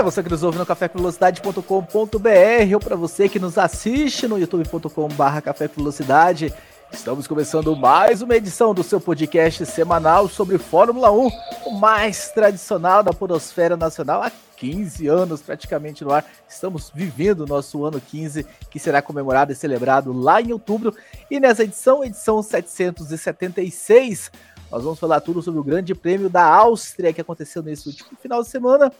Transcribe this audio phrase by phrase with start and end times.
[0.00, 5.40] Para você que nos ouve no cafévelocidade.com.br ou para você que nos assiste no youtube.com.br
[5.44, 6.54] Café Velocidade,
[6.90, 11.30] estamos começando mais uma edição do seu podcast semanal sobre Fórmula 1,
[11.66, 16.24] o mais tradicional da podosfera nacional há 15 anos praticamente no ar.
[16.48, 20.96] Estamos vivendo o nosso ano 15, que será comemorado e celebrado lá em outubro.
[21.30, 24.32] E nessa edição, edição 776,
[24.70, 28.42] nós vamos falar tudo sobre o Grande Prêmio da Áustria que aconteceu nesse último final
[28.42, 28.90] de semana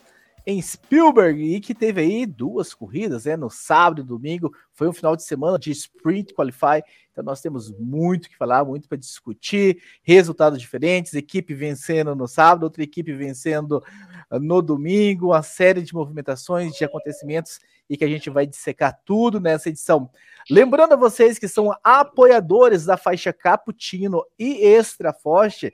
[0.50, 4.52] em Spielberg e que teve aí duas corridas, né, no sábado e domingo.
[4.72, 6.82] Foi um final de semana de sprint qualify,
[7.12, 12.64] então nós temos muito que falar, muito para discutir, resultados diferentes, equipe vencendo no sábado,
[12.64, 13.82] outra equipe vencendo
[14.28, 19.00] ah, no domingo, uma série de movimentações, de acontecimentos e que a gente vai dissecar
[19.04, 20.10] tudo nessa edição.
[20.50, 25.72] Lembrando a vocês que são apoiadores da faixa Cappuccino e Extra Forte,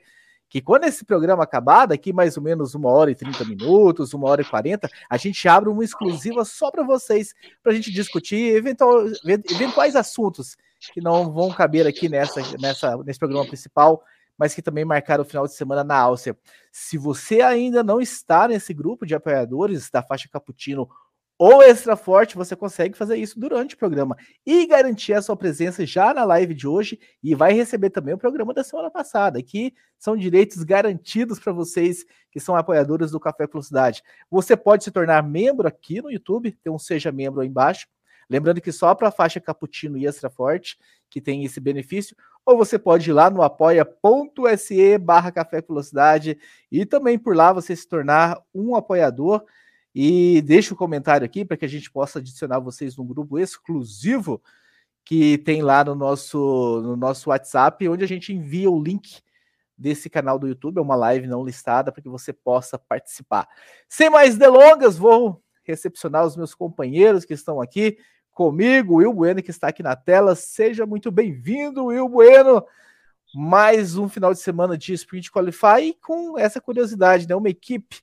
[0.49, 4.29] que quando esse programa acabar, daqui mais ou menos uma hora e 30 minutos, uma
[4.29, 8.55] hora e 40, a gente abre uma exclusiva só para vocês, para a gente discutir
[8.55, 10.55] eventual, eventuais assuntos
[10.93, 14.03] que não vão caber aqui nessa, nessa, nesse programa principal,
[14.37, 16.37] mas que também marcaram o final de semana na Áustria.
[16.71, 20.87] Se você ainda não está nesse grupo de apoiadores da faixa Cappuccino
[21.37, 25.85] ou extra forte, você consegue fazer isso durante o programa e garantir a sua presença
[25.85, 29.73] já na live de hoje e vai receber também o programa da semana passada, que
[29.99, 34.01] são direitos garantidos para vocês que são apoiadores do Café Velocidade.
[34.31, 37.87] Você pode se tornar membro aqui no YouTube, tem um seja membro aí embaixo.
[38.29, 40.77] Lembrando que só para a faixa Cappuccino e Extra Forte
[41.09, 42.15] que tem esse benefício,
[42.45, 46.37] ou você pode ir lá no apoia.se barra Café Velocidade
[46.71, 49.43] e também por lá você se tornar um apoiador
[49.99, 53.39] e deixa o um comentário aqui para que a gente possa adicionar vocês num grupo
[53.39, 54.39] exclusivo
[55.03, 59.23] que tem lá no nosso, no nosso WhatsApp, onde a gente envia o link
[59.75, 63.47] desse canal do YouTube, é uma live não listada, para que você possa participar.
[63.89, 67.97] Sem mais delongas, vou recepcionar os meus companheiros que estão aqui
[68.29, 70.35] comigo, o Will Bueno, que está aqui na tela.
[70.35, 72.63] Seja muito bem-vindo, Will Bueno.
[73.33, 77.35] Mais um final de semana de Sprint Qualify com essa curiosidade, né?
[77.35, 77.99] Uma equipe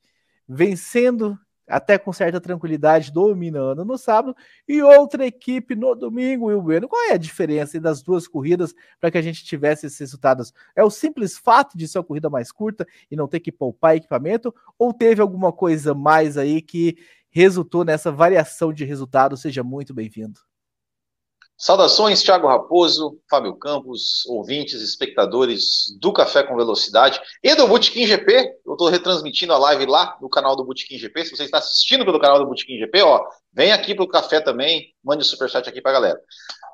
[0.49, 4.37] vencendo até com certa tranquilidade, dominando no sábado,
[4.69, 6.89] e outra equipe no domingo, Will Bueno.
[6.89, 10.53] Qual é a diferença das duas corridas para que a gente tivesse esses resultados?
[10.77, 13.97] É o simples fato de ser uma corrida mais curta e não ter que poupar
[13.97, 16.97] equipamento, ou teve alguma coisa mais aí que
[17.31, 19.37] resultou nessa variação de resultado?
[19.37, 20.41] Seja muito bem-vindo.
[21.57, 28.59] Saudações, Thiago Raposo, Fábio Campos, ouvintes, espectadores do Café com Velocidade e do Botequim GP.
[28.67, 31.25] Eu estou retransmitindo a live lá no canal do Botequim GP.
[31.25, 34.41] Se você está assistindo pelo canal do Botequim GP, ó, vem aqui para o café
[34.41, 36.21] também, mande o um superchat aqui para a galera.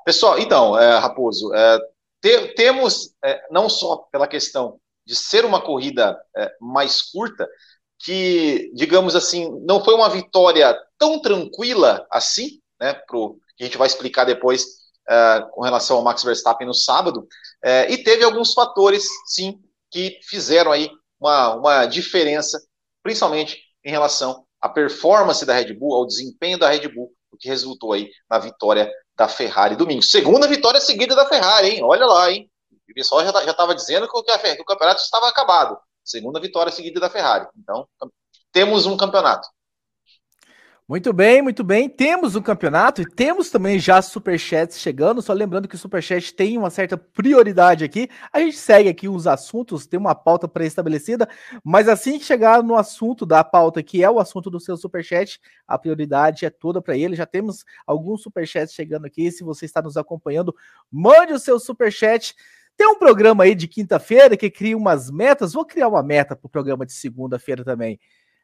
[0.03, 1.79] Pessoal, então, é, Raposo, é,
[2.19, 7.47] te, temos, é, não só pela questão de ser uma corrida é, mais curta,
[7.99, 13.87] que, digamos assim, não foi uma vitória tão tranquila assim, né, pro, a gente vai
[13.87, 14.63] explicar depois
[15.09, 20.19] uh, com relação ao Max Verstappen no sábado, uh, e teve alguns fatores, sim, que
[20.23, 20.89] fizeram aí
[21.19, 22.59] uma, uma diferença,
[23.03, 27.47] principalmente em relação à performance da Red Bull, ao desempenho da Red Bull, o que
[27.47, 30.01] resultou aí na vitória da Ferrari domingo.
[30.01, 31.83] Segunda vitória seguida da Ferrari, hein?
[31.83, 32.49] Olha lá, hein?
[32.89, 35.77] O pessoal já estava tá, dizendo que o, que o campeonato estava acabado.
[36.03, 37.47] Segunda vitória seguida da Ferrari.
[37.57, 37.87] Então,
[38.51, 39.47] temos um campeonato.
[40.87, 41.87] Muito bem, muito bem.
[41.87, 45.21] Temos o campeonato e temos também já superchats chegando.
[45.21, 48.09] Só lembrando que o superchat tem uma certa prioridade aqui.
[48.33, 51.29] A gente segue aqui os assuntos, tem uma pauta pré-estabelecida,
[51.63, 55.39] mas assim que chegar no assunto da pauta, que é o assunto do seu superchat,
[55.65, 57.15] a prioridade é toda para ele.
[57.15, 59.31] Já temos alguns superchats chegando aqui.
[59.31, 60.53] Se você está nos acompanhando,
[60.91, 62.35] mande o seu superchat.
[62.75, 65.53] Tem um programa aí de quinta-feira que cria umas metas.
[65.53, 67.97] Vou criar uma meta para o programa de segunda-feira também.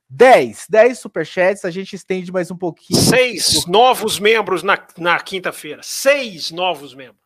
[0.09, 2.99] 10, 10 superchats, a gente estende mais um pouquinho.
[2.99, 5.81] Seis novos membros na, na quinta-feira.
[5.83, 7.17] Seis novos membros.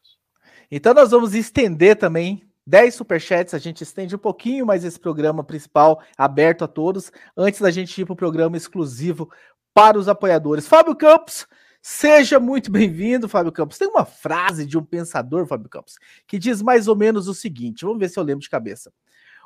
[0.69, 5.43] Então nós vamos estender também 10 superchats, a gente estende um pouquinho mais esse programa
[5.43, 9.29] principal, aberto a todos, antes da gente ir para o programa exclusivo
[9.73, 10.67] para os apoiadores.
[10.67, 11.47] Fábio Campos,
[11.81, 13.77] seja muito bem-vindo, Fábio Campos.
[13.77, 17.83] Tem uma frase de um pensador, Fábio Campos, que diz mais ou menos o seguinte:
[17.83, 18.91] vamos ver se eu lembro de cabeça.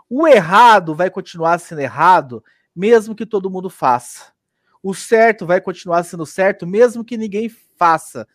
[0.09, 2.43] O errado vai continuar sendo errado
[2.75, 4.33] mesmo que todo mundo faça.
[4.83, 8.27] O certo vai continuar sendo certo, mesmo que ninguém faça.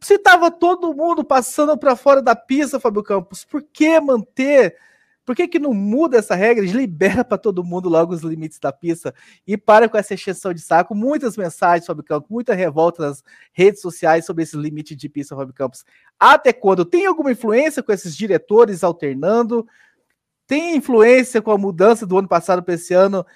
[0.00, 4.76] Se estava todo mundo passando para fora da pista, Fábio Campos, por que manter?
[5.24, 6.64] Por que, que não muda essa regra?
[6.64, 9.12] Libera para todo mundo logo os limites da pista
[9.44, 10.94] e para com essa exceção de saco.
[10.94, 15.52] Muitas mensagens, Fábio Campos, muita revolta nas redes sociais sobre esse limite de pista, Fábio
[15.52, 15.84] Campos.
[16.18, 16.84] Até quando?
[16.84, 19.66] Tem alguma influência com esses diretores alternando?
[20.46, 23.26] Tem influência com a mudança do ano passado para esse ano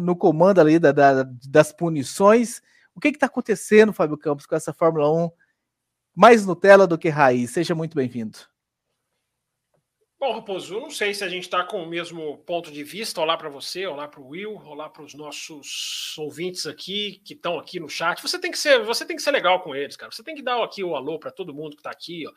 [0.00, 2.60] no comando ali da, da, das punições?
[2.94, 5.30] O que está acontecendo, Fábio Campos, com essa Fórmula 1
[6.14, 7.50] mais Nutella do que raiz?
[7.50, 8.38] Seja muito bem-vindo.
[10.20, 13.20] Bom, Raposo, não sei se a gente está com o mesmo ponto de vista.
[13.20, 17.58] Olá para você, olá para o Will, olá para os nossos ouvintes aqui que estão
[17.58, 18.22] aqui no chat.
[18.22, 20.12] Você tem que ser, você tem que ser legal com eles, cara.
[20.12, 22.32] Você tem que dar aqui o alô para todo mundo que está aqui, ó.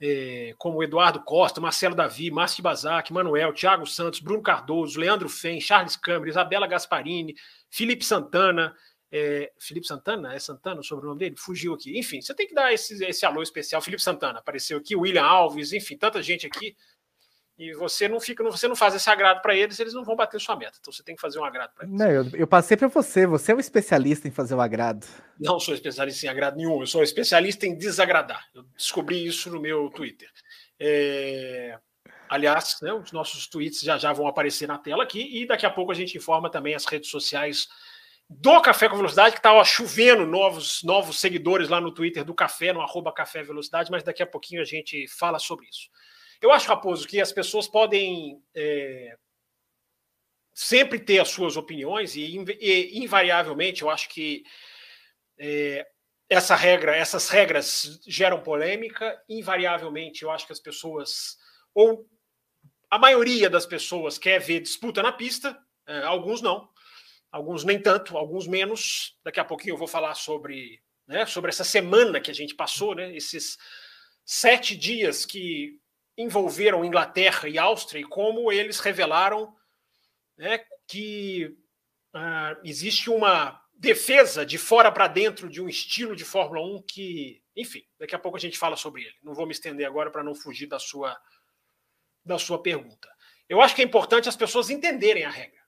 [0.00, 5.60] É, como Eduardo Costa, Marcelo Davi, Márcio Bazac, Manuel, Thiago Santos, Bruno Cardoso, Leandro Fen,
[5.60, 7.34] Charles Câmara, Isabela Gasparini,
[7.68, 8.74] Felipe Santana,
[9.12, 10.34] é, Felipe Santana?
[10.34, 11.34] É Santana o sobrenome dele?
[11.36, 11.98] Fugiu aqui.
[11.98, 13.82] Enfim, você tem que dar esse, esse alô especial.
[13.82, 16.74] Felipe Santana apareceu aqui, William Alves, enfim, tanta gente aqui
[17.60, 20.40] e você não fica, você não faz esse agrado para eles, eles não vão bater
[20.40, 20.78] sua meta.
[20.80, 21.94] Então você tem que fazer um agrado para eles.
[21.94, 25.06] Não, eu, eu passei para você, você é um especialista em fazer o um agrado.
[25.38, 28.48] Não sou especialista em agrado nenhum, eu sou especialista em desagradar.
[28.54, 30.30] Eu descobri isso no meu Twitter.
[30.78, 31.78] É...
[32.30, 35.70] Aliás, né, os nossos tweets já já vão aparecer na tela aqui e daqui a
[35.70, 37.68] pouco a gente informa também as redes sociais
[38.26, 42.72] do Café com Velocidade, que está chovendo novos, novos seguidores lá no Twitter do Café,
[42.72, 45.90] no arroba Café Velocidade, mas daqui a pouquinho a gente fala sobre isso.
[46.40, 49.16] Eu acho, Raposo, que as pessoas podem é,
[50.54, 52.22] sempre ter as suas opiniões e,
[52.60, 54.44] e invariavelmente eu acho que
[55.38, 55.86] é,
[56.28, 59.20] essa regra, essas regras geram polêmica.
[59.28, 61.36] Invariavelmente, eu acho que as pessoas
[61.74, 62.06] ou
[62.90, 65.56] a maioria das pessoas quer ver disputa na pista,
[65.86, 66.68] é, alguns não,
[67.30, 69.18] alguns nem tanto, alguns menos.
[69.22, 72.94] Daqui a pouquinho eu vou falar sobre, né, sobre essa semana que a gente passou,
[72.94, 73.56] né, esses
[74.24, 75.78] sete dias que
[76.16, 79.54] envolveram Inglaterra e Áustria e como eles revelaram
[80.36, 81.56] né, que
[82.14, 87.42] uh, existe uma defesa de fora para dentro de um estilo de Fórmula 1 que,
[87.56, 89.16] enfim, daqui a pouco a gente fala sobre ele.
[89.22, 91.18] Não vou me estender agora para não fugir da sua
[92.22, 93.08] da sua pergunta.
[93.48, 95.60] Eu acho que é importante as pessoas entenderem a regra.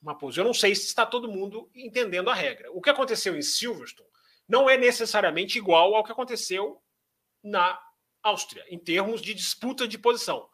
[0.00, 2.70] Maposo, eu não sei se está todo mundo entendendo a regra.
[2.72, 4.10] O que aconteceu em Silverstone
[4.46, 6.82] não é necessariamente igual ao que aconteceu
[7.42, 7.80] na
[8.24, 10.48] Áustria, em termos de disputa de posição.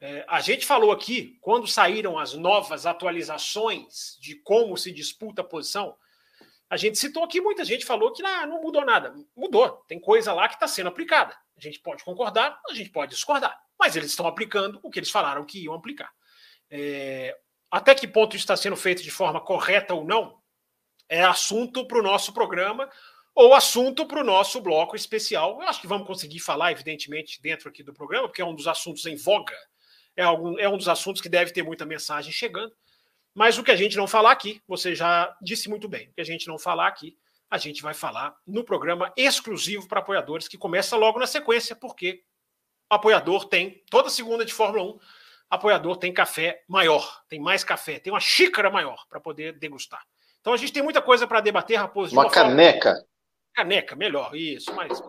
[0.00, 5.44] É, a gente falou aqui, quando saíram as novas atualizações de como se disputa a
[5.44, 5.94] posição,
[6.68, 9.14] a gente citou aqui, muita gente falou que ah, não mudou nada.
[9.36, 11.36] Mudou, tem coisa lá que está sendo aplicada.
[11.56, 15.10] A gente pode concordar, a gente pode discordar, mas eles estão aplicando o que eles
[15.10, 16.10] falaram que iam aplicar.
[16.70, 17.36] É,
[17.70, 20.40] até que ponto isso está sendo feito de forma correta ou não,
[21.08, 22.90] é assunto para o nosso programa
[23.34, 25.60] ou assunto para o nosso bloco especial.
[25.60, 28.66] Eu acho que vamos conseguir falar, evidentemente, dentro aqui do programa, porque é um dos
[28.66, 29.56] assuntos em voga,
[30.16, 32.72] é, algum, é um dos assuntos que deve ter muita mensagem chegando.
[33.34, 36.20] Mas o que a gente não falar aqui, você já disse muito bem, o que
[36.20, 37.16] a gente não falar aqui,
[37.50, 42.22] a gente vai falar no programa exclusivo para apoiadores, que começa logo na sequência, porque
[42.88, 44.98] apoiador tem, toda segunda de Fórmula 1,
[45.50, 50.02] apoiador tem café maior, tem mais café, tem uma xícara maior para poder degustar.
[50.40, 52.14] Então a gente tem muita coisa para debater, Raposo.
[52.14, 52.90] Uma, uma caneca.
[52.90, 53.06] Forma...
[53.54, 55.00] Caneca, melhor, isso, mais,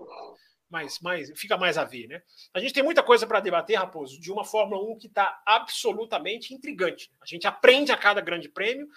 [0.70, 2.22] mais, mais, fica mais a ver, né?
[2.54, 6.54] A gente tem muita coisa para debater, Raposo, de uma Fórmula 1 que está absolutamente
[6.54, 7.12] intrigante.
[7.22, 8.88] A gente aprende a cada grande prêmio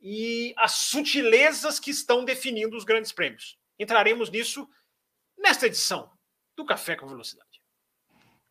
[0.00, 3.58] e as sutilezas que estão definindo os grandes prêmios.
[3.78, 4.68] Entraremos nisso
[5.36, 6.10] nesta edição
[6.56, 7.48] do Café com Velocidade.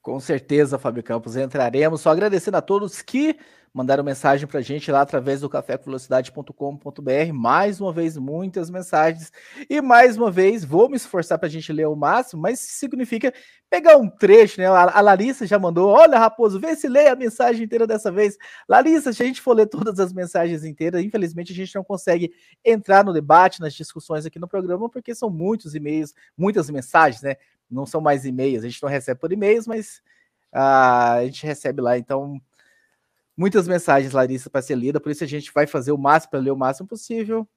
[0.02, 2.02] Com certeza, Fábio Campos, entraremos.
[2.02, 3.38] Só agradecendo a todos que
[3.74, 7.34] mandaram mensagem para a gente lá através do cafévelocidade.com.br.
[7.34, 9.32] Mais uma vez, muitas mensagens.
[9.70, 13.34] E mais uma vez, vou me esforçar para a gente ler o máximo, mas significa
[13.70, 14.68] pegar um trecho, né?
[14.68, 18.38] A, Larissa já mandou: Olha, Raposo, vê se lê a mensagem inteira dessa vez.
[18.68, 22.32] Larissa, se a gente for ler todas as mensagens inteiras, infelizmente a gente não consegue
[22.64, 27.36] entrar no debate, nas discussões aqui no programa, porque são muitos e-mails, muitas mensagens, né?
[27.70, 30.02] Não são mais e-mails, a gente não recebe por e-mails, mas
[30.54, 31.98] uh, a gente recebe lá.
[31.98, 32.42] Então,
[33.38, 36.39] muitas mensagens, Larissa, para ser lida, por isso a gente vai fazer o máximo para
[36.39, 37.48] ler o máximo possível.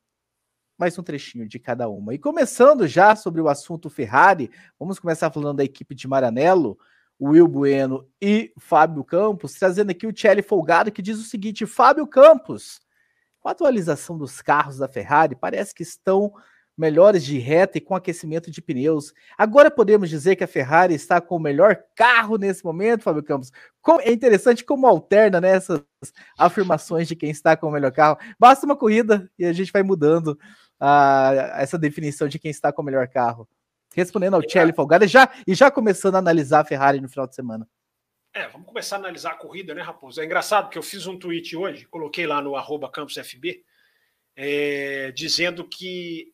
[0.78, 2.14] Mais um trechinho de cada uma.
[2.14, 6.78] E começando já sobre o assunto Ferrari, vamos começar falando da equipe de Maranello,
[7.20, 12.06] Will Bueno e Fábio Campos, trazendo aqui o Thierry Folgado, que diz o seguinte: Fábio
[12.06, 12.80] Campos,
[13.40, 16.32] com a atualização dos carros da Ferrari, parece que estão
[16.80, 19.12] melhores de reta e com aquecimento de pneus.
[19.37, 23.52] Agora podemos dizer que a Ferrari está com o melhor carro nesse momento, Fábio Campos.
[24.00, 25.82] é interessante como alterna né, essas
[26.38, 28.16] afirmações de quem está com o melhor carro.
[28.38, 30.38] Basta uma corrida e a gente vai mudando
[31.56, 33.46] essa definição de quem está com o melhor carro.
[33.94, 37.34] Respondendo ao Tchelle Folgada já, e já começando a analisar a Ferrari no final de
[37.34, 37.68] semana.
[38.32, 40.20] É, vamos começar a analisar a corrida, né, Raposo?
[40.20, 43.64] É engraçado que eu fiz um tweet hoje, coloquei lá no arroba campusfb,
[44.37, 46.32] é, dizendo que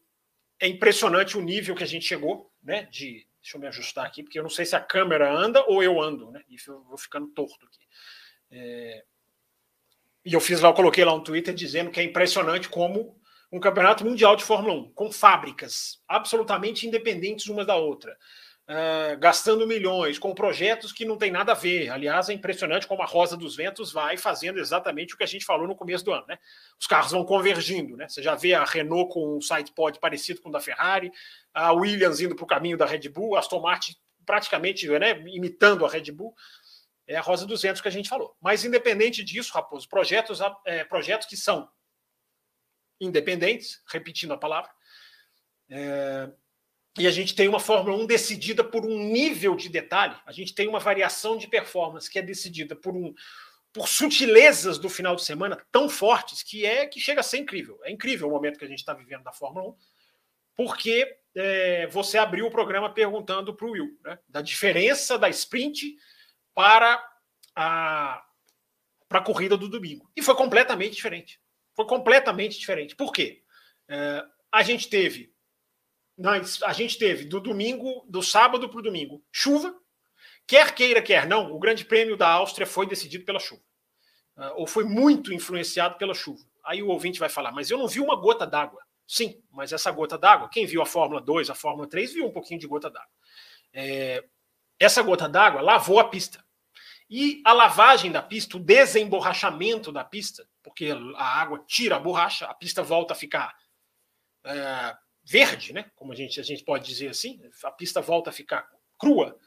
[0.60, 2.88] é impressionante o nível que a gente chegou, né?
[2.90, 5.82] De, deixa eu me ajustar aqui, porque eu não sei se a câmera anda ou
[5.82, 6.42] eu ando, né?
[6.48, 7.86] E eu vou ficando torto aqui.
[8.50, 9.04] É,
[10.24, 13.16] e eu fiz lá, eu coloquei lá um Twitter dizendo que é impressionante como
[13.50, 18.16] um campeonato mundial de Fórmula 1, com fábricas absolutamente independentes umas da outra,
[18.68, 21.88] uh, gastando milhões, com projetos que não tem nada a ver.
[21.90, 25.44] Aliás, é impressionante como a Rosa dos Ventos vai fazendo exatamente o que a gente
[25.44, 26.24] falou no começo do ano.
[26.28, 26.38] Né?
[26.80, 27.96] Os carros vão convergindo.
[27.96, 28.08] Né?
[28.08, 31.10] Você já vê a Renault com um sidepod parecido com o da Ferrari,
[31.54, 33.94] a Williams indo para o caminho da Red Bull, a Aston Martin
[34.24, 36.34] praticamente né, imitando a Red Bull.
[37.06, 38.36] É a Rosa dos Ventos que a gente falou.
[38.40, 41.70] Mas, independente disso, Raposo, projetos, é, projetos que são
[43.00, 44.68] independentes, repetindo a palavra,
[45.70, 46.28] é,
[46.98, 50.54] e a gente tem uma Fórmula 1 decidida por um nível de detalhe, a gente
[50.54, 53.14] tem uma variação de performance que é decidida por um
[53.72, 57.78] por sutilezas do final de semana tão fortes que é que chega a ser incrível.
[57.84, 59.76] É incrível o momento que a gente está vivendo da Fórmula 1,
[60.54, 65.94] porque é, você abriu o programa perguntando para o Will né, da diferença da sprint
[66.54, 67.06] para
[67.54, 68.22] a
[69.08, 70.10] para a corrida do domingo.
[70.16, 71.40] E foi completamente diferente.
[71.74, 72.96] Foi completamente diferente.
[72.96, 73.42] Por quê?
[73.88, 75.35] É, a gente teve
[76.16, 79.74] nós, a gente teve do domingo, do sábado para o domingo, chuva.
[80.46, 83.62] Quer queira, quer não, o Grande Prêmio da Áustria foi decidido pela chuva.
[84.36, 86.44] Uh, ou foi muito influenciado pela chuva.
[86.64, 88.82] Aí o ouvinte vai falar, mas eu não vi uma gota d'água.
[89.06, 92.32] Sim, mas essa gota d'água, quem viu a Fórmula 2, a Fórmula 3, viu um
[92.32, 93.10] pouquinho de gota d'água.
[93.72, 94.24] É,
[94.78, 96.44] essa gota d'água lavou a pista.
[97.08, 102.46] E a lavagem da pista, o desemborrachamento da pista, porque a água tira a borracha,
[102.46, 103.54] a pista volta a ficar
[104.44, 104.96] é,
[105.26, 105.90] verde, né?
[105.96, 108.68] Como a gente, a gente pode dizer assim, a pista volta a ficar
[108.98, 109.38] crua.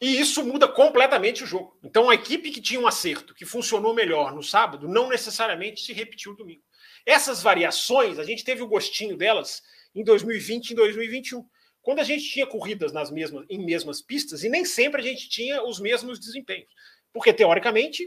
[0.00, 1.78] E isso muda completamente o jogo.
[1.82, 5.92] Então a equipe que tinha um acerto, que funcionou melhor no sábado, não necessariamente se
[5.92, 6.62] repetiu domingo.
[7.04, 9.62] Essas variações, a gente teve o gostinho delas
[9.94, 11.46] em 2020 e 2021
[11.82, 15.28] quando a gente tinha corridas nas mesmas, em mesmas pistas e nem sempre a gente
[15.28, 16.68] tinha os mesmos desempenhos.
[17.12, 18.06] Porque, teoricamente,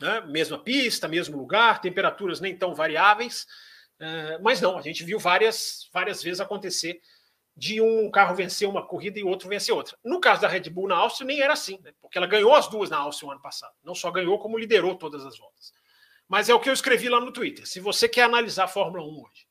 [0.00, 3.46] né, mesma pista, mesmo lugar, temperaturas nem tão variáveis,
[4.00, 7.00] uh, mas não, a gente viu várias, várias vezes acontecer
[7.56, 9.96] de um carro vencer uma corrida e outro vencer outra.
[10.04, 12.68] No caso da Red Bull na Áustria, nem era assim, né, porque ela ganhou as
[12.68, 13.72] duas na Áustria no ano passado.
[13.82, 15.72] Não só ganhou, como liderou todas as voltas.
[16.28, 17.66] Mas é o que eu escrevi lá no Twitter.
[17.66, 19.46] Se você quer analisar a Fórmula 1 hoje,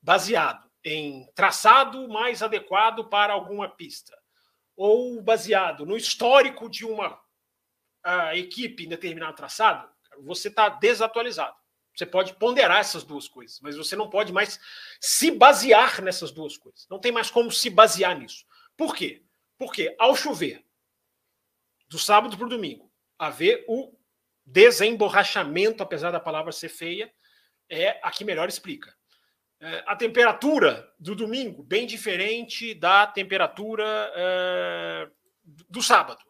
[0.00, 4.16] baseado em traçado mais adequado para alguma pista,
[4.76, 7.20] ou baseado no histórico de uma
[8.32, 9.88] equipe em determinado traçado,
[10.22, 11.57] você está desatualizado.
[11.98, 14.60] Você pode ponderar essas duas coisas, mas você não pode mais
[15.00, 16.86] se basear nessas duas coisas.
[16.88, 18.46] Não tem mais como se basear nisso.
[18.76, 19.24] Por quê?
[19.58, 20.64] Porque ao chover,
[21.88, 22.88] do sábado para o domingo,
[23.18, 23.92] haver o
[24.46, 27.12] desemborrachamento, apesar da palavra ser feia,
[27.68, 28.96] é a que melhor explica.
[29.60, 35.10] É, a temperatura do domingo bem diferente da temperatura é,
[35.68, 36.22] do sábado.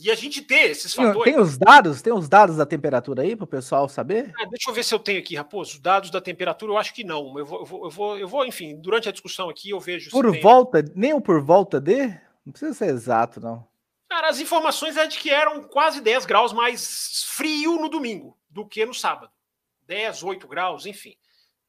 [0.00, 1.32] E a gente ter esses fatores.
[1.32, 4.32] Tem os dados, tem os dados da temperatura aí para o pessoal saber?
[4.38, 5.74] É, deixa eu ver se eu tenho aqui, Raposo.
[5.74, 7.38] Os dados da temperatura, eu acho que não.
[7.38, 10.10] Eu vou, eu vou, eu vou, eu vou enfim, durante a discussão aqui eu vejo.
[10.10, 10.92] Por volta, tem...
[10.94, 12.06] nem o por volta de?
[12.44, 13.66] Não precisa ser exato, não.
[14.08, 18.66] Cara, as informações é de que eram quase 10 graus mais frio no domingo do
[18.66, 19.32] que no sábado.
[19.86, 21.16] 10, 8 graus, enfim.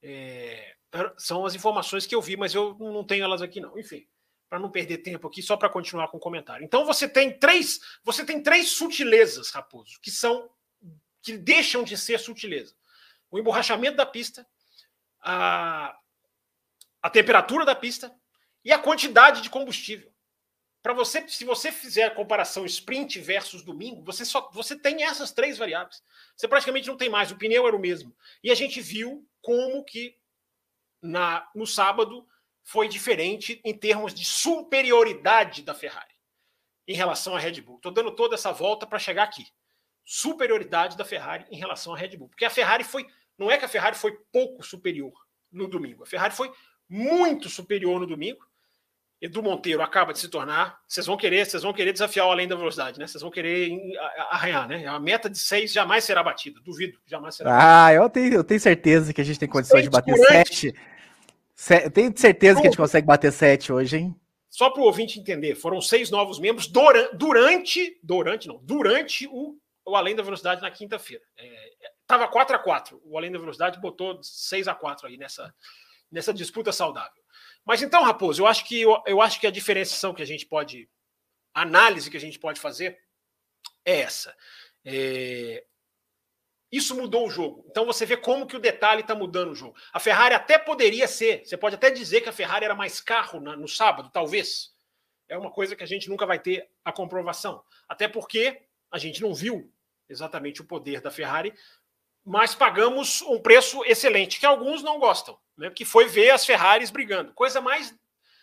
[0.02, 0.76] É,
[1.18, 3.78] são as informações que eu vi, mas eu não tenho elas aqui não.
[3.78, 4.06] Enfim,
[4.50, 6.64] para não perder tempo aqui, só para continuar com o comentário.
[6.64, 10.50] Então você tem três, você tem três sutilezas, Raposo, que são
[11.22, 12.74] que deixam de ser sutileza.
[13.30, 14.48] O emborrachamento da pista,
[15.20, 15.98] a,
[17.02, 18.16] a temperatura da pista
[18.64, 20.10] e a quantidade de combustível.
[20.82, 25.34] Para você, se você fizer a comparação sprint versus domingo, você só você tem essas
[25.34, 26.02] três variáveis.
[26.34, 27.30] Você praticamente não tem mais.
[27.30, 28.16] O pneu era o mesmo.
[28.42, 30.16] E a gente viu como que
[31.02, 32.26] na, no sábado
[32.68, 36.14] foi diferente em termos de superioridade da Ferrari
[36.86, 37.78] em relação à Red Bull.
[37.78, 39.48] Estou dando toda essa volta para chegar aqui.
[40.04, 42.28] Superioridade da Ferrari em relação à Red Bull.
[42.28, 43.08] Porque a Ferrari foi.
[43.38, 45.14] Não é que a Ferrari foi pouco superior
[45.50, 46.04] no domingo.
[46.04, 46.52] A Ferrari foi
[46.90, 48.46] muito superior no domingo.
[49.22, 50.78] Edu Monteiro acaba de se tornar.
[50.86, 53.08] Vocês vão querer, vocês vão querer desafiar o além da velocidade, né?
[53.08, 53.72] Vocês vão querer
[54.30, 54.86] arranhar, né?
[54.88, 56.60] A meta de seis jamais será batida.
[56.60, 57.86] Duvido, jamais será.
[57.86, 60.76] Ah, eu tenho, eu tenho certeza que a gente tem condições de bater sete.
[61.58, 64.16] Se, tenho certeza que a gente consegue bater sete hoje, hein?
[64.48, 69.96] Só para o ouvinte entender, foram seis novos membros durante, durante, não, durante o, o
[69.96, 71.24] Além da Velocidade na quinta-feira.
[71.36, 71.72] É,
[72.06, 75.52] tava 4 a 4 O Além da Velocidade botou 6 a 4 aí nessa,
[76.12, 77.24] nessa disputa saudável.
[77.66, 80.46] Mas então, Raposo, eu acho que eu, eu acho que a diferenciação que a gente
[80.46, 80.88] pode,
[81.56, 83.00] a análise que a gente pode fazer
[83.84, 84.36] é essa.
[84.86, 85.66] É,
[86.72, 87.66] isso mudou o jogo.
[87.70, 89.76] Então você vê como que o detalhe está mudando o jogo.
[89.94, 93.40] A Ferrari até poderia ser, você pode até dizer que a Ferrari era mais carro
[93.40, 94.76] na, no sábado, talvez.
[95.30, 97.64] É uma coisa que a gente nunca vai ter a comprovação.
[97.88, 99.72] Até porque a gente não viu
[100.10, 101.54] exatamente o poder da Ferrari,
[102.26, 105.70] mas pagamos um preço excelente, que alguns não gostam, né?
[105.70, 107.34] que foi ver as Ferraris brigando.
[107.34, 107.96] Coisa mais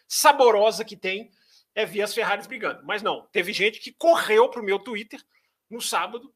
[0.08, 1.30] saborosa que tem
[1.74, 2.82] é ver as Ferraris brigando.
[2.84, 5.22] Mas não, teve gente que correu para o meu Twitter
[5.68, 6.32] no sábado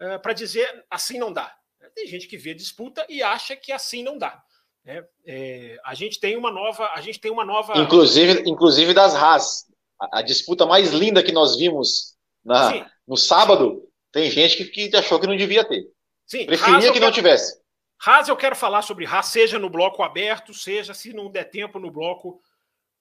[0.00, 1.54] uh, para dizer assim não dá.
[1.94, 4.42] Tem gente que vê disputa e acha que assim não dá.
[4.84, 9.14] É, é, a gente tem uma nova, a gente tem uma nova, inclusive, inclusive das
[9.14, 9.66] Haas,
[10.00, 14.96] a, a disputa mais linda que nós vimos na, no sábado, tem gente que, que,
[14.96, 15.84] achou que não devia ter.
[16.24, 17.60] Sim, preferia que quero, não tivesse.
[18.04, 21.80] Haas eu quero falar sobre Haas, seja no bloco aberto, seja se não der tempo
[21.80, 22.40] no bloco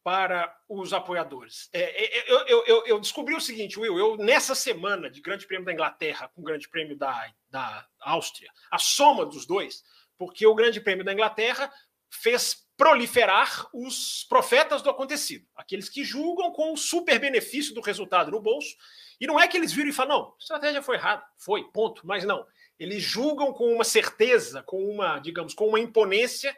[0.05, 1.67] para os apoiadores.
[1.73, 5.47] É, é, é, eu, eu, eu, descobri o seguinte, Will, eu nessa semana de Grande
[5.47, 9.83] Prêmio da Inglaterra com o Grande Prêmio da, da Áustria, a soma dos dois,
[10.15, 11.73] porque o Grande Prêmio da Inglaterra
[12.07, 18.29] fez proliferar os profetas do acontecido, aqueles que julgam com o super benefício do resultado
[18.29, 18.75] no bolso,
[19.19, 22.05] e não é que eles viram e falam, não, a estratégia foi errada, foi, ponto,
[22.05, 22.45] mas não.
[22.77, 26.55] Eles julgam com uma certeza, com uma, digamos, com uma imponência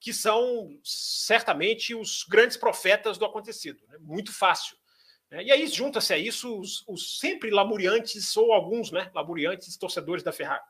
[0.00, 3.78] que são certamente os grandes profetas do acontecido.
[3.86, 3.98] Né?
[4.00, 4.76] Muito fácil.
[5.30, 5.44] Né?
[5.44, 10.32] E aí junta-se a isso os, os, sempre lamuriantes, ou alguns né, lamuriantes torcedores da
[10.32, 10.64] Ferrari,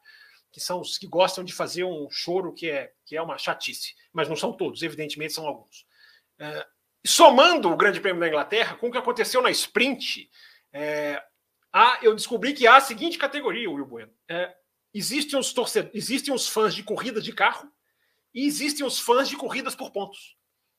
[0.50, 3.94] que são os que gostam de fazer um choro que é, que é uma chatice.
[4.12, 5.86] Mas não são todos, evidentemente são alguns.
[6.36, 6.66] É,
[7.06, 10.28] somando o Grande Prêmio da Inglaterra com o que aconteceu na sprint,
[10.72, 11.22] é,
[11.72, 14.12] há, eu descobri que há a seguinte categoria, Will Bueno.
[14.28, 14.52] É,
[14.92, 17.70] existem, os torcedores, existem os fãs de corrida de carro
[18.34, 20.36] e existem os fãs de corridas por pontos.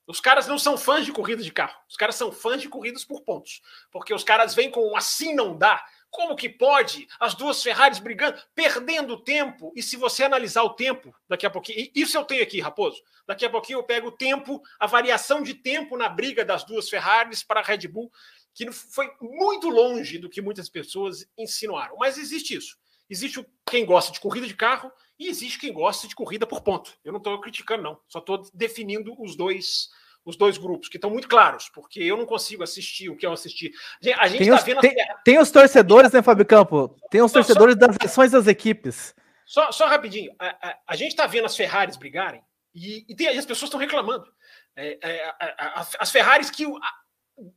[0.07, 3.05] Os caras não são fãs de corridas de carro, os caras são fãs de corridas
[3.05, 3.61] por pontos.
[3.91, 5.83] Porque os caras vêm com assim não dá.
[6.09, 9.71] Como que pode as duas Ferraris brigando, perdendo tempo?
[9.75, 13.01] E se você analisar o tempo, daqui a pouquinho, isso eu tenho aqui, Raposo.
[13.25, 16.89] Daqui a pouquinho eu pego o tempo, a variação de tempo na briga das duas
[16.89, 18.11] Ferraris para a Red Bull,
[18.53, 21.95] que foi muito longe do que muitas pessoas insinuaram.
[21.97, 22.77] Mas existe isso.
[23.09, 26.93] Existe quem gosta de corrida de carro e existe quem gosta de corrida por ponto.
[27.03, 27.99] Eu não estou criticando, não.
[28.07, 29.89] Só estou definindo os dois
[30.23, 33.33] os dois grupos, que estão muito claros, porque eu não consigo assistir o que eu
[33.33, 33.71] assisti.
[34.19, 34.79] A gente está vendo.
[34.79, 36.95] Tem, tem, os torcedores, né, Fábio Campo?
[37.09, 39.15] Tem os torcedores só, das ações das equipes.
[39.47, 40.31] Só, só rapidinho.
[40.37, 43.79] A, a, a gente está vendo as Ferraris brigarem e, e, tem, as pessoas estão
[43.79, 44.31] reclamando.
[44.75, 45.25] É, é,
[45.57, 46.65] a, as Ferraris que,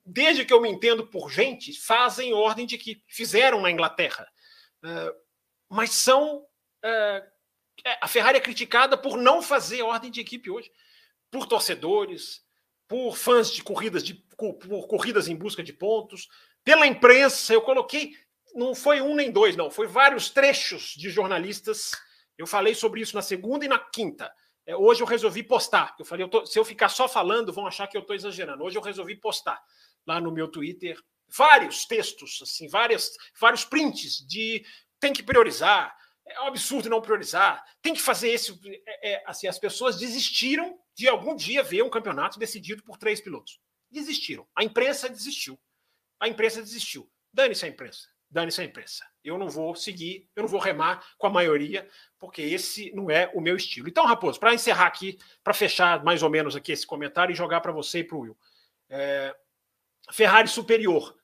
[0.05, 4.27] desde que eu me entendo por gente, fazem ordem de que fizeram na Inglaterra.
[4.83, 5.15] Uh,
[5.69, 7.34] mas são uh,
[8.01, 10.71] a Ferrari é criticada por não fazer ordem de equipe hoje,
[11.31, 12.43] por torcedores,
[12.89, 16.29] por fãs de corridas de por corridas em busca de pontos,
[16.63, 17.53] pela imprensa.
[17.53, 18.17] Eu coloquei,
[18.55, 21.93] não foi um nem dois, não, foi vários trechos de jornalistas.
[22.37, 24.33] Eu falei sobre isso na segunda e na quinta.
[24.67, 25.95] É, hoje eu resolvi postar.
[25.99, 28.65] Eu falei, eu tô, se eu ficar só falando, vão achar que eu estou exagerando.
[28.65, 29.63] Hoje eu resolvi postar
[30.07, 34.65] lá no meu Twitter vários textos, assim, várias, vários prints de
[35.01, 35.95] tem que priorizar,
[36.27, 37.65] é um absurdo não priorizar.
[37.83, 38.59] Tem que fazer esse.
[38.87, 43.21] É, é, assim, as pessoas desistiram de algum dia ver um campeonato decidido por três
[43.21, 43.61] pilotos.
[43.91, 44.47] Desistiram.
[44.55, 45.59] A imprensa desistiu.
[46.19, 47.11] A imprensa desistiu.
[47.33, 48.09] Dane-se a imprensa.
[48.31, 49.05] Dane-se a imprensa.
[49.23, 53.31] Eu não vou seguir, eu não vou remar com a maioria, porque esse não é
[53.35, 53.89] o meu estilo.
[53.89, 57.61] Então, Raposo, para encerrar aqui, para fechar mais ou menos aqui esse comentário e jogar
[57.61, 58.37] para você e para o Will.
[58.89, 59.37] É,
[60.11, 61.17] Ferrari superior.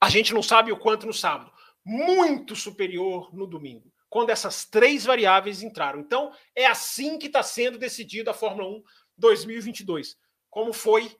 [0.00, 1.52] A gente não sabe o quanto no sábado.
[1.84, 6.00] Muito superior no domingo quando essas três variáveis entraram.
[6.00, 8.82] Então, é assim que está sendo decidido a Fórmula 1
[9.16, 10.16] 2022,
[10.48, 11.16] como foi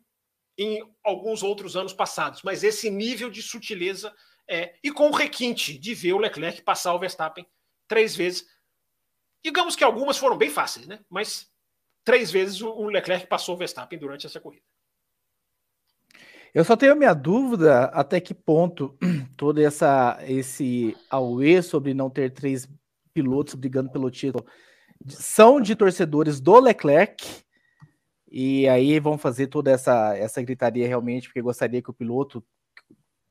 [0.57, 2.43] em alguns outros anos passados.
[2.43, 4.13] Mas esse nível de sutileza
[4.49, 4.75] é.
[4.83, 7.47] E com o requinte de ver o Leclerc passar o Verstappen
[7.87, 8.47] três vezes.
[9.45, 11.01] Digamos que algumas foram bem fáceis, né?
[11.09, 11.49] Mas
[12.03, 14.65] três vezes o Leclerc passou o Verstappen durante essa corrida.
[16.55, 18.97] Eu só tenho a minha dúvida até que ponto
[19.37, 22.67] todo essa, esse auê sobre não ter três
[23.19, 24.47] pilotos brigando pelo título
[25.09, 27.45] são de torcedores do Leclerc.
[28.31, 32.45] E aí vão fazer toda essa, essa gritaria realmente, porque gostaria que o piloto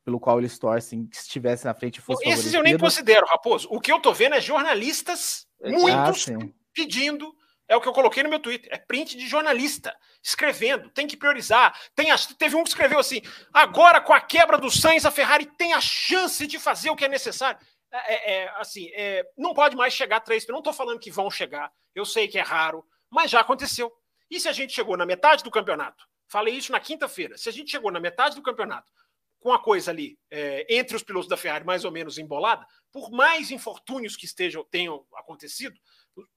[0.04, 3.68] pelo qual eles torcem estivesse na frente fosse Esses eu nem considero, Raposo.
[3.70, 7.32] O que eu tô vendo é jornalistas, muitos, ah, pedindo
[7.68, 8.70] é o que eu coloquei no meu Twitter.
[8.72, 10.88] É print de jornalista escrevendo.
[10.88, 11.78] Tem que priorizar.
[11.94, 13.20] Tem a, teve um que escreveu assim:
[13.52, 17.04] agora com a quebra do Sainz, a Ferrari tem a chance de fazer o que
[17.04, 17.60] é necessário.
[17.90, 20.46] É, é, assim, é, não pode mais chegar a três.
[20.46, 21.72] Eu não estou falando que vão chegar.
[21.94, 23.92] Eu sei que é raro, mas já aconteceu.
[24.30, 27.36] E se a gente chegou na metade do campeonato Falei isso na quinta-feira.
[27.38, 28.92] Se a gente chegou na metade do campeonato
[29.40, 33.10] com a coisa ali é, entre os pilotos da Ferrari mais ou menos embolada, por
[33.10, 35.74] mais infortúnios que estejam tenham acontecido,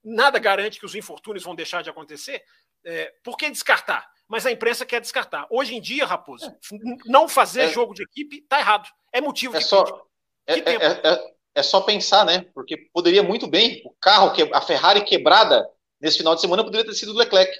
[0.02, 2.42] nada garante que os infortúnios vão deixar de acontecer.
[2.84, 4.10] É, por que descartar?
[4.26, 5.46] Mas a imprensa quer descartar.
[5.50, 6.58] Hoje em dia, Raposo, é.
[7.04, 8.88] não fazer jogo de equipe está errado.
[9.12, 10.06] É motivo é de só,
[10.46, 12.46] é, é, é, só pensar, né?
[12.54, 15.68] Porque poderia muito bem o carro, que a Ferrari quebrada
[16.00, 17.52] nesse final de semana poderia ter sido o Leclerc.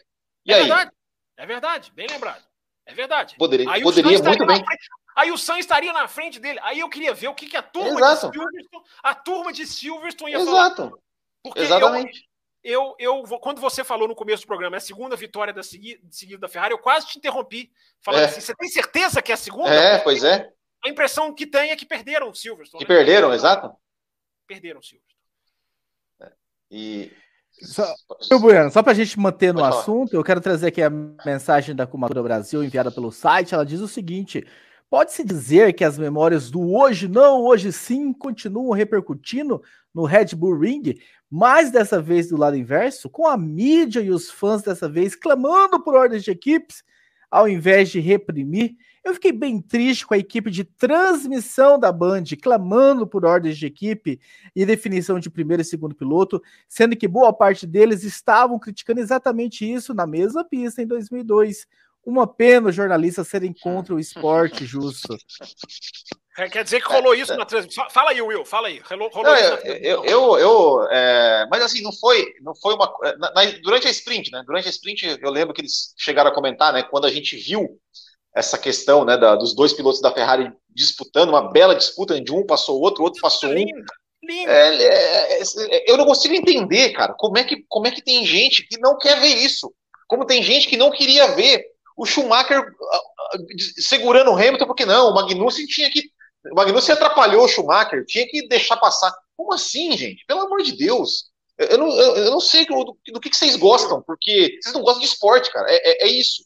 [0.47, 0.61] E é aí?
[0.63, 0.91] verdade.
[1.37, 2.45] É verdade, bem lembrado.
[2.87, 3.37] É verdade.
[3.37, 4.65] Poderia, aí poderia muito bem.
[4.65, 6.59] Frente, aí o Sam estaria na frente dele.
[6.63, 8.31] Aí eu queria ver o que, que a turma Exato.
[8.31, 10.77] de Silverstone, a turma de Silverstone ia Exato.
[10.77, 10.93] falar.
[11.43, 12.29] Porque Exatamente.
[12.63, 15.63] Eu, eu, eu, quando você falou no começo do programa, é a segunda vitória da
[15.63, 17.73] segui, seguida da Ferrari, eu quase te interrompi.
[18.01, 18.25] Falando é.
[18.27, 19.75] assim, você tem certeza que é a segunda?
[19.75, 20.53] É, pois é.
[20.85, 22.85] A impressão que tem é que perderam o Silverstone.
[22.85, 22.97] Que né?
[22.97, 23.73] perderam, exato.
[24.47, 25.23] Perderam o Silverstone.
[26.21, 26.33] É.
[26.71, 27.13] E
[27.61, 27.95] só,
[28.41, 31.87] Bueno, só para a gente manter no assunto, eu quero trazer aqui a mensagem da
[31.87, 33.55] Kumatura Brasil enviada pelo site.
[33.55, 34.45] Ela diz o seguinte:
[34.91, 39.63] pode-se dizer que as memórias do hoje não, hoje sim, continuam repercutindo
[39.95, 40.99] no Red Bull Ring,
[41.31, 45.83] mas dessa vez do lado inverso, com a mídia e os fãs dessa vez clamando
[45.83, 46.83] por ordens de equipes,
[47.31, 48.77] ao invés de reprimir.
[49.05, 53.67] Eu fiquei bem triste com a equipe de transmissão da Band clamando por ordens de
[53.67, 54.21] equipe
[54.55, 59.71] e definição de primeiro e segundo piloto, sendo que boa parte deles estavam criticando exatamente
[59.71, 61.67] isso na mesma pista em 2002.
[62.05, 65.17] Uma pena os jornalistas serem contra o esporte justo.
[66.39, 67.89] É, quer dizer que rolou isso na transmissão.
[67.91, 68.79] Fala aí, Will, fala aí.
[68.79, 72.93] Rolou, rolou não, eu, eu, eu é, mas assim, não foi, não foi uma.
[73.19, 74.43] Na, durante a sprint, né?
[74.47, 76.83] Durante a sprint, eu lembro que eles chegaram a comentar, né?
[76.83, 77.79] Quando a gente viu
[78.35, 82.47] essa questão né, da, dos dois pilotos da Ferrari disputando, uma bela disputa, de um
[82.47, 83.65] passou o outro, o outro passou um.
[84.29, 88.25] É, é, é, eu não consigo entender, cara, como é, que, como é que tem
[88.25, 89.73] gente que não quer ver isso.
[90.09, 91.65] Como tem gente que não queria ver
[91.97, 93.47] o Schumacher uh, uh,
[93.79, 96.03] segurando o Hamilton, porque não, o Magnussen tinha que.
[96.51, 99.13] O Magnussen atrapalhou o Schumacher, tinha que deixar passar.
[99.37, 100.25] Como assim, gente?
[100.27, 101.31] Pelo amor de Deus.
[101.59, 105.01] Eu não, eu, não sei do, do, que, que vocês gostam, porque vocês não gostam
[105.01, 105.71] de esporte, cara.
[105.71, 106.45] É, é, é isso.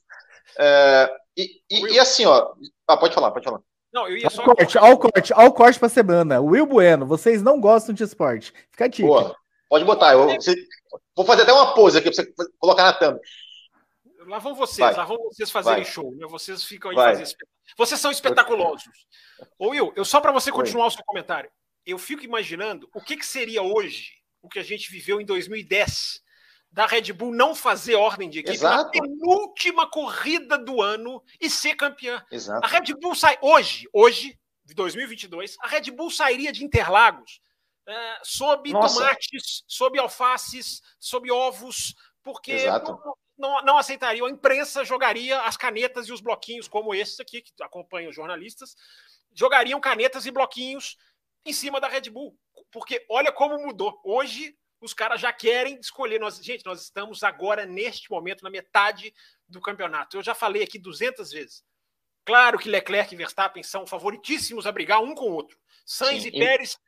[0.59, 2.55] É, e, e, e, assim, ó.
[2.89, 3.61] Ah, pode falar, pode falar.
[3.93, 4.43] Não, eu ia só.
[4.43, 6.41] Olha o corte, olha o corte, olha o corte pra semana.
[6.41, 8.53] Will Bueno, vocês não gostam de esporte.
[8.71, 9.03] Fica aqui.
[9.69, 10.13] Pode botar.
[10.13, 10.55] Eu, você,
[11.15, 13.21] vou fazer até uma pose aqui pra você colocar na thumb.
[14.27, 14.95] Lá vão vocês, Vai.
[14.95, 15.93] lá vão vocês fazerem Vai.
[15.93, 16.27] show, né?
[16.29, 17.29] Vocês ficam aí fazendo.
[17.77, 18.93] Vocês são espetaculosos.
[19.59, 20.89] Ô, Will, eu só para você continuar Oi.
[20.89, 21.51] o seu comentário,
[21.85, 24.11] eu fico imaginando o que, que seria hoje
[24.43, 26.23] o que a gente viveu em 2010
[26.77, 28.85] da Red Bull não fazer ordem de equipe Exato.
[28.85, 32.23] na penúltima corrida do ano e ser campeã.
[32.31, 32.63] Exato.
[32.63, 37.41] A Red Bull sai hoje, hoje, de 2022, a Red Bull sairia de Interlagos
[37.89, 38.95] é, sob Nossa.
[38.95, 44.23] tomates, sob alfaces, sob ovos, porque não, não, não aceitaria.
[44.23, 48.77] A imprensa jogaria as canetas e os bloquinhos, como esses aqui, que acompanham os jornalistas,
[49.33, 50.99] jogariam canetas e bloquinhos
[51.43, 52.39] em cima da Red Bull.
[52.71, 53.99] Porque olha como mudou.
[54.05, 56.21] Hoje os caras já querem escolher.
[56.21, 59.13] Nós, gente, nós estamos agora, neste momento, na metade
[59.49, 60.17] do campeonato.
[60.17, 61.65] Eu já falei aqui 200 vezes.
[62.25, 65.57] Claro que Leclerc e Verstappen são favoritíssimos a brigar um com o outro.
[65.85, 66.79] Sainz Sim, e Pérez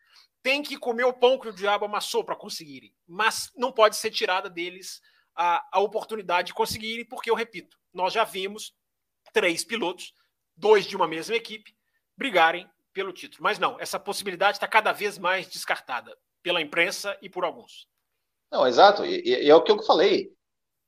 [0.42, 2.92] têm que comer o pão que o diabo amassou para conseguirem.
[3.06, 5.00] Mas não pode ser tirada deles
[5.36, 8.74] a, a oportunidade de conseguirem, porque, eu repito, nós já vimos
[9.32, 10.12] três pilotos,
[10.56, 11.72] dois de uma mesma equipe,
[12.16, 13.44] brigarem pelo título.
[13.44, 17.86] Mas não, essa possibilidade está cada vez mais descartada pela imprensa e por alguns.
[18.50, 19.04] Não, exato.
[19.04, 20.32] E, e é o que eu falei.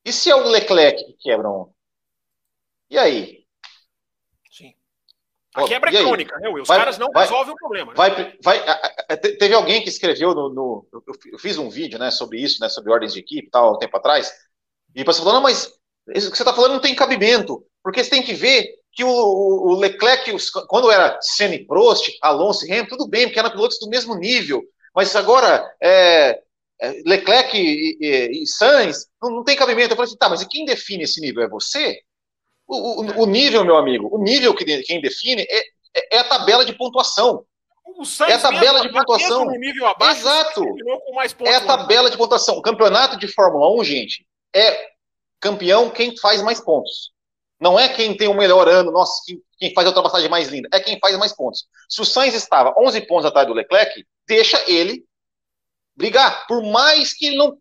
[0.05, 1.73] E se é o Leclerc que quebra um?
[2.89, 3.45] E aí?
[4.51, 4.75] Sim.
[5.55, 6.63] A quebra é crônica, né, Will?
[6.63, 7.93] Os vai, caras não vai, resolvem o problema.
[7.93, 7.97] Né?
[7.97, 10.89] Vai, vai, teve alguém que escreveu no, no,
[11.27, 13.79] Eu fiz um vídeo né, sobre isso, né, sobre ordens de equipe e tal, um
[13.79, 14.33] tempo atrás.
[14.95, 15.73] E você falou, não, mas
[16.15, 17.65] isso que você está falando não tem cabimento.
[17.83, 20.35] Porque você tem que ver que o, o Leclerc,
[20.67, 24.15] quando era Senna e Prost, Alonso e Hamilton, tudo bem, porque eram pilotos do mesmo
[24.17, 24.63] nível.
[24.95, 26.41] Mas agora, é,
[26.81, 29.93] é, Leclerc e, e, e Sainz não, não, tem cabimento.
[29.93, 31.43] Eu falei assim, tá, mas quem define esse nível?
[31.43, 32.01] É você?
[32.67, 35.59] O, o, o nível, meu amigo, o nível que quem define é,
[35.95, 37.45] é, é a tabela de pontuação.
[38.29, 39.49] é a tabela de pontuação.
[39.87, 40.65] Abaixo, Exato.
[41.45, 42.57] é a tabela de pontuação.
[42.57, 44.91] O campeonato de Fórmula 1, gente, é
[45.41, 47.13] campeão quem faz mais pontos.
[47.61, 50.69] Não é quem tem o melhor ano, nossa, quem, quem faz a ultrapassagem mais linda.
[50.73, 51.67] É quem faz mais pontos.
[51.89, 55.05] Se o Sainz estava 11 pontos atrás do Leclerc, deixa ele
[55.97, 56.47] brigar.
[56.47, 57.59] Por mais que ele não.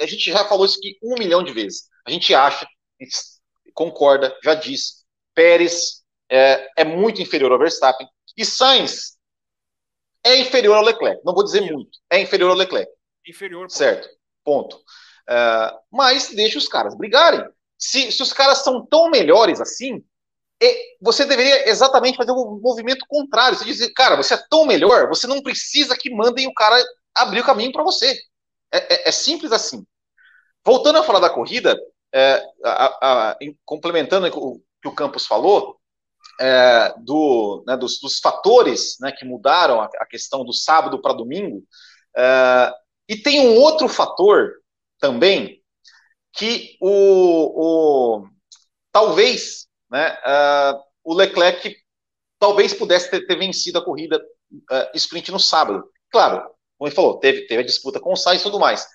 [0.00, 1.88] A gente já falou isso aqui um milhão de vezes.
[2.06, 2.66] A gente acha,
[3.74, 5.02] concorda, já disse.
[5.34, 8.06] Pérez é, é muito inferior ao Verstappen.
[8.36, 9.18] E Sainz
[10.24, 11.20] é inferior ao Leclerc.
[11.24, 11.98] Não vou dizer muito.
[12.08, 12.90] É inferior ao Leclerc.
[13.26, 13.68] Inferior.
[13.70, 14.08] Certo.
[14.44, 14.76] Ponto.
[14.76, 17.44] Uh, mas deixa os caras brigarem.
[17.78, 20.04] se, se os caras são tão melhores assim,
[21.00, 23.56] você deveria exatamente fazer um movimento contrário.
[23.56, 26.76] Você dizer, cara, você é tão melhor, você não precisa que mandem o cara
[27.14, 28.18] abrir o caminho para você.
[28.72, 29.84] É, é, é, simples assim.
[30.64, 31.76] Voltando a falar da corrida,
[32.14, 35.78] é, a, a, complementando o que o Campos falou,
[36.40, 41.12] é, do, né, dos, dos, fatores né, que mudaram a, a questão do sábado para
[41.12, 41.62] domingo,
[42.16, 42.72] é,
[43.08, 44.52] e tem um outro fator
[44.98, 45.62] também
[46.32, 48.28] que o, o
[48.90, 51.76] talvez né, uh, o Leclerc
[52.38, 55.84] talvez pudesse ter, ter vencido a corrida uh, sprint no sábado.
[56.10, 56.40] Claro,
[56.78, 58.86] como ele falou, teve, teve a disputa com o Sainz e tudo mais.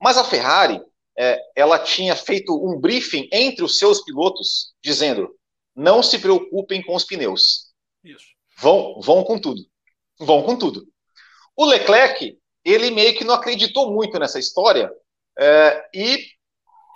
[0.00, 0.80] Mas a Ferrari,
[1.18, 5.34] é, ela tinha feito um briefing entre os seus pilotos, dizendo:
[5.74, 7.72] não se preocupem com os pneus.
[8.04, 8.26] Isso.
[8.56, 9.60] Vão, vão com tudo.
[10.18, 10.86] Vão com tudo.
[11.56, 14.90] O Leclerc, ele meio que não acreditou muito nessa história
[15.38, 16.26] é, e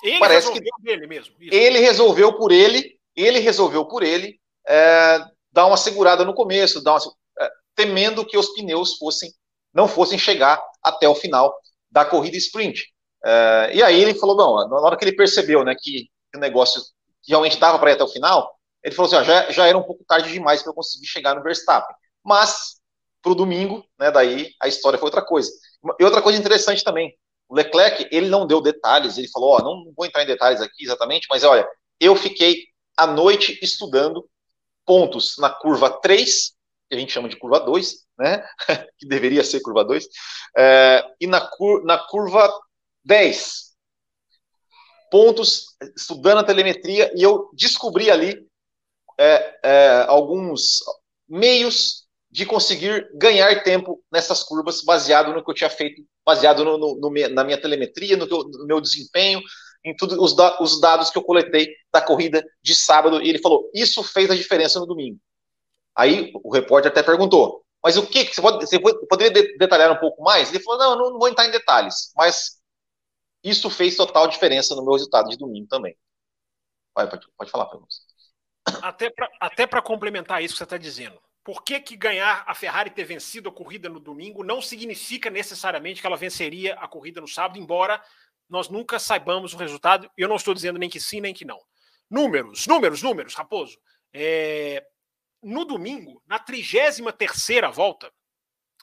[0.03, 1.35] ele parece que dele mesmo.
[1.41, 1.55] Isso.
[1.55, 6.99] Ele resolveu por ele, ele resolveu por ele é, dar uma segurada no começo, uma,
[7.41, 9.31] é, temendo que os pneus fossem
[9.73, 11.57] não fossem chegar até o final
[11.91, 12.87] da corrida sprint.
[13.25, 16.81] É, e aí ele falou, não, na hora que ele percebeu, né, que, o negócio
[17.27, 18.53] realmente dava para ir até o final,
[18.83, 21.35] ele falou assim, ó, já, já era um pouco tarde demais para eu conseguir chegar
[21.35, 21.95] no Verstappen.
[22.25, 22.81] Mas
[23.23, 25.51] para o domingo, né, daí a história foi outra coisa.
[25.99, 27.15] E outra coisa interessante também,
[27.49, 30.85] o Leclerc, ele não deu detalhes, ele falou, ó, não vou entrar em detalhes aqui
[30.85, 32.65] exatamente, mas olha, eu fiquei
[32.97, 34.29] à noite estudando
[34.85, 36.53] pontos na curva 3,
[36.89, 38.45] que a gente chama de curva 2, né,
[38.99, 40.07] que deveria ser curva 2,
[40.57, 42.53] é, e na, cur na curva
[43.05, 43.71] 10,
[45.11, 48.47] pontos estudando a telemetria, e eu descobri ali
[49.19, 50.79] é, é, alguns
[51.29, 56.79] meios de conseguir ganhar tempo nessas curvas, baseado no que eu tinha feito, baseado no,
[56.79, 59.41] no, no, na minha telemetria, no, no, meu desempenho,
[59.85, 63.23] em tudo os, da, os dados que eu coletei da corrida de sábado.
[63.23, 65.19] E ele falou: isso fez a diferença no domingo.
[65.97, 68.25] Aí o repórter até perguntou: mas o que?
[68.25, 70.51] Você, pode, você poderia detalhar um pouco mais?
[70.51, 72.61] Ele falou: não, eu não vou entrar em detalhes, mas
[73.43, 75.97] isso fez total diferença no meu resultado de domingo também.
[76.95, 77.71] Pode, pode, pode falar.
[79.41, 83.05] Até para complementar isso que você está dizendo por que, que ganhar a Ferrari ter
[83.05, 87.59] vencido a corrida no domingo não significa necessariamente que ela venceria a corrida no sábado,
[87.59, 88.03] embora
[88.51, 90.11] nós nunca saibamos o resultado.
[90.19, 91.61] E eu não estou dizendo nem que sim, nem que não.
[92.11, 93.79] Números, números, números, Raposo.
[94.13, 94.85] É,
[95.43, 97.01] no domingo, na 33
[97.73, 98.13] volta,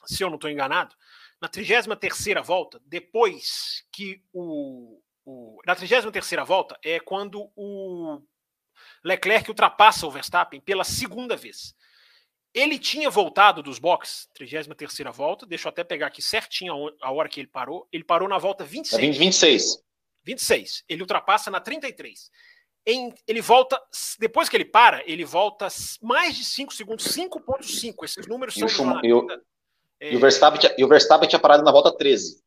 [0.06, 0.96] se eu não estou enganado,
[1.40, 5.00] na 33 volta, depois que o.
[5.24, 8.20] o na 33 volta é quando o
[9.04, 11.76] Leclerc ultrapassa o Verstappen pela segunda vez.
[12.54, 17.28] Ele tinha voltado dos boxes, 33 volta, deixa eu até pegar aqui certinho a hora
[17.28, 17.86] que ele parou.
[17.92, 19.16] Ele parou na volta 26.
[19.18, 19.84] 26.
[20.24, 20.84] 26.
[20.88, 22.30] Ele ultrapassa na 33.
[22.86, 23.80] Em, ele volta,
[24.18, 25.68] depois que ele para, ele volta
[26.00, 28.04] mais de 5 segundos, 5.5.
[28.04, 28.92] Esses números e são.
[28.92, 29.26] O, e, o,
[30.00, 32.42] é, e, o Verstappen, e o Verstappen tinha parado na volta 13.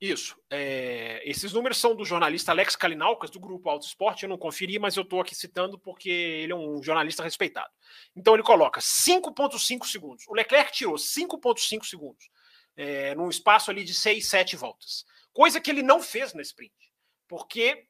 [0.00, 0.36] Isso.
[0.50, 4.24] É, esses números são do jornalista Alex Kalinaukas, do Grupo Auto Esporte.
[4.24, 7.72] Eu não conferi, mas eu estou aqui citando porque ele é um jornalista respeitado.
[8.14, 10.24] Então ele coloca 5,5 segundos.
[10.28, 12.28] O Leclerc tirou 5,5 segundos
[12.76, 15.06] é, num espaço ali de 6, 7 voltas.
[15.32, 16.74] Coisa que ele não fez na sprint.
[17.26, 17.86] Porque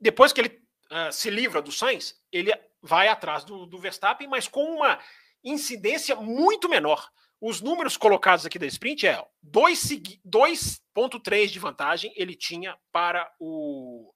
[0.00, 4.48] depois que ele uh, se livra do Sainz, ele vai atrás do, do Verstappen, mas
[4.48, 4.98] com uma
[5.42, 7.08] incidência muito menor.
[7.46, 14.14] Os números colocados aqui da sprint é 2,3 de vantagem ele tinha para o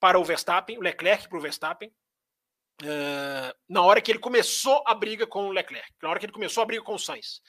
[0.00, 1.88] para o Verstappen, o Leclerc para o Verstappen,
[2.82, 6.32] uh, na hora que ele começou a briga com o Leclerc, na hora que ele
[6.32, 7.40] começou a briga com o Sainz.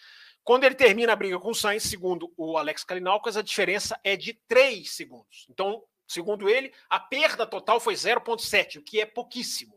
[0.43, 4.15] Quando ele termina a briga com o Sainz, segundo o Alex Kalinaukas, a diferença é
[4.15, 5.47] de 3 segundos.
[5.49, 9.73] Então, segundo ele, a perda total foi 0,7, o que é pouquíssimo.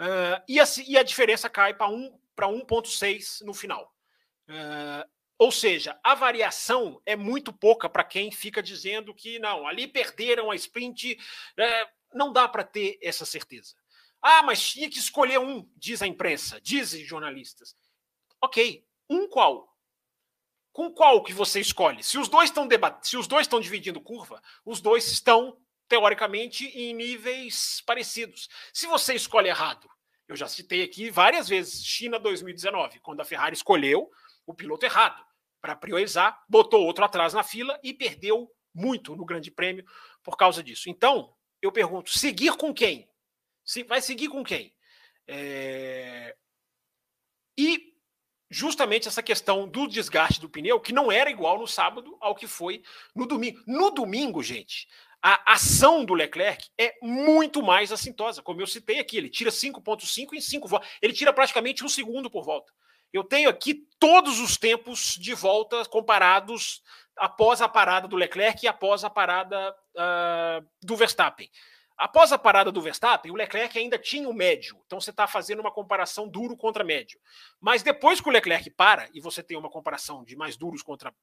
[0.00, 3.91] Uh, e, a, e, a, diferença cai para 1,6 no final.
[4.52, 9.88] Uh, ou seja, a variação é muito pouca para quem fica dizendo que não, ali
[9.88, 11.18] perderam a sprint.
[11.58, 13.74] É, não dá para ter essa certeza.
[14.20, 17.74] Ah, mas tinha que escolher um, diz a imprensa, dizem jornalistas.
[18.40, 19.76] Ok, um qual?
[20.72, 22.04] Com qual que você escolhe?
[22.04, 23.04] Se os dois estão debat...
[23.04, 28.48] se os dois estão dividindo curva, os dois estão teoricamente em níveis parecidos.
[28.72, 29.90] Se você escolhe errado,
[30.28, 34.08] eu já citei aqui várias vezes China 2019, quando a Ferrari escolheu
[34.46, 35.22] o piloto errado
[35.60, 39.84] para priorizar, botou outro atrás na fila e perdeu muito no Grande Prêmio
[40.22, 40.88] por causa disso.
[40.90, 43.08] Então, eu pergunto: seguir com quem?
[43.64, 44.74] Se, vai seguir com quem?
[45.26, 46.36] É...
[47.56, 47.92] E
[48.50, 52.46] justamente essa questão do desgaste do pneu, que não era igual no sábado ao que
[52.46, 52.82] foi
[53.14, 53.62] no domingo.
[53.66, 54.86] No domingo, gente,
[55.24, 59.16] A ação do Leclerc é muito mais assintosa, como eu citei aqui.
[59.16, 60.90] Ele tira 5,5 em 5 voltas.
[61.00, 62.72] Ele tira praticamente um segundo por volta.
[63.12, 66.82] Eu tenho aqui todos os tempos de volta comparados
[67.16, 71.50] após a parada do Leclerc e após a parada uh, do Verstappen.
[71.96, 74.80] Após a parada do Verstappen, o Leclerc ainda tinha o médio.
[74.86, 77.20] Então você está fazendo uma comparação duro contra médio.
[77.60, 81.14] Mas depois que o Leclerc para e você tem uma comparação de mais duros contra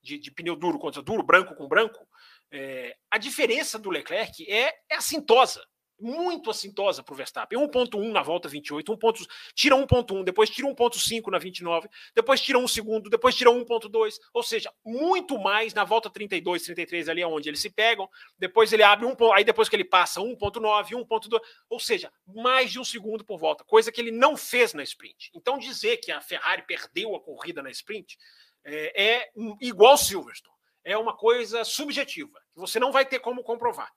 [0.00, 2.08] de, de pneu duro contra duro, branco com branco,
[2.50, 5.62] é, a diferença do Leclerc é, é assintosa
[6.02, 7.58] muito assintosa para o Verstappen.
[7.58, 12.58] 1.1 na volta 28, 1 ponto, tira 1.1, depois tira 1.5 na 29, depois tira
[12.58, 17.48] 1 segundo, depois tira 1.2, ou seja, muito mais na volta 32, 33 ali onde
[17.48, 21.78] eles se pegam, depois ele abre um aí depois que ele passa 1.9, 1.2, ou
[21.78, 25.30] seja, mais de um segundo por volta, coisa que ele não fez na sprint.
[25.34, 28.16] Então dizer que a Ferrari perdeu a corrida na sprint
[28.64, 30.52] é, é igual Silverstone.
[30.84, 33.92] É uma coisa subjetiva, que você não vai ter como comprovar.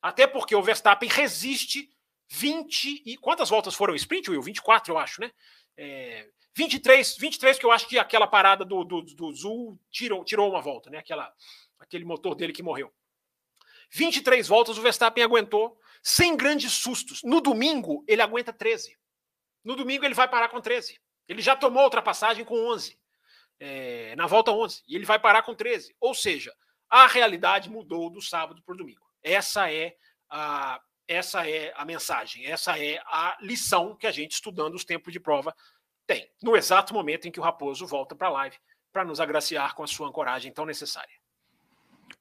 [0.00, 1.90] Até porque o Verstappen resiste
[2.28, 3.16] 20 e.
[3.16, 4.42] Quantas voltas foram o sprint, Will?
[4.42, 5.30] 24, eu acho, né?
[5.76, 10.50] É, 23, 23, que eu acho que aquela parada do, do, do Zul tirou, tirou
[10.50, 10.98] uma volta, né?
[10.98, 11.32] Aquela,
[11.78, 12.92] aquele motor dele que morreu.
[13.90, 17.22] 23 voltas o Verstappen aguentou sem grandes sustos.
[17.22, 18.96] No domingo, ele aguenta 13.
[19.64, 21.00] No domingo, ele vai parar com 13.
[21.26, 22.98] Ele já tomou ultrapassagem com 11.
[23.60, 24.82] É, na volta 11.
[24.86, 25.94] E ele vai parar com 13.
[26.00, 26.54] Ou seja,
[26.88, 29.07] a realidade mudou do sábado para o domingo.
[29.28, 29.94] Essa é
[30.30, 35.12] a, essa é a mensagem, essa é a lição que a gente, estudando os tempos
[35.12, 35.54] de prova,
[36.06, 36.30] tem.
[36.42, 38.56] No exato momento em que o Raposo volta para a live
[38.90, 41.12] para nos agraciar com a sua ancoragem tão necessária.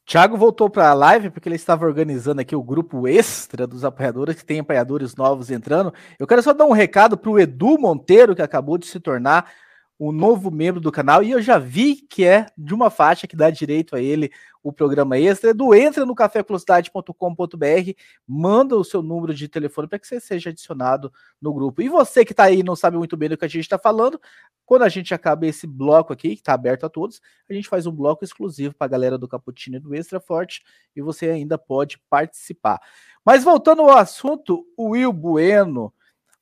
[0.06, 4.36] Thiago voltou para a live porque ele estava organizando aqui o grupo extra dos apoiadores,
[4.36, 5.94] que tem apoiadores novos entrando.
[6.20, 9.52] Eu quero só dar um recado para o Edu Monteiro, que acabou de se tornar
[10.00, 13.36] um novo membro do canal, e eu já vi que é de uma faixa que
[13.36, 14.32] dá direito a ele
[14.62, 17.92] o programa extra, do entra no cafévelocidade.com.br,
[18.28, 21.82] manda o seu número de telefone para que você seja adicionado no grupo.
[21.82, 24.20] E você que está aí não sabe muito bem do que a gente está falando,
[24.66, 27.88] quando a gente acaba esse bloco aqui, que está aberto a todos, a gente faz
[27.88, 30.64] um bloco exclusivo para a galera do Caputino e do Extra Forte,
[30.96, 32.80] e você ainda pode participar.
[33.26, 35.94] Mas voltando ao assunto, o Will Bueno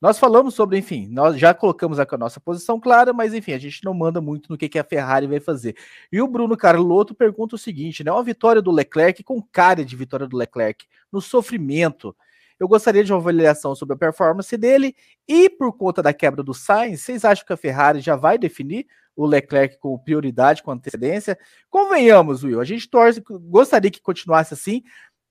[0.05, 3.83] nós falamos sobre, enfim, nós já colocamos a nossa posição clara, mas enfim, a gente
[3.83, 5.75] não manda muito no que, que a Ferrari vai fazer.
[6.11, 8.11] E o Bruno Carlotto pergunta o seguinte, né?
[8.11, 12.15] Uma vitória do Leclerc com cara de vitória do Leclerc, no sofrimento.
[12.59, 14.95] Eu gostaria de uma avaliação sobre a performance dele
[15.27, 18.85] e por conta da quebra do Sainz, vocês acham que a Ferrari já vai definir
[19.15, 21.35] o Leclerc com prioridade, com antecedência?
[21.67, 24.83] Convenhamos, Will, a gente torce, gostaria que continuasse assim,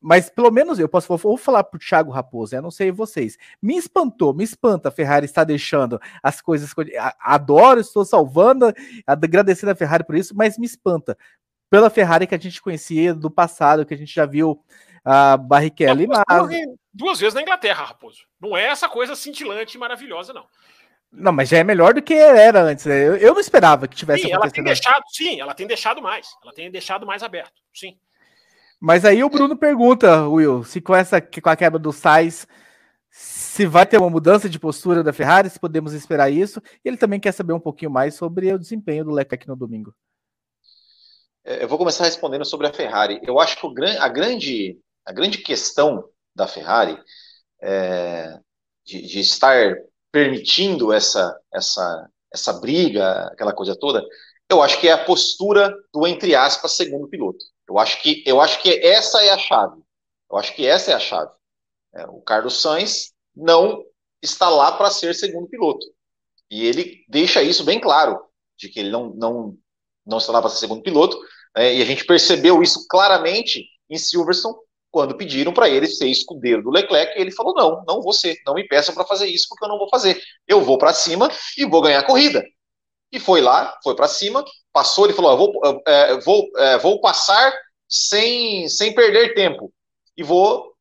[0.05, 3.39] mas pelo menos eu posso vou falar para o Thiago Raposo, eu não sei vocês.
[3.63, 6.71] Me espantou, me espanta a Ferrari está deixando as coisas.
[7.19, 8.71] Adoro, estou salvando,
[9.07, 11.17] agradecendo a Ferrari por isso, mas me espanta
[11.71, 14.63] pela Ferrari que a gente conhecia do passado, que a gente já viu
[15.03, 16.55] a Barrichello mas...
[16.93, 18.27] Duas vezes na Inglaterra, Raposo.
[18.39, 20.45] Não é essa coisa cintilante e maravilhosa, não.
[21.11, 22.85] Não, mas já é melhor do que era antes.
[22.85, 23.09] Né?
[23.09, 26.29] Eu, eu não esperava que tivesse sim, ela tem deixado, Sim, ela tem deixado mais.
[26.43, 27.99] Ela tem deixado mais aberto, sim.
[28.81, 32.47] Mas aí o Bruno pergunta, Will, se com essa com a quebra do Sainz,
[33.11, 36.61] se vai ter uma mudança de postura da Ferrari, se podemos esperar isso.
[36.85, 39.95] E ele também quer saber um pouquinho mais sobre o desempenho do Leclerc no domingo.
[41.45, 43.21] É, eu vou começar respondendo sobre a Ferrari.
[43.23, 43.67] Eu acho que
[43.99, 46.99] a grande, a grande questão da Ferrari
[47.63, 48.41] é
[48.85, 49.77] de, de estar
[50.13, 54.05] permitindo essa, essa, essa briga, aquela coisa toda,
[54.49, 57.45] eu acho que é a postura do, entre aspas, segundo piloto.
[57.69, 59.81] Eu acho que, eu acho que essa é a chave.
[60.31, 61.31] Eu acho que essa é a chave.
[61.95, 63.85] É, o Carlos Sainz não
[64.23, 65.87] está lá para ser segundo piloto.
[66.51, 68.21] E ele deixa isso bem claro,
[68.57, 69.59] de que ele não, não,
[70.05, 71.19] não está lá para ser segundo piloto.
[71.57, 74.57] É, e a gente percebeu isso claramente em Silverstone,
[74.95, 78.55] quando pediram para ele ser escudeiro do Leclerc, ele falou: não, não vou ser, não
[78.55, 80.23] me peçam para fazer isso, porque eu não vou fazer.
[80.47, 82.45] Eu vou para cima e vou ganhar a corrida.
[83.11, 87.55] E foi lá, foi para cima, passou, ele falou: vou, é, vou, é, vou passar
[87.89, 89.73] sem, sem perder tempo
[90.17, 90.75] e vou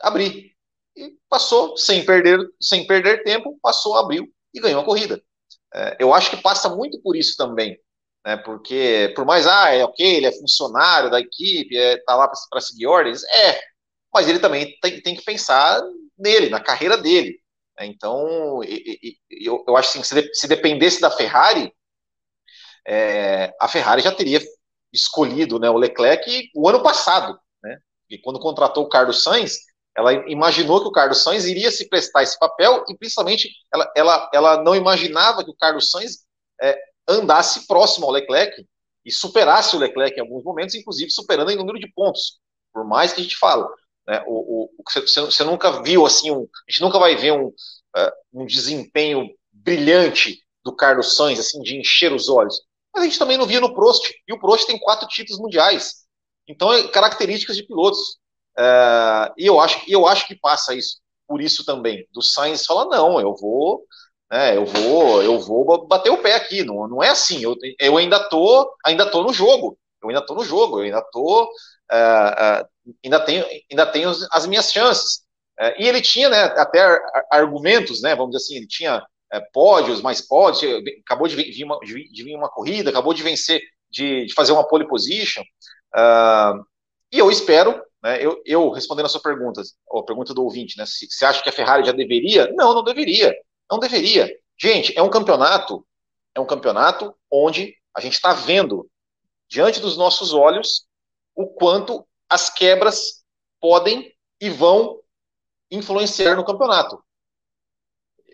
[0.00, 0.52] abrir.
[0.96, 5.20] E passou sem perder, sem perder tempo, passou, abriu e ganhou a corrida.
[5.74, 7.78] É, eu acho que passa muito por isso também,
[8.24, 12.28] né, porque por mais, ah, é ok, ele é funcionário da equipe, é, tá lá
[12.50, 13.60] para seguir ordens, é,
[14.12, 15.80] mas ele também tem, tem que pensar
[16.18, 17.38] nele, na carreira dele.
[17.82, 18.60] Então,
[19.30, 21.72] eu, eu acho assim, se dependesse da Ferrari,
[22.86, 24.40] é, a Ferrari já teria
[24.92, 27.78] escolhido né, o Leclerc o ano passado, né?
[28.08, 29.58] E quando contratou o Carlos Sainz,
[29.96, 34.30] ela imaginou que o Carlos Sainz iria se prestar esse papel e principalmente ela, ela,
[34.32, 36.24] ela não imaginava que o Carlos Sainz
[36.60, 36.78] é,
[37.08, 38.66] andasse próximo ao Leclerc
[39.04, 42.40] e superasse o Leclerc em alguns momentos, inclusive superando em número de pontos.
[42.72, 43.68] Por mais que a gente fala,
[44.06, 44.22] Né?
[44.26, 48.12] O, o, você, você, nunca viu assim, um, a gente nunca vai ver um, uh,
[48.32, 52.60] um desempenho brilhante do Carlos Sainz, assim, de encher os olhos.
[52.92, 54.12] Mas a gente também não via no Prost.
[54.26, 56.04] E o Prost tem quatro títulos mundiais.
[56.48, 58.18] Então, é características de pilotos.
[58.58, 62.06] Uh, e eu acho, eu acho que passa isso, por isso também.
[62.12, 63.84] Do Sainz fala, não, eu vou,
[64.30, 66.64] né, eu vou, eu vou bater o pé aqui.
[66.64, 67.42] Não, não é assim.
[67.42, 69.78] Eu, eu ainda tô, ainda tô no jogo.
[70.02, 70.80] Eu ainda tô no jogo.
[70.80, 75.22] Eu ainda tô, uh, uh, ainda tenho, ainda tenho as minhas chances.
[75.78, 76.98] e ele tinha, né, até
[77.30, 79.02] argumentos, né, vamos dizer assim, ele tinha
[79.32, 83.62] é, pódios, mais pódios, acabou de vir, uma, de vir, uma, corrida, acabou de vencer,
[83.90, 85.42] de, de fazer uma pole position.
[85.94, 86.64] Uh,
[87.12, 89.62] e eu espero, né, eu, eu, respondendo a sua pergunta,
[89.92, 92.52] a pergunta do ouvinte, né, se você acha que a Ferrari já deveria?
[92.52, 93.34] Não, não deveria.
[93.70, 94.30] Não deveria.
[94.60, 95.86] Gente, é um campeonato,
[96.34, 98.88] é um campeonato onde a gente está vendo
[99.48, 100.86] diante dos nossos olhos
[101.34, 103.24] o quanto as quebras
[103.60, 105.00] podem e vão
[105.70, 107.02] influenciar no campeonato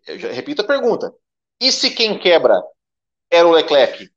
[0.07, 1.13] repito a pergunta.
[1.61, 2.63] E se quem quebra
[3.31, 4.11] era o Leclerc?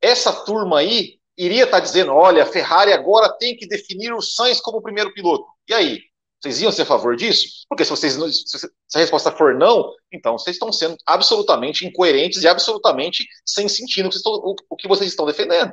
[0.00, 4.22] Essa turma aí iria estar tá dizendo: olha, a Ferrari agora tem que definir o
[4.22, 5.46] Sainz como primeiro piloto.
[5.68, 6.00] E aí?
[6.44, 7.64] Vocês iam ser a favor disso?
[7.66, 12.48] Porque se, vocês, se a resposta for não, então vocês estão sendo absolutamente incoerentes e
[12.48, 15.72] absolutamente sem sentido o, o que vocês estão defendendo.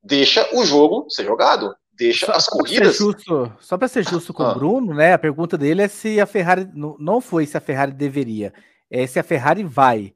[0.00, 2.96] Deixa o jogo ser jogado deixa só, as corridas.
[2.96, 4.52] Justo, só para ser justo com ah.
[4.52, 5.14] o Bruno, né?
[5.14, 8.52] A pergunta dele é se a Ferrari não foi se a Ferrari deveria,
[8.90, 10.12] é se a Ferrari vai.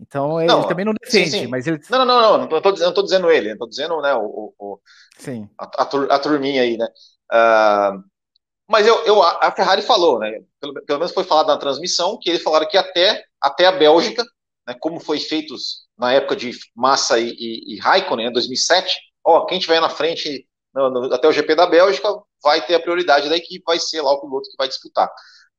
[0.00, 1.46] Então ele também não defende, sim, sim.
[1.46, 1.78] mas ele.
[1.90, 4.80] Não, não, não, não, não, não tô dizendo ele, tô dizendo né, o, o,
[5.18, 5.48] sim.
[5.58, 6.86] A, a, a turminha aí, né?
[7.30, 8.02] Uh,
[8.70, 10.40] mas eu, eu, a Ferrari falou, né?
[10.60, 14.24] Pelo, pelo, menos foi falado na transmissão que eles falaram que até, até a Bélgica,
[14.66, 15.54] né, como foi feito
[15.98, 20.46] na época de Massa e, e, e Raikkonen, em 2007, ó, quem tiver na frente
[20.74, 22.08] no, no, até o GP da Bélgica,
[22.42, 25.08] vai ter a prioridade da equipe, vai ser lá o piloto que vai disputar.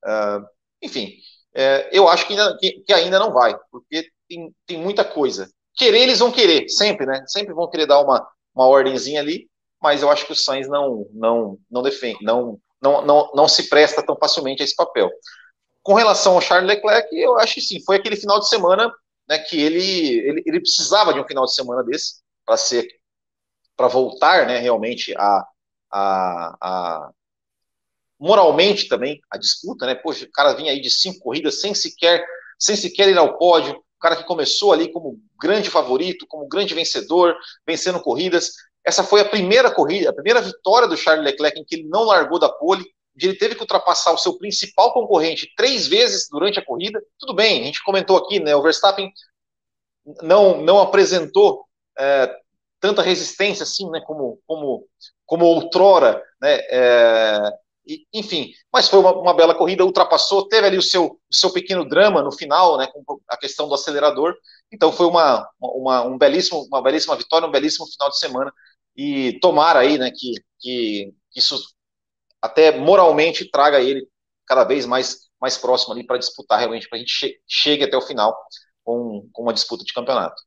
[0.05, 0.45] Uh,
[0.81, 1.13] enfim,
[1.53, 5.49] é, eu acho que ainda, que, que ainda, não vai, porque tem, tem muita coisa.
[5.75, 7.23] Querer, eles vão querer, sempre, né?
[7.27, 9.49] Sempre vão querer dar uma, uma ordemzinha ali,
[9.81, 13.69] mas eu acho que o Sainz não, não, não defende, não, não, não, não se
[13.69, 15.09] presta tão facilmente a esse papel.
[15.83, 18.91] Com relação ao Charles Leclerc, eu acho que sim, foi aquele final de semana
[19.27, 22.87] né, que ele, ele, ele precisava de um final de semana desse para ser
[23.81, 25.47] para voltar né, realmente a,
[25.91, 27.11] a, a,
[28.19, 29.95] moralmente também a disputa, né?
[29.95, 32.23] Poxa, o cara vinha aí de cinco corridas sem sequer,
[32.59, 36.75] sem sequer ir ao pódio, o cara que começou ali como grande favorito, como grande
[36.75, 38.51] vencedor, vencendo corridas.
[38.85, 42.03] Essa foi a primeira corrida, a primeira vitória do Charles Leclerc em que ele não
[42.03, 46.59] largou da pole, onde ele teve que ultrapassar o seu principal concorrente três vezes durante
[46.59, 47.01] a corrida.
[47.17, 48.55] Tudo bem, a gente comentou aqui, né?
[48.55, 49.11] O Verstappen
[50.21, 51.65] não, não apresentou
[51.97, 52.31] é,
[52.81, 54.85] tanta resistência assim, né, como, como,
[55.25, 57.49] como outrora, né, é,
[58.13, 61.87] enfim, mas foi uma, uma, bela corrida, ultrapassou, teve ali o seu, o seu pequeno
[61.87, 64.35] drama no final, né, com a questão do acelerador,
[64.71, 68.51] então foi uma, uma, um belíssimo, uma belíssima vitória, um belíssimo final de semana,
[68.97, 71.57] e tomara aí, né, que, que isso
[72.41, 74.07] até moralmente traga ele
[74.45, 77.95] cada vez mais, mais próximo ali para disputar realmente, para a gente che chegue até
[77.95, 78.35] o final
[78.83, 80.41] com, com uma disputa de campeonato.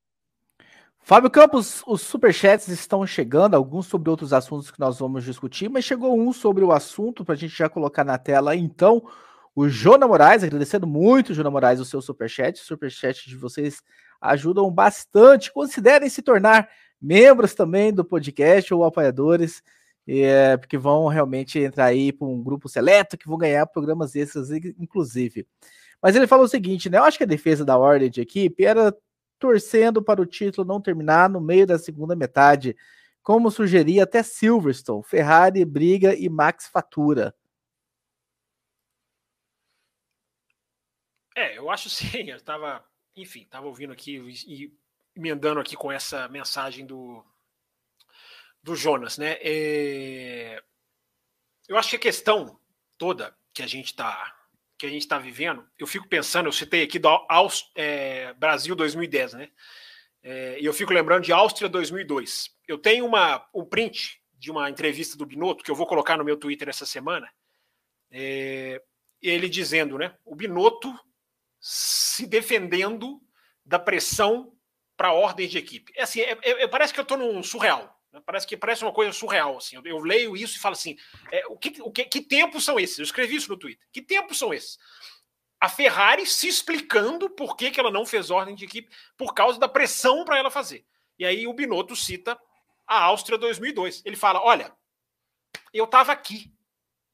[1.06, 5.84] Fábio Campos, os superchats estão chegando, alguns sobre outros assuntos que nós vamos discutir, mas
[5.84, 8.56] chegou um sobre o assunto para a gente já colocar na tela.
[8.56, 9.06] Então,
[9.54, 12.58] o Jona Moraes, agradecendo muito, Jona Moraes, o seu superchat.
[12.58, 13.82] Os superchats de vocês
[14.18, 15.52] ajudam bastante.
[15.52, 19.62] Considerem se tornar membros também do podcast ou apoiadores,
[20.08, 24.50] é, porque vão realmente entrar aí para um grupo seleto que vão ganhar programas extras,
[24.50, 25.46] inclusive.
[26.00, 26.96] Mas ele falou o seguinte, né?
[26.96, 28.94] Eu acho que a defesa da ordem de equipe era
[29.38, 32.76] torcendo para o título não terminar no meio da segunda metade,
[33.22, 37.34] como sugeria até Silverstone, Ferrari briga e Max fatura.
[41.36, 42.84] É, eu acho sim, eu estava,
[43.16, 44.16] enfim, estava ouvindo aqui
[44.46, 44.72] e
[45.16, 47.24] emendando aqui com essa mensagem do
[48.62, 49.36] do Jonas, né?
[49.42, 50.62] É,
[51.68, 52.58] eu acho que a questão
[52.96, 54.34] toda que a gente está
[54.76, 57.08] que a gente está vivendo, eu fico pensando, eu citei aqui do
[57.74, 59.50] é, Brasil 2010, né?
[60.22, 62.50] É, e eu fico lembrando de Áustria 2002.
[62.66, 66.24] Eu tenho uma, um print de uma entrevista do Binotto, que eu vou colocar no
[66.24, 67.30] meu Twitter essa semana,
[68.10, 68.82] é,
[69.22, 70.16] ele dizendo, né?
[70.24, 70.92] O Binotto
[71.60, 73.20] se defendendo
[73.64, 74.52] da pressão
[74.96, 75.92] para ordem de equipe.
[75.96, 77.93] É assim, é, é, parece que eu estou num surreal.
[78.14, 78.22] Né?
[78.24, 79.58] Parece que parece uma coisa surreal.
[79.58, 79.76] Assim.
[79.84, 80.96] Eu, leio isso e falo assim:
[81.30, 82.98] é, o, que, o que, que tempos são esses?
[82.98, 83.84] Eu escrevi isso no Twitter.
[83.92, 84.78] Que tempos são esses?
[85.60, 89.58] A Ferrari se explicando por que, que ela não fez ordem de equipe por causa
[89.58, 90.86] da pressão para ela fazer.
[91.18, 92.38] E aí o Binotto cita
[92.86, 94.02] a Áustria 2002.
[94.04, 94.72] Ele fala: olha,
[95.72, 96.52] eu estava aqui.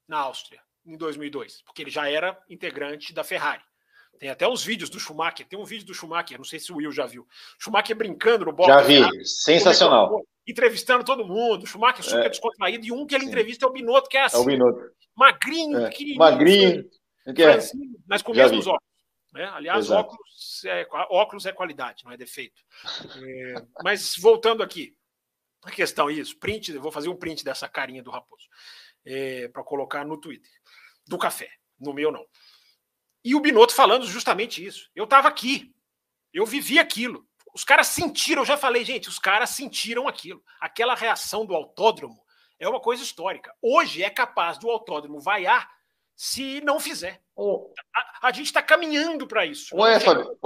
[0.07, 3.62] na Áustria em 2002, porque ele já era integrante da Ferrari.
[4.18, 6.76] Tem até uns vídeos do Schumacher, tem um vídeo do Schumacher, não sei se o
[6.76, 7.26] Will já viu.
[7.59, 8.66] Schumacher brincando no box.
[8.66, 10.26] Já vi, Ferrari, sensacional.
[10.47, 12.28] Entrevistando todo mundo, Schumacher super é.
[12.28, 13.30] descontraído, e um que ele Sim.
[13.30, 14.36] entrevista é o Binotto, que é assim.
[14.36, 14.91] É o Binotto.
[15.14, 15.88] Magrinho, é.
[15.91, 16.18] pequenininho.
[16.18, 16.91] Magrinho.
[17.26, 17.32] É.
[18.07, 18.91] mas com mesmos óculos.
[19.32, 19.45] Né?
[19.45, 22.61] Aliás, óculos é, óculos é qualidade, não é defeito.
[23.22, 24.97] É, mas voltando aqui,
[25.62, 28.49] a questão é isso, print, vou fazer um print dessa carinha do Raposo
[29.05, 30.51] é, para colocar no Twitter,
[31.07, 32.26] do café, no meu não.
[33.24, 34.91] E o Binotto falando justamente isso.
[34.95, 35.74] Eu estava aqui,
[36.32, 37.28] eu vivi aquilo.
[37.55, 40.42] Os caras sentiram, eu já falei, gente, os caras sentiram aquilo.
[40.61, 42.20] Aquela reação do autódromo
[42.59, 43.53] é uma coisa histórica.
[43.62, 45.68] Hoje é capaz do autódromo vaiar
[46.14, 47.18] se não fizer.
[47.34, 47.72] Oh.
[47.96, 49.74] A, a, gente está caminhando para isso.
[49.74, 50.36] Ué, Fábio,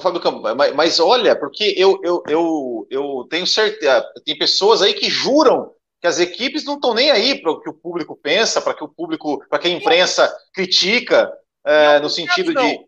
[0.00, 4.94] Fábio Campos, mas, mas, olha, porque eu, eu, eu, eu tenho certeza, tem pessoas aí
[4.94, 8.62] que juram que as equipes não estão nem aí para o que o público pensa,
[8.62, 11.30] para que o público, para que a imprensa critica,
[11.64, 12.78] é, no sentido de,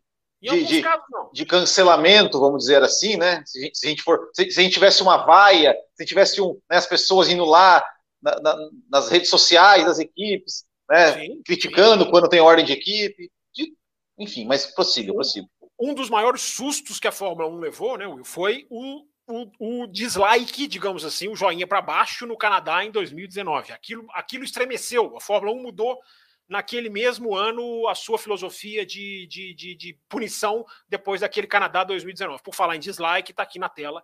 [0.43, 0.84] de, de,
[1.32, 3.45] de, cancelamento, vamos dizer assim, né?
[3.47, 6.05] Se a gente, se a gente for, se, se, a gente tivesse uma vaia, se
[6.05, 7.82] tivesse um, né, as pessoas indo lá
[8.20, 8.57] na, na,
[8.90, 12.11] nas redes sociais das equipes, né, sim, criticando sim.
[12.11, 13.72] quando tem ordem de equipe, de,
[14.18, 15.47] enfim, mas prossiga, prossiga.
[15.78, 19.86] Um dos maiores sustos que a Fórmula 1 levou, né, Will, foi o, o, o
[19.86, 23.72] dislike, digamos assim, o joinha para baixo no Canadá em 2019.
[23.72, 26.01] Aquilo, aquilo estremeceu, a Fórmula 1 mudou
[26.49, 32.43] naquele mesmo ano a sua filosofia de, de, de, de punição depois daquele Canadá 2019.
[32.43, 34.03] Por falar em dislike, está aqui na tela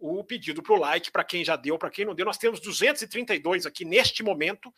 [0.00, 2.24] o pedido para o like, para quem já deu, para quem não deu.
[2.24, 4.72] Nós temos 232 aqui neste momento.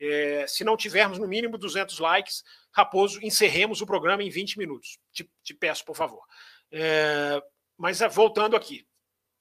[0.00, 4.98] É, se não tivermos no mínimo 200 likes, Raposo, encerremos o programa em 20 minutos.
[5.12, 6.22] Te, te peço, por favor.
[6.70, 7.42] É,
[7.76, 8.86] mas é, voltando aqui,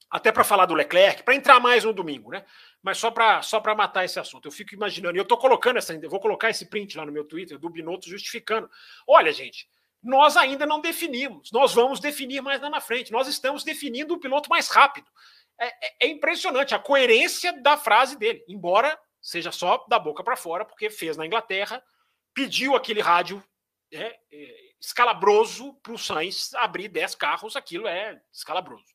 [0.10, 2.46] até para falar do Leclerc, para entrar mais no domingo, né?
[2.82, 4.48] Mas só para só matar esse assunto.
[4.48, 7.26] Eu fico imaginando, e eu estou colocando essa, vou colocar esse print lá no meu
[7.26, 8.70] Twitter do Binotto justificando.
[9.06, 9.68] Olha, gente,
[10.02, 13.12] nós ainda não definimos, nós vamos definir mais lá na frente.
[13.12, 15.08] Nós estamos definindo o piloto mais rápido.
[15.60, 20.38] É, é, é impressionante a coerência da frase dele, embora seja só da boca para
[20.38, 21.84] fora, porque fez na Inglaterra,
[22.34, 23.44] pediu aquele rádio
[23.92, 28.86] é, é, escalabroso para o Sainz abrir 10 carros, aquilo é escalabroso.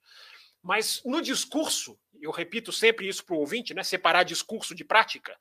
[0.62, 3.82] Mas no discurso, eu repito sempre isso para o ouvinte, né?
[3.82, 5.36] Separar discurso de prática.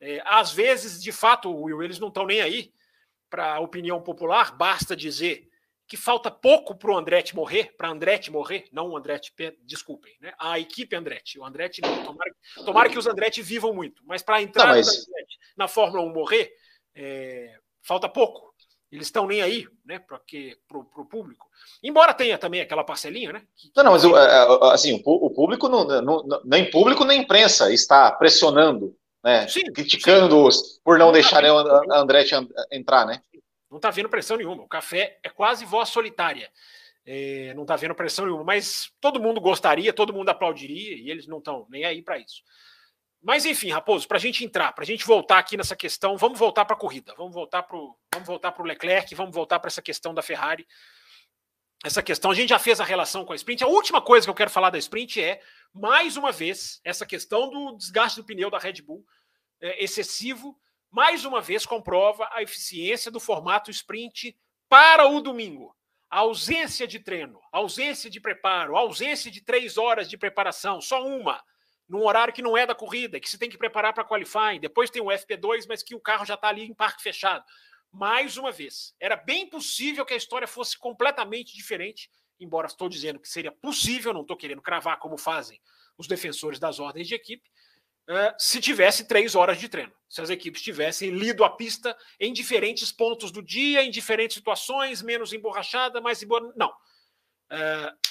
[0.00, 2.72] É, às vezes, de fato, Will, eles não estão nem aí
[3.30, 5.48] para a opinião popular, basta dizer
[5.86, 10.34] que falta pouco para o Andretti morrer, para Andretti morrer, não o Andretti, desculpem, né?
[10.38, 14.42] A equipe Andretti, o Andretti não, tomara, tomara que os Andretti vivam muito, mas para
[14.42, 15.06] entrar mas...
[15.56, 16.52] na Fórmula 1 morrer,
[16.94, 18.52] é, falta pouco.
[18.96, 20.18] Eles estão nem aí, né, para
[20.78, 21.46] o público.
[21.82, 23.42] Embora tenha também aquela parcelinha, né?
[23.54, 27.70] Que, não, não, mas o, é, assim, o, público, não, não, nem público nem imprensa
[27.70, 29.46] está pressionando, né?
[29.48, 32.34] Sim, criticando-os por não, não deixarem a Andretti
[32.72, 33.20] entrar, né?
[33.70, 34.62] Não está vendo pressão nenhuma.
[34.62, 36.50] O café é quase voz solitária.
[37.04, 41.26] É, não está vendo pressão nenhuma, mas todo mundo gostaria, todo mundo aplaudiria e eles
[41.26, 42.42] não estão nem aí para isso.
[43.22, 46.38] Mas enfim, Raposo, para a gente entrar, para a gente voltar aqui nessa questão, vamos
[46.38, 49.68] voltar para a corrida, vamos voltar para vamos voltar para o Leclerc, vamos voltar para
[49.68, 50.66] essa questão da Ferrari.
[51.84, 53.62] Essa questão, a gente já fez a relação com a sprint.
[53.62, 55.40] A última coisa que eu quero falar da sprint é,
[55.72, 59.04] mais uma vez, essa questão do desgaste do pneu da Red Bull
[59.60, 60.58] é, excessivo,
[60.90, 64.36] mais uma vez comprova a eficiência do formato sprint
[64.68, 65.76] para o domingo.
[66.08, 71.42] A ausência de treino, ausência de preparo, ausência de três horas de preparação, só uma
[71.88, 74.90] num horário que não é da corrida, que se tem que preparar para qualifying, depois
[74.90, 77.44] tem o FP2, mas que o carro já está ali em parque fechado.
[77.92, 83.20] Mais uma vez, era bem possível que a história fosse completamente diferente, embora estou dizendo
[83.20, 85.60] que seria possível, não estou querendo cravar como fazem
[85.96, 87.48] os defensores das ordens de equipe,
[88.38, 92.92] se tivesse três horas de treino, se as equipes tivessem lido a pista em diferentes
[92.92, 96.54] pontos do dia, em diferentes situações, menos emborrachada, mais emborrachada.
[96.56, 96.72] Não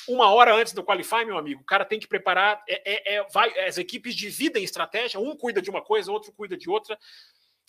[0.07, 2.63] uma hora antes do qualify, meu amigo, o cara tem que preparar.
[2.67, 6.57] É, é, é, vai, as equipes dividem estratégia, um cuida de uma coisa, outro cuida
[6.57, 6.97] de outra,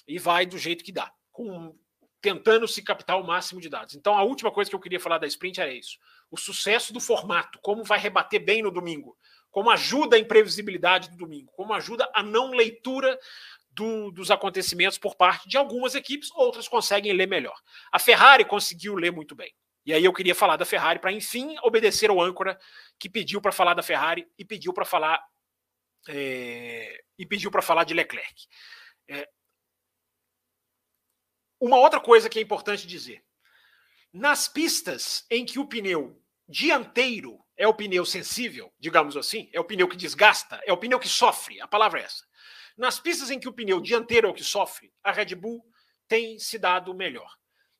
[0.07, 1.75] e vai do jeito que dá, com,
[2.21, 3.95] tentando se captar o máximo de dados.
[3.95, 5.99] Então, a última coisa que eu queria falar da sprint era isso:
[6.31, 9.17] o sucesso do formato, como vai rebater bem no domingo,
[9.51, 13.19] como ajuda a imprevisibilidade do domingo, como ajuda a não leitura
[13.71, 17.59] do, dos acontecimentos por parte de algumas equipes, outras conseguem ler melhor.
[17.93, 19.55] A Ferrari conseguiu ler muito bem.
[19.87, 22.59] E aí eu queria falar da Ferrari para, enfim, obedecer ao âncora
[22.99, 25.25] que pediu para falar da Ferrari e pediu para falar
[26.09, 28.49] é, e pediu para falar de Leclerc.
[29.09, 29.29] É,
[31.61, 33.25] uma outra coisa que é importante dizer:
[34.13, 39.65] nas pistas em que o pneu dianteiro é o pneu sensível, digamos assim, é o
[39.65, 42.27] pneu que desgasta, é o pneu que sofre, a palavra é essa.
[42.77, 45.65] Nas pistas em que o pneu dianteiro é o que sofre, a Red Bull
[46.09, 47.33] tem se dado melhor.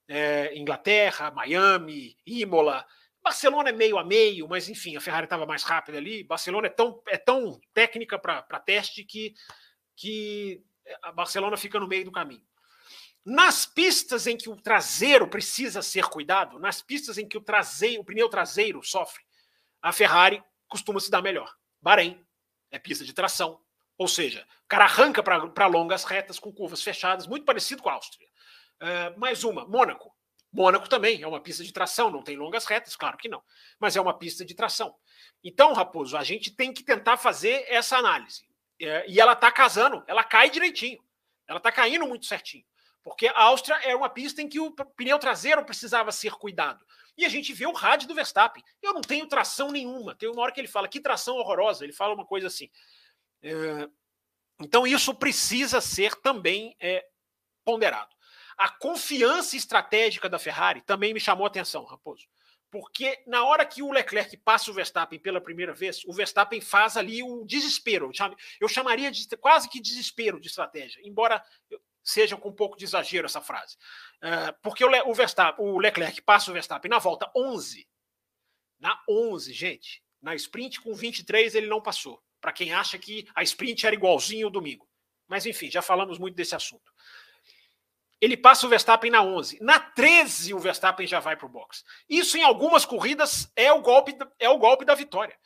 [0.09, 2.87] É, Inglaterra, Miami, Imola,
[3.27, 6.23] Barcelona é meio a meio, mas enfim, a Ferrari estava mais rápida ali.
[6.23, 9.35] Barcelona é tão, é tão técnica para teste que,
[9.97, 10.63] que
[11.03, 12.47] a Barcelona fica no meio do caminho.
[13.25, 18.03] Nas pistas em que o traseiro precisa ser cuidado, nas pistas em que o traseiro,
[18.03, 19.25] o pneu traseiro sofre,
[19.83, 21.53] a Ferrari costuma se dar melhor.
[21.83, 22.25] Bahrein
[22.71, 23.61] é pista de tração,
[23.99, 27.95] ou seja, o cara arranca para longas retas com curvas fechadas, muito parecido com a
[27.95, 28.29] Áustria.
[28.83, 30.15] Uh, mais uma, Mônaco.
[30.53, 33.43] Mônaco também é uma pista de tração, não tem longas retas, claro que não,
[33.79, 34.95] mas é uma pista de tração.
[35.45, 38.47] Então, Raposo, a gente tem que tentar fazer essa análise.
[38.81, 41.03] É, e ela está casando, ela cai direitinho,
[41.47, 42.65] ela está caindo muito certinho.
[43.03, 46.85] Porque a Áustria era uma pista em que o pneu traseiro precisava ser cuidado.
[47.17, 48.65] E a gente vê o rádio do Verstappen.
[48.83, 50.17] Eu não tenho tração nenhuma.
[50.17, 51.85] Tem uma hora que ele fala, que tração horrorosa.
[51.85, 52.69] Ele fala uma coisa assim.
[53.43, 53.89] É...
[54.61, 57.07] Então, isso precisa ser também é,
[57.65, 58.16] ponderado.
[58.57, 62.27] A confiança estratégica da Ferrari também me chamou a atenção, Raposo.
[62.71, 66.97] Porque na hora que o Leclerc passa o Verstappen pela primeira vez, o Verstappen faz
[66.97, 68.11] ali o desespero.
[68.61, 71.43] Eu chamaria de quase que desespero de estratégia, embora
[72.03, 73.77] seja com um pouco de exagero essa frase.
[74.23, 77.87] Uh, porque o, Verstappen, o Leclerc passa o Verstappen na volta 11.
[78.79, 80.03] Na 11, gente.
[80.23, 82.23] Na sprint com 23 ele não passou.
[82.41, 84.89] Para quem acha que a sprint era igualzinho o domingo.
[85.27, 86.93] Mas enfim, já falamos muito desse assunto.
[88.21, 89.59] Ele passa o Verstappen na 11.
[89.63, 91.85] Na 13 o Verstappen já vai para o box.
[92.09, 95.37] Isso em algumas corridas é o golpe é o golpe da vitória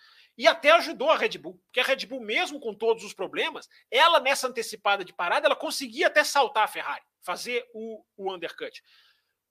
[0.41, 3.69] e até ajudou a Red Bull, porque a Red Bull, mesmo com todos os problemas,
[3.91, 8.83] ela nessa antecipada de parada, ela conseguia até saltar a Ferrari, fazer o, o undercut.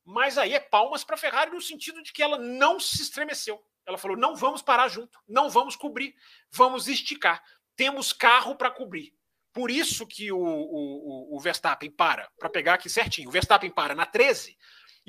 [0.04, 3.64] Mas aí é palmas para a Ferrari no sentido de que ela não se estremeceu.
[3.86, 6.16] Ela falou: não vamos parar junto, não vamos cobrir,
[6.50, 7.44] vamos esticar.
[7.76, 9.14] Temos carro para cobrir.
[9.54, 13.30] Por isso que o, o, o Verstappen para, para pegar aqui certinho.
[13.30, 14.56] O Verstappen para na 13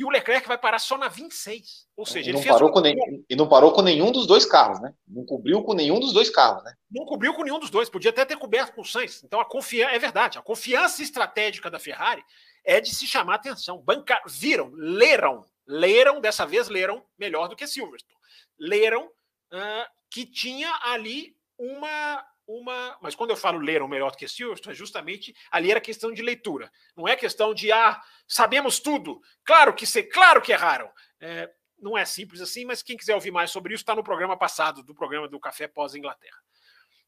[0.01, 1.87] e o Leclerc vai parar só na 26.
[1.95, 2.73] Ou seja, e não, parou um...
[2.73, 4.95] com nenhum, e não parou com nenhum dos dois carros, né?
[5.07, 6.75] Não cobriu com nenhum dos dois carros, né?
[6.91, 7.91] Não cobriu com nenhum dos dois.
[7.91, 9.23] Podia até ter coberto com o Sainz.
[9.23, 9.95] Então, a confiança.
[9.95, 10.39] É verdade.
[10.39, 12.25] A confiança estratégica da Ferrari
[12.65, 13.77] é de se chamar atenção.
[13.79, 14.23] Bancar...
[14.27, 18.19] Viram, leram, leram, dessa vez leram melhor do que Silverstone.
[18.59, 22.25] Leram uh, que tinha ali uma
[22.59, 22.99] uma.
[23.01, 26.23] Mas quando eu falo leram melhor do que Silverstone, é justamente ali era questão de
[26.23, 26.71] leitura.
[26.97, 29.21] Não é questão de, ah, sabemos tudo.
[29.45, 30.91] Claro que sei, claro que erraram.
[31.21, 34.37] É, não é simples assim, mas quem quiser ouvir mais sobre isso está no programa
[34.37, 36.39] passado, do programa do Café Pós-Inglaterra.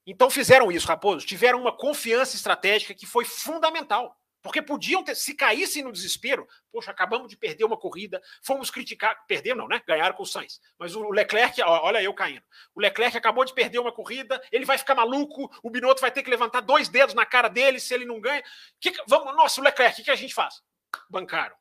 [0.06, 1.26] Então fizeram isso, Raposo.
[1.26, 4.16] Tiveram uma confiança estratégica que foi fundamental.
[4.42, 9.24] Porque podiam ter, se caíssem no desespero, poxa, acabamos de perder uma corrida, fomos criticar,
[9.26, 9.80] perder não, né?
[9.86, 10.60] Ganharam com o Sainz.
[10.76, 12.42] Mas o Leclerc, olha eu caindo.
[12.74, 16.24] O Leclerc acabou de perder uma corrida, ele vai ficar maluco, o Binotto vai ter
[16.24, 18.42] que levantar dois dedos na cara dele se ele não ganha.
[18.80, 20.60] Que, vamos, nossa, o Leclerc, o que, que a gente faz?
[21.08, 21.54] Bancaram.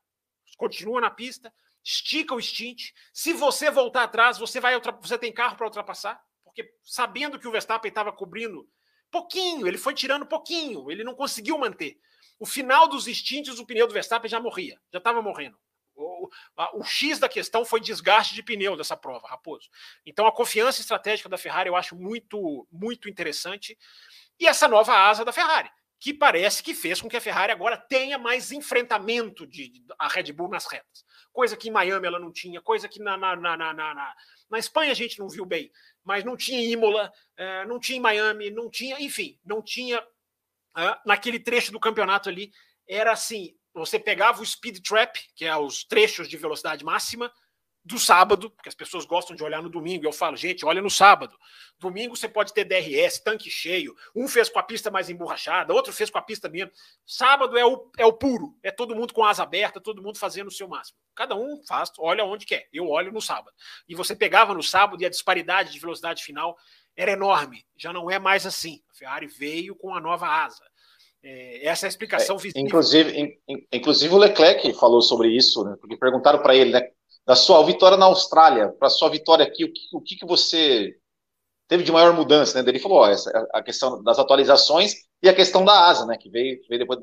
[0.58, 1.54] Continua na pista,
[1.84, 2.92] estica o stint.
[3.14, 7.52] Se você voltar atrás, você vai você tem carro para ultrapassar, porque sabendo que o
[7.52, 8.68] Verstappen estava cobrindo
[9.12, 12.00] pouquinho, ele foi tirando pouquinho, ele não conseguiu manter.
[12.42, 15.56] O final dos instintos, o pneu do Verstappen já morria, já estava morrendo.
[15.94, 16.28] O,
[16.74, 19.70] o, X da questão foi desgaste de pneu dessa prova, Raposo.
[20.04, 23.78] Então a confiança estratégica da Ferrari eu acho muito, muito interessante.
[24.40, 25.70] E essa nova asa da Ferrari,
[26.00, 30.08] que parece que fez com que a Ferrari agora tenha mais enfrentamento de, de a
[30.08, 31.06] Red Bull nas retas.
[31.32, 34.16] Coisa que em Miami ela não tinha, coisa que na, na, na, na, na,
[34.50, 35.72] na Espanha a gente não viu bem,
[36.04, 40.04] mas não tinha em Imola, eh, não tinha em Miami, não tinha, enfim, não tinha
[41.06, 42.52] naquele trecho do campeonato ali,
[42.88, 47.32] era assim: você pegava o speed trap, que é os trechos de velocidade máxima,
[47.84, 50.06] do sábado, porque as pessoas gostam de olhar no domingo.
[50.06, 51.36] Eu falo, gente, olha no sábado.
[51.80, 53.96] Domingo você pode ter DRS, tanque cheio.
[54.16, 56.74] Um fez com a pista mais emborrachada, outro fez com a pista menos.
[57.06, 60.48] Sábado é o, é o puro, é todo mundo com asa aberta, todo mundo fazendo
[60.48, 60.98] o seu máximo.
[61.16, 62.70] Cada um faz, olha onde quer.
[62.72, 63.56] Eu olho no sábado.
[63.88, 66.56] E você pegava no sábado e a disparidade de velocidade final
[66.96, 67.66] era enorme.
[67.78, 68.82] Já não é mais assim.
[68.92, 70.64] A Ferrari veio com a nova asa.
[71.24, 72.62] É, essa é a explicação é, visível.
[72.62, 76.82] Inclusive, in, inclusive o Leclerc falou sobre isso, né, porque perguntaram para ele, né,
[77.26, 80.96] da sua vitória na Austrália para sua vitória aqui, o que, o que, que você
[81.68, 82.70] teve de maior mudança, né?
[82.70, 86.18] Ele falou, ó, essa, a questão das atualizações e a questão da asa, né?
[86.18, 87.00] Que veio, veio depois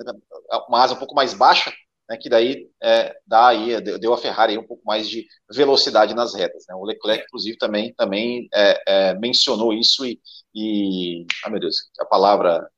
[0.68, 1.72] uma asa um pouco mais baixa,
[2.09, 6.34] né, que daí é, dá aí, deu a Ferrari um pouco mais de velocidade nas
[6.34, 6.64] retas.
[6.68, 6.74] Né?
[6.74, 10.20] O Leclerc, inclusive, também, também é, é, mencionou isso e,
[10.54, 11.26] e.
[11.44, 12.68] Ah, meu Deus, a palavra.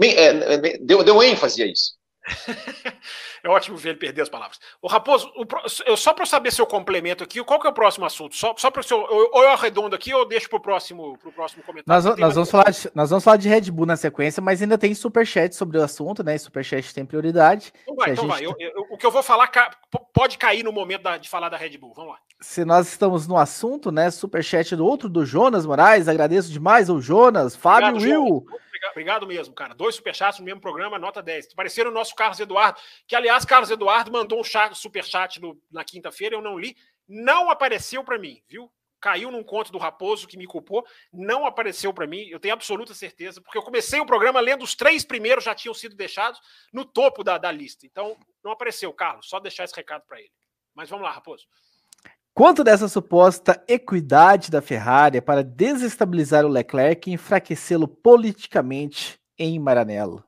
[0.00, 1.96] É, deu, deu ênfase a isso.
[3.42, 4.58] é ótimo ver ele perder as palavras.
[4.82, 5.46] O Raposo, o,
[5.84, 8.34] eu, só para eu saber seu complemento aqui, qual que é o próximo assunto?
[8.34, 11.62] Só, só para o ou eu arredondo aqui ou deixo para o próximo, pro próximo
[11.62, 12.04] comentário.
[12.04, 14.76] Nós, nós vamos falar de, nós vamos falar de Red Bull na sequência, mas ainda
[14.76, 16.36] tem superchat sobre o assunto, né?
[16.36, 17.72] Superchat tem prioridade.
[17.82, 18.44] Então vai, então vai.
[18.44, 19.50] Eu, eu, o que eu vou falar
[20.12, 21.92] pode cair no momento da, de falar da Red Bull.
[21.94, 22.18] Vamos lá.
[22.40, 24.10] Se nós estamos no assunto, né?
[24.10, 28.44] Superchat do outro do Jonas Moraes, agradeço demais ao Jonas, Fábio Obrigado, Will.
[28.46, 28.65] Jonas.
[28.90, 29.74] Obrigado mesmo, cara.
[29.74, 31.54] Dois superchats no mesmo programa, nota 10.
[31.54, 35.84] Pareceram o nosso Carlos Eduardo, que aliás, Carlos Eduardo mandou um chat, superchat no, na
[35.84, 36.76] quinta-feira, eu não li.
[37.08, 38.72] Não apareceu para mim, viu?
[39.00, 42.94] Caiu num conto do Raposo que me culpou, não apareceu para mim, eu tenho absoluta
[42.94, 46.40] certeza, porque eu comecei o programa lendo os três primeiros, já tinham sido deixados
[46.72, 47.86] no topo da, da lista.
[47.86, 50.32] Então, não apareceu, Carlos, só deixar esse recado para ele.
[50.74, 51.46] Mas vamos lá, Raposo.
[52.36, 60.22] Quanto dessa suposta equidade da Ferrari para desestabilizar o Leclerc e enfraquecê-lo politicamente em Maranello?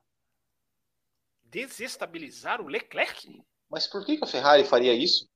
[1.43, 3.39] Desestabilizar o Leclerc?
[3.69, 5.29] Mas por que a Ferrari faria isso?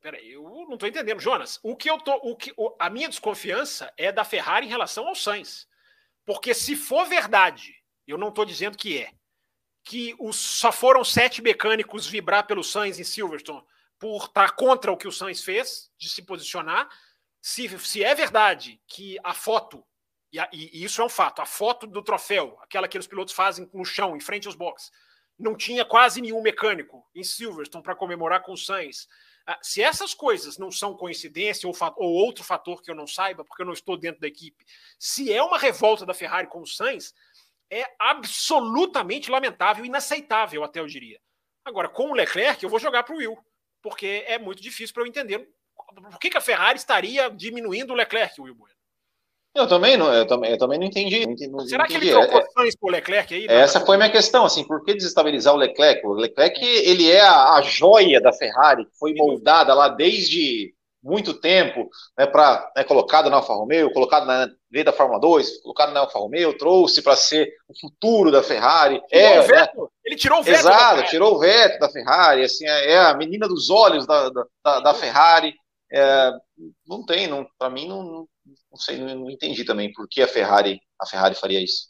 [0.00, 1.58] Peraí, eu não estou entendendo, Jonas.
[1.64, 5.08] O que eu tô, o que, o, a minha desconfiança é da Ferrari em relação
[5.08, 5.66] ao Sainz,
[6.24, 7.74] porque se for verdade,
[8.06, 9.10] eu não estou dizendo que é,
[9.82, 13.66] que os, só foram sete mecânicos vibrar pelo Sainz em Silverstone
[13.98, 16.88] por estar contra o que o Sainz fez, de se posicionar.
[17.40, 19.84] Se, se é verdade que a foto,
[20.32, 23.34] e, a, e, isso é um fato, a foto do troféu, aquela que os pilotos
[23.34, 24.90] fazem no chão, em frente aos boxes,
[25.38, 29.08] não tinha quase nenhum mecânico em Silverstone para comemorar com o Sainz.
[29.46, 33.44] Ah, se essas coisas não são coincidência ou, ou, outro fator que eu não saiba,
[33.44, 34.64] porque eu não estou dentro da equipe,
[34.98, 37.14] se é uma revolta da Ferrari com o Sainz,
[37.70, 41.20] é absolutamente lamentável, inaceitável, até eu diria.
[41.64, 43.38] Agora, com o Leclerc, eu vou jogar para o Will
[43.82, 45.48] porque é muito difícil para eu entender
[46.10, 48.74] por que, que, a Ferrari estaria diminuindo o Leclerc, Will Bueno.
[49.54, 51.26] Eu também não, eu também, eu também não entendi.
[51.48, 53.46] Não Será que ele trocou é, por Leclerc aí?
[53.48, 56.06] Essa foi a minha questão, assim, por que desestabilizar o Leclerc?
[56.06, 60.72] O Leclerc, ele é a, a joia da Ferrari, que foi moldada lá desde
[61.08, 65.62] muito tempo, né, para né, colocado na Alfa Romeo, colocado na veio da Fórmula 2,
[65.62, 69.00] colocado na Alfa Romeo, trouxe para ser o futuro da Ferrari.
[69.10, 69.68] é, o né?
[70.04, 70.60] Ele tirou o veto.
[70.60, 74.80] Exato, tirou o veto da Ferrari, assim, é, é a menina dos olhos da, da,
[74.80, 75.54] da Ferrari.
[75.90, 76.30] É,
[76.86, 78.28] não tem, não, para mim não,
[78.70, 81.88] não sei, não, não entendi também por que a Ferrari, a Ferrari faria isso.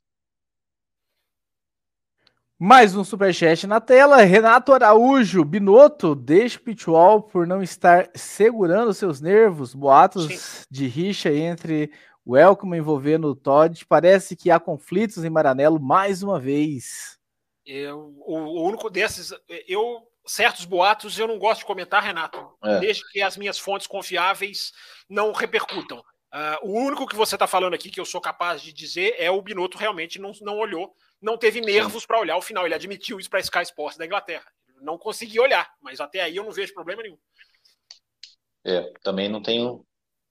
[2.60, 4.16] Mais um superchat na tela.
[4.16, 9.72] Renato Araújo, Binotto, deixa o Pitwall por não estar segurando seus nervos.
[9.72, 10.64] Boatos Sim.
[10.68, 11.92] de rixa entre
[12.26, 13.86] o Welcome envolvendo o Todd.
[13.86, 17.16] Parece que há conflitos em Maranello mais uma vez.
[17.64, 19.32] Eu, o, único desses,
[19.68, 22.80] eu certos boatos eu não gosto de comentar, Renato, é.
[22.80, 24.72] desde que as minhas fontes confiáveis
[25.08, 25.98] não repercutam.
[26.34, 29.30] Uh, o único que você está falando aqui que eu sou capaz de dizer é
[29.30, 32.64] o Binotto realmente não, não olhou não teve nervos para olhar o final.
[32.64, 34.46] Ele admitiu isso para Sky Sports da Inglaterra.
[34.80, 37.18] Não consegui olhar, mas até aí eu não vejo problema nenhum.
[38.64, 39.84] É, também não tenho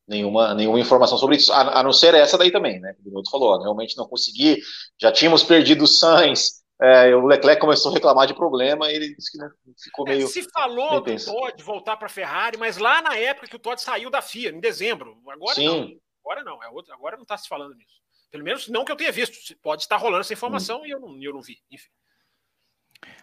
[0.08, 2.96] nenhuma, nenhuma informação sobre isso, a, a não ser essa daí também, né?
[3.00, 4.62] O Binotto falou, ó, realmente não consegui,
[5.00, 9.32] já tínhamos perdido o Sainz, é, o Leclerc começou a reclamar de problema ele disse
[9.32, 9.50] que não
[9.84, 10.26] ficou é, meio.
[10.26, 13.60] É, se falou do Todd voltar para a Ferrari, mas lá na época que o
[13.60, 15.18] Todd saiu da FIA, em dezembro.
[15.28, 15.66] Agora Sim.
[15.66, 16.00] não.
[16.24, 18.02] Agora não, é outro, agora não está se falando nisso.
[18.32, 19.56] Pelo menos não que eu tenha visto.
[19.62, 20.86] Pode estar rolando essa informação hum.
[20.86, 21.58] e eu não, eu não vi.
[21.72, 21.90] Enfim.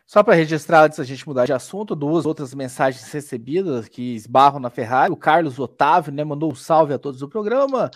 [0.07, 4.61] Só para registrar, antes da gente mudar de assunto, duas outras mensagens recebidas que esbarram
[4.61, 5.13] na Ferrari.
[5.13, 7.91] O Carlos Otávio né, mandou um salve a todos do programa.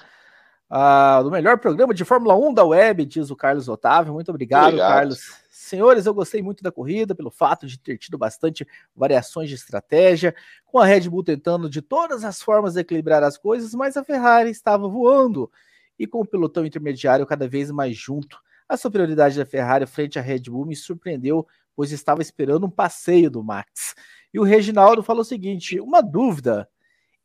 [0.71, 4.13] Ah, do melhor programa de Fórmula 1 da web, diz o Carlos Otávio.
[4.13, 5.21] Muito obrigado, obrigado, Carlos.
[5.51, 10.35] Senhores, eu gostei muito da corrida, pelo fato de ter tido bastante variações de estratégia,
[10.65, 14.51] com a Red Bull tentando de todas as formas equilibrar as coisas, mas a Ferrari
[14.51, 15.51] estava voando
[15.99, 18.39] e com o pelotão intermediário cada vez mais junto.
[18.69, 23.31] A superioridade da Ferrari frente à Red Bull me surpreendeu, pois estava esperando um passeio
[23.31, 23.95] do Max.
[24.33, 26.69] E o Reginaldo falou o seguinte: uma dúvida.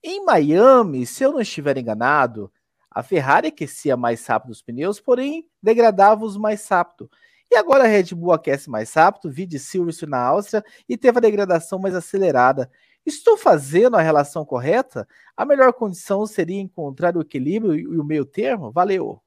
[0.02, 2.52] Em Miami, se eu não estiver enganado,
[2.92, 7.10] a Ferrari aquecia mais rápido os pneus, porém degradava-os mais rápido.
[7.50, 11.18] E agora a Red Bull aquece mais rápido, vi de Silverstone na Áustria e teve
[11.18, 12.70] a degradação mais acelerada.
[13.06, 15.08] Estou fazendo a relação correta?
[15.36, 18.72] A melhor condição seria encontrar o equilíbrio e o meio termo?
[18.72, 19.22] Valeu.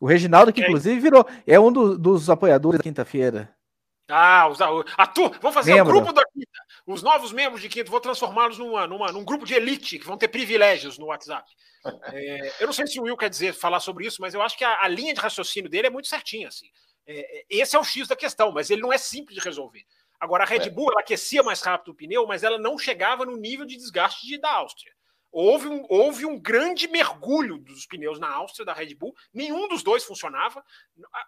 [0.00, 3.54] O Reginaldo, que inclusive virou, é um do, dos apoiadores da quinta-feira.
[4.10, 5.90] Ah, os, a, tu, vou fazer Membro.
[5.90, 6.58] um grupo da quinta.
[6.86, 10.16] Os novos membros de quinta, vou transformá-los numa, numa, num grupo de elite que vão
[10.16, 11.46] ter privilégios no WhatsApp.
[12.04, 14.56] É, eu não sei se o Will quer dizer falar sobre isso, mas eu acho
[14.56, 16.48] que a, a linha de raciocínio dele é muito certinha.
[16.48, 16.66] Assim.
[17.06, 19.84] É, é esse é o X da questão, mas ele não é simples de resolver.
[20.20, 20.70] Agora, a Red é.
[20.70, 24.26] Bull ela aquecia mais rápido o pneu, mas ela não chegava no nível de desgaste
[24.26, 24.92] de, da Áustria.
[25.30, 29.14] Houve um, houve um grande mergulho dos pneus na Áustria, da Red Bull.
[29.32, 30.64] Nenhum dos dois funcionava.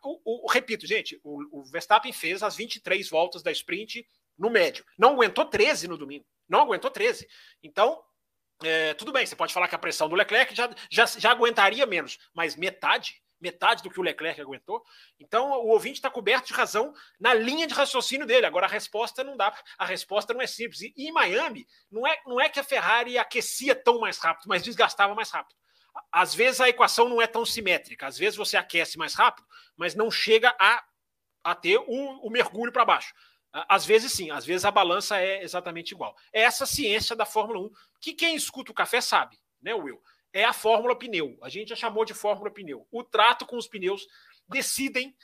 [0.02, 4.06] O, o, repito, gente, o, o, Verstappen fez as 23 voltas da sprint
[4.38, 4.84] no médio.
[4.98, 6.24] Não aguentou 13 no domingo.
[6.48, 7.28] Não aguentou 13.
[7.62, 8.02] Então,
[8.62, 11.84] é, tudo bem, você pode falar que a pressão do Leclerc já, já, já aguentaria
[11.86, 14.84] menos, mas metade metade do que o Leclerc aguentou.
[15.18, 18.46] Então, o ouvinte está coberto de razão na linha de raciocínio dele.
[18.46, 20.80] Agora, a resposta não dá, a resposta não é simples.
[20.82, 24.62] E, em Miami, não é, não é que a Ferrari aquecia tão mais rápido, mas
[24.62, 25.58] desgastava mais rápido.
[26.12, 28.06] Às vezes a equação não é tão simétrica.
[28.06, 30.84] Às vezes você aquece mais rápido, mas não chega a,
[31.42, 33.12] a ter o, o mergulho para baixo.
[33.52, 36.16] Às vezes sim, às vezes a balança é exatamente igual.
[36.32, 37.70] É essa ciência da Fórmula 1
[38.00, 40.00] que quem escuta o café sabe, né, Will?
[40.32, 41.38] É a fórmula pneu.
[41.42, 42.86] A gente já chamou de fórmula pneu.
[42.90, 44.06] O trato com os pneus
[44.48, 45.14] decidem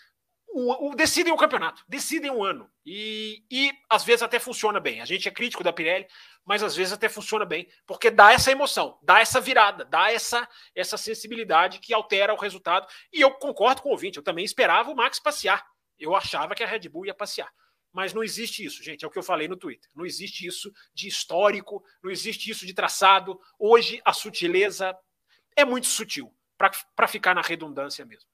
[0.49, 2.71] o, o, decidem o campeonato, decidem o ano.
[2.85, 5.01] E, e às vezes até funciona bem.
[5.01, 6.07] A gente é crítico da Pirelli,
[6.45, 10.49] mas às vezes até funciona bem, porque dá essa emoção, dá essa virada, dá essa,
[10.75, 12.87] essa sensibilidade que altera o resultado.
[13.13, 15.67] E eu concordo com o ouvinte, eu também esperava o Max passear.
[15.99, 17.53] Eu achava que a Red Bull ia passear.
[17.97, 19.07] Mas não existe isso, gente.
[19.07, 19.91] É o que eu falei no Twitter.
[19.95, 23.41] Não existe isso de histórico, não existe isso de traçado.
[23.59, 24.95] Hoje a sutileza
[25.57, 28.29] é muito sutil, para ficar na redundância mesmo.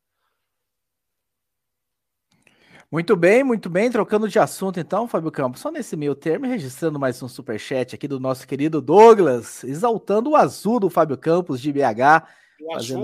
[2.91, 3.89] Muito bem, muito bem.
[3.89, 8.09] Trocando de assunto, então, Fábio Campos, só nesse meio termo, registrando mais um superchat aqui
[8.09, 12.27] do nosso querido Douglas, exaltando o azul do Fábio Campos de BH.
[12.61, 13.01] O azul,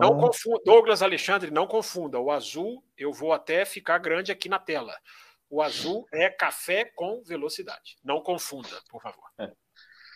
[0.00, 2.20] não confunda, Douglas Alexandre, não confunda.
[2.20, 4.94] O azul, eu vou até ficar grande aqui na tela.
[5.48, 7.96] O azul é café com velocidade.
[8.04, 9.24] Não confunda, por favor.
[9.38, 9.50] É.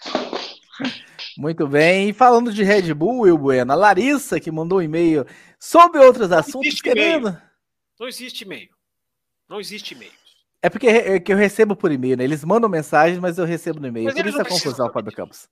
[1.37, 2.09] Muito bem.
[2.09, 5.24] E falando de Red Bull, Will Bueno, a Larissa que mandou um e-mail
[5.59, 7.41] sobre outros não assuntos querendo.
[7.99, 8.70] Não existe e-mail.
[9.49, 10.12] Não existe e-mail.
[10.61, 12.24] É porque é que eu recebo por e-mail, né?
[12.24, 14.12] Eles mandam mensagens, mas eu recebo no e-mail.
[14.12, 15.49] Por isso a confusão, Fábio Campos.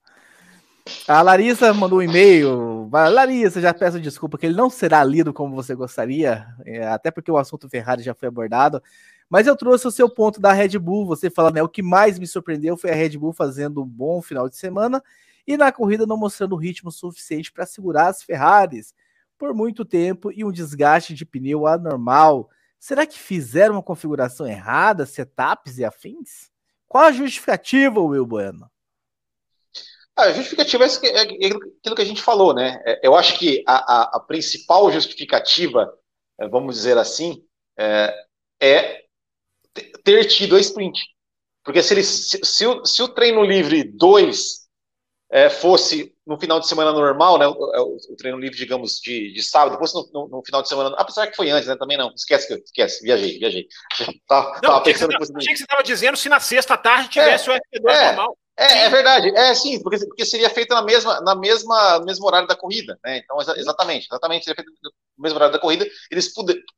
[1.07, 2.89] A Larissa mandou um e-mail.
[2.91, 7.31] Larissa, já peço desculpa que ele não será lido como você gostaria, é, até porque
[7.31, 8.83] o assunto Ferrari já foi abordado.
[9.29, 11.07] Mas eu trouxe o seu ponto da Red Bull.
[11.07, 11.63] Você fala, né?
[11.63, 15.03] O que mais me surpreendeu foi a Red Bull fazendo um bom final de semana
[15.47, 18.95] e na corrida não mostrando ritmo suficiente para segurar as Ferraris
[19.39, 22.49] por muito tempo e um desgaste de pneu anormal.
[22.79, 26.51] Será que fizeram uma configuração errada, setups e afins?
[26.89, 28.71] Qual a justificativa, Will Bueno?
[30.17, 32.81] A justificativa é, é aquilo que a gente falou, né?
[32.87, 35.93] É, eu acho que a, a, a principal justificativa,
[36.41, 37.45] é, vamos dizer assim,
[37.79, 38.15] é,
[38.61, 39.06] é
[40.05, 41.01] ter tido a sprint.
[41.65, 44.67] Porque se, ele, se, se, o, se o treino livre 2
[45.31, 49.01] é, fosse no final de semana normal, né, o, é, o, o treino livre, digamos,
[49.01, 51.77] de, de sábado, fosse no, no, no, final de semana, apesar que foi antes, né,
[51.77, 53.67] também não, esquece, esquece, viajei, viajei.
[54.27, 57.09] Tá, não, tava pensando que você, achei que você estava dizendo se na sexta tarde
[57.09, 58.39] tivesse é, o FP2 é, normal.
[58.59, 62.27] É, é, verdade, é sim, porque, porque seria feito na mesma, na mesma, no mesmo
[62.27, 63.19] horário da corrida, né?
[63.19, 66.33] Então, exatamente, exatamente, seria feito no mesmo horário da corrida, eles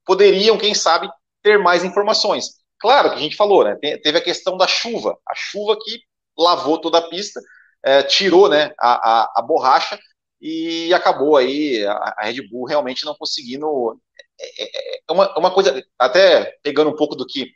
[0.04, 1.08] poderiam, quem sabe,
[1.42, 2.58] ter mais informações.
[2.78, 3.76] Claro que a gente falou, né?
[3.76, 6.00] Teve a questão da chuva, a chuva que
[6.36, 7.40] lavou toda a pista,
[7.82, 9.98] é, tirou né, a, a, a, borracha
[10.40, 14.00] e acabou aí a, a, Red Bull realmente não conseguindo.
[14.40, 17.52] É, é, é uma, uma coisa, até pegando um pouco do que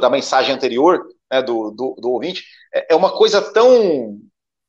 [0.00, 2.44] da mensagem anterior né, do, do, do, ouvinte,
[2.74, 4.18] é, é uma coisa tão,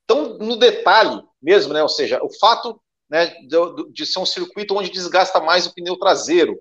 [0.06, 1.82] tão no detalhe mesmo, né?
[1.82, 2.80] Ou seja, o fato
[3.10, 6.54] né, de, de ser um circuito onde desgasta mais o pneu traseiro.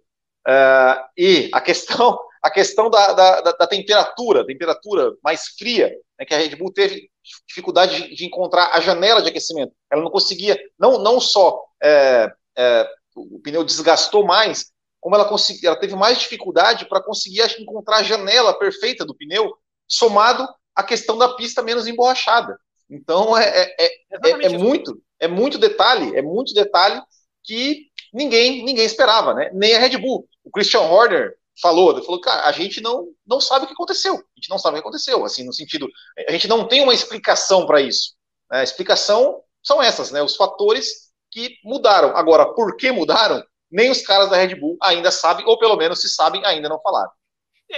[0.46, 6.34] Uh, e a questão, a questão da, da, da temperatura, temperatura mais fria, né, que
[6.34, 7.10] a Red Bull teve
[7.48, 9.72] dificuldade de, de, encontrar a janela de aquecimento.
[9.90, 12.86] Ela não conseguia, não, não só é, é,
[13.16, 14.70] o pneu desgastou mais,
[15.00, 19.56] como ela, consegui, ela teve mais dificuldade para conseguir encontrar a janela perfeita do pneu,
[19.88, 22.58] somado à questão da pista menos emborrachada.
[22.90, 27.00] Então é, é, é, é, é muito, é muito detalhe, é muito detalhe
[27.42, 29.50] que ninguém ninguém esperava, né?
[29.54, 30.28] Nem a Red Bull.
[30.44, 34.14] O Christian Horner falou, ele falou, cara, a gente não, não sabe o que aconteceu.
[34.14, 35.88] A gente não sabe o que aconteceu, assim, no sentido,
[36.28, 38.14] a gente não tem uma explicação para isso.
[38.50, 38.60] Né?
[38.60, 40.22] A explicação são essas, né?
[40.22, 42.16] Os fatores que mudaram.
[42.16, 43.42] Agora, por que mudaram?
[43.70, 46.80] Nem os caras da Red Bull ainda sabem, ou pelo menos se sabem, ainda não
[46.80, 47.10] falaram.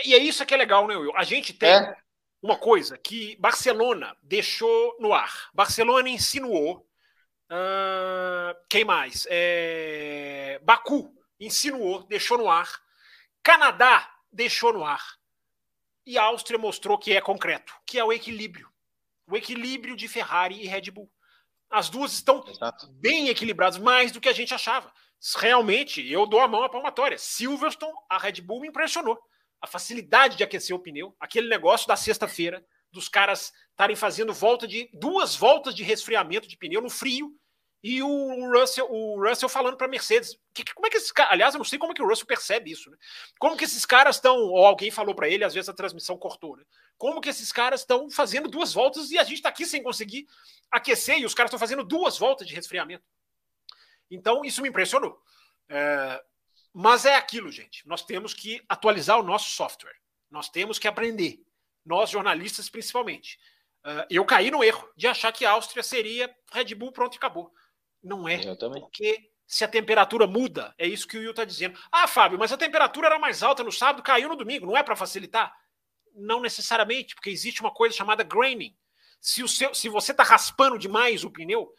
[0.04, 1.16] E é isso que é legal, né, Will?
[1.16, 1.96] A gente tem é.
[2.42, 5.48] uma coisa que Barcelona deixou no ar.
[5.54, 6.86] Barcelona insinuou.
[7.50, 9.26] Uh, quem mais?
[9.30, 12.85] É, Baku insinuou, deixou no ar
[13.46, 15.00] Canadá deixou no ar.
[16.04, 18.68] E a Áustria mostrou que é concreto, que é o equilíbrio.
[19.30, 21.08] O equilíbrio de Ferrari e Red Bull.
[21.70, 22.88] As duas estão Exato.
[22.94, 24.92] bem equilibradas, mais do que a gente achava.
[25.36, 27.16] Realmente, eu dou a mão à palmatória.
[27.18, 29.16] Silverstone, a Red Bull me impressionou.
[29.60, 34.66] A facilidade de aquecer o pneu, aquele negócio da sexta-feira, dos caras estarem fazendo volta
[34.66, 37.32] de duas voltas de resfriamento de pneu no frio
[37.88, 40.36] e o Russell, o Russell falando para Mercedes.
[40.52, 41.32] Que, como é que esses caras.
[41.32, 42.96] Aliás, eu não sei como é que o Russell percebe isso, né?
[43.38, 44.36] Como que esses caras estão.
[44.36, 46.64] Ou alguém falou para ele, às vezes a transmissão cortou, né?
[46.98, 50.26] Como que esses caras estão fazendo duas voltas e a gente está aqui sem conseguir
[50.68, 53.04] aquecer e os caras estão fazendo duas voltas de resfriamento.
[54.10, 55.16] Então, isso me impressionou.
[55.68, 56.20] É,
[56.72, 57.86] mas é aquilo, gente.
[57.86, 59.94] Nós temos que atualizar o nosso software.
[60.28, 61.40] Nós temos que aprender.
[61.84, 63.38] Nós, jornalistas, principalmente.
[63.84, 67.18] Uh, eu caí no erro de achar que a Áustria seria Red Bull, pronto e
[67.18, 67.54] acabou.
[68.06, 68.38] Não é.
[68.54, 71.76] Porque se a temperatura muda, é isso que o Will está dizendo.
[71.90, 74.82] Ah, Fábio, mas a temperatura era mais alta no sábado, caiu no domingo, não é
[74.82, 75.52] para facilitar?
[76.14, 78.74] Não necessariamente, porque existe uma coisa chamada graining.
[79.20, 81.72] Se, o seu, se você está raspando demais o pneu,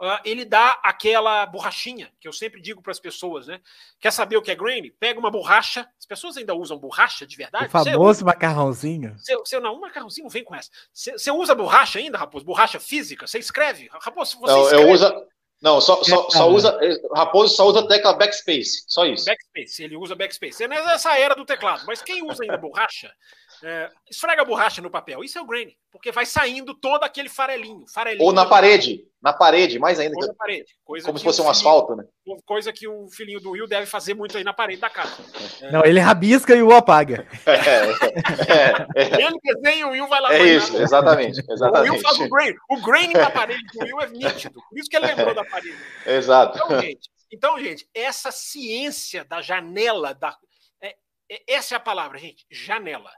[0.00, 3.60] uh, ele dá aquela borrachinha, que eu sempre digo para as pessoas, né?
[4.00, 4.90] Quer saber o que é grain?
[4.98, 5.88] Pega uma borracha.
[5.98, 7.66] As pessoas ainda usam borracha de verdade?
[7.66, 9.14] O famoso você, macarrãozinho.
[9.18, 10.70] Você, você, não, um macarrãozinho vem com essa.
[10.92, 12.44] Você, você usa borracha ainda, Raposo?
[12.44, 13.26] Borracha física?
[13.26, 13.88] Você escreve?
[13.92, 14.82] Raposo, você não, escreve.
[14.82, 15.26] Eu uso,
[15.60, 16.78] não, só, só, só usa.
[17.14, 19.24] Raposo só usa a tecla backspace, só isso.
[19.24, 20.62] Backspace, ele usa backspace.
[20.62, 23.10] É nessa era do teclado, mas quem usa ainda borracha,
[23.62, 25.24] é, esfrega a borracha no papel.
[25.24, 27.86] Isso é o grain, porque vai saindo todo aquele farelinho.
[27.88, 30.14] farelinho Ou na parede, na parede, mais ainda.
[30.16, 30.66] Ou na parede.
[30.84, 32.04] Como se fosse um asfalto, né?
[32.44, 35.16] Coisa que o filhinho do Will deve fazer muito aí na parede da casa.
[35.62, 35.70] É.
[35.70, 37.26] Não, ele rabisca e o apaga.
[37.46, 40.34] É, é, é, ele desenha e o Will vai lá.
[40.34, 41.90] É isso, exatamente, exatamente.
[41.90, 42.54] O Will faz o grain.
[42.70, 44.60] O grain na parede do Will é nítido.
[44.68, 45.78] Por isso que ele lembrou da parede.
[46.04, 46.58] Exato.
[46.58, 50.36] Então, gente, então, gente essa ciência da janela, da,
[50.82, 50.96] é,
[51.48, 53.10] essa é a palavra, gente, janela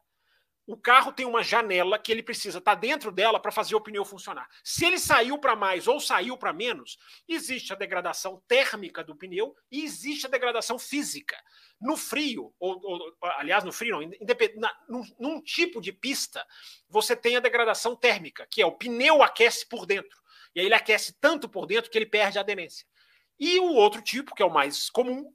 [0.68, 3.80] o carro tem uma janela que ele precisa estar tá dentro dela para fazer o
[3.80, 4.46] pneu funcionar.
[4.62, 9.56] Se ele saiu para mais ou saiu para menos, existe a degradação térmica do pneu
[9.72, 11.34] e existe a degradação física.
[11.80, 14.10] No frio, ou, ou aliás, no frio não,
[14.56, 16.46] na, num, num tipo de pista,
[16.86, 20.20] você tem a degradação térmica, que é o pneu aquece por dentro.
[20.54, 22.86] E aí ele aquece tanto por dentro que ele perde a aderência.
[23.40, 25.32] E o outro tipo, que é o mais comum,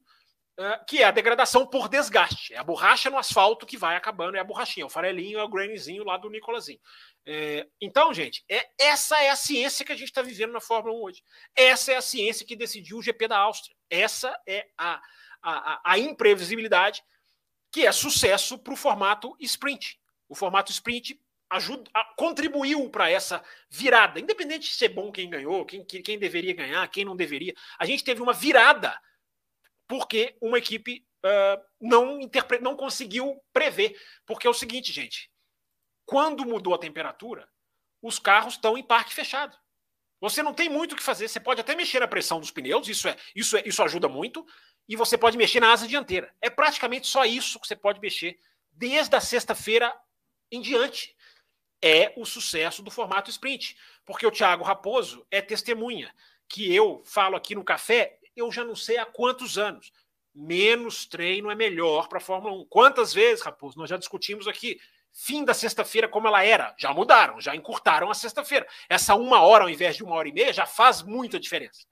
[0.88, 2.54] que é a degradação por desgaste.
[2.54, 5.43] É a borracha no asfalto que vai acabando, é a borrachinha, é o farelinho, é
[5.43, 6.80] o grainzinho lá do Nicolazinho.
[7.26, 10.95] É, então, gente, é, essa é a ciência que a gente está vivendo na Fórmula
[10.95, 11.24] 1 hoje.
[11.56, 13.76] Essa é a ciência que decidiu o GP da Áustria.
[13.89, 15.01] Essa é a,
[15.41, 17.04] a, a imprevisibilidade
[17.72, 19.99] que é sucesso para o formato sprint.
[20.30, 25.84] O formato sprint ajuda, contribuiu para essa virada, independente de ser bom quem ganhou, quem,
[25.84, 27.56] quem deveria ganhar, quem não deveria.
[27.80, 28.99] A gente teve uma virada
[29.94, 32.20] porque uma equipe uh, não,
[32.62, 33.96] não conseguiu prever.
[34.26, 35.30] Porque é o seguinte, gente:
[36.04, 37.48] quando mudou a temperatura,
[38.02, 39.56] os carros estão em parque fechado.
[40.20, 41.28] Você não tem muito o que fazer.
[41.28, 44.44] Você pode até mexer na pressão dos pneus, isso, é, isso, é, isso ajuda muito,
[44.89, 46.34] e você pode mexer na asa dianteira.
[46.41, 48.39] É praticamente só isso que você pode mexer
[48.72, 49.96] desde a sexta-feira
[50.52, 51.16] em diante.
[51.84, 53.78] É o sucesso do formato sprint.
[54.04, 56.12] Porque o Thiago Raposo é testemunha
[56.50, 59.91] que eu falo aqui no café eu já não sei há quantos anos.
[60.34, 62.65] Menos treino é melhor para a Fórmula 1.
[62.65, 64.79] Quantas vezes, Raposo, nós já discutimos aqui,
[65.11, 66.75] fim da sexta-feira como ela era.
[66.77, 68.67] Já mudaram, já encurtaram a sexta-feira.
[68.89, 71.86] Essa uma hora ao invés de uma hora e meia já faz muita diferença.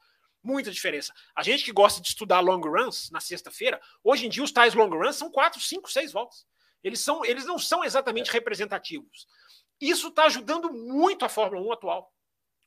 [0.43, 1.13] Muita diferença.
[1.35, 4.73] A gente que gosta de estudar long runs na sexta-feira, hoje em dia os tais
[4.73, 6.47] long runs são quatro, cinco, seis voltas.
[6.83, 9.27] Eles, são, eles não são exatamente representativos.
[9.79, 12.11] Isso está ajudando muito a Fórmula 1 atual,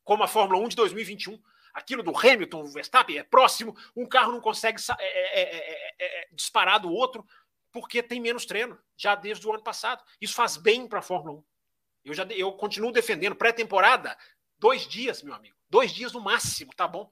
[0.05, 1.41] como a Fórmula 1 de 2021
[1.75, 6.23] aquilo do Hamilton, o Verstappen é próximo, um carro não consegue é é, é, é,
[6.23, 7.27] é, disparar do outro
[7.73, 10.03] porque tem menos treino, já desde o ano passado.
[10.21, 11.45] Isso faz bem para a Fórmula 1.
[12.05, 14.17] Eu, já, eu continuo defendendo pré-temporada,
[14.57, 15.57] dois dias, meu amigo.
[15.69, 17.11] Dois dias no máximo, tá bom?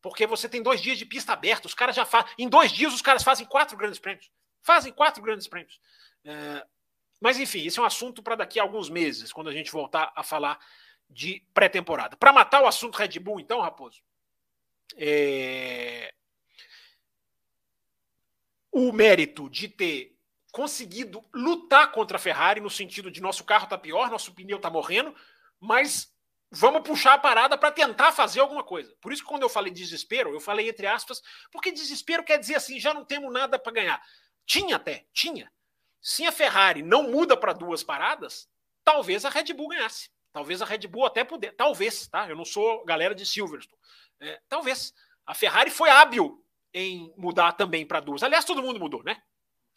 [0.00, 2.30] Porque você tem dois dias de pista aberta, os caras já fazem.
[2.38, 4.30] Em dois dias, os caras fazem quatro grandes prêmios.
[4.62, 5.80] Fazem quatro grandes prêmios.
[6.24, 6.64] É,
[7.20, 10.12] mas, enfim, esse é um assunto para daqui a alguns meses, quando a gente voltar
[10.14, 10.60] a falar
[11.14, 12.16] de pré-temporada.
[12.16, 14.02] Para matar o assunto Red Bull, então, Raposo,
[14.96, 16.12] é...
[18.70, 20.14] o mérito de ter
[20.52, 24.68] conseguido lutar contra a Ferrari no sentido de nosso carro está pior, nosso pneu está
[24.68, 25.14] morrendo,
[25.58, 26.12] mas
[26.50, 28.94] vamos puxar a parada para tentar fazer alguma coisa.
[29.00, 32.56] Por isso que quando eu falei desespero, eu falei entre aspas, porque desespero quer dizer
[32.56, 34.02] assim, já não temos nada para ganhar.
[34.46, 35.50] Tinha até, tinha.
[36.00, 38.48] Se a Ferrari não muda para duas paradas,
[38.84, 40.13] talvez a Red Bull ganhasse.
[40.34, 41.54] Talvez a Red Bull até pudesse.
[41.54, 42.28] Talvez, tá?
[42.28, 43.80] Eu não sou galera de Silverstone.
[44.20, 44.92] É, talvez.
[45.24, 48.22] A Ferrari foi hábil em mudar também para duas.
[48.22, 49.22] Aliás, todo mundo mudou, né?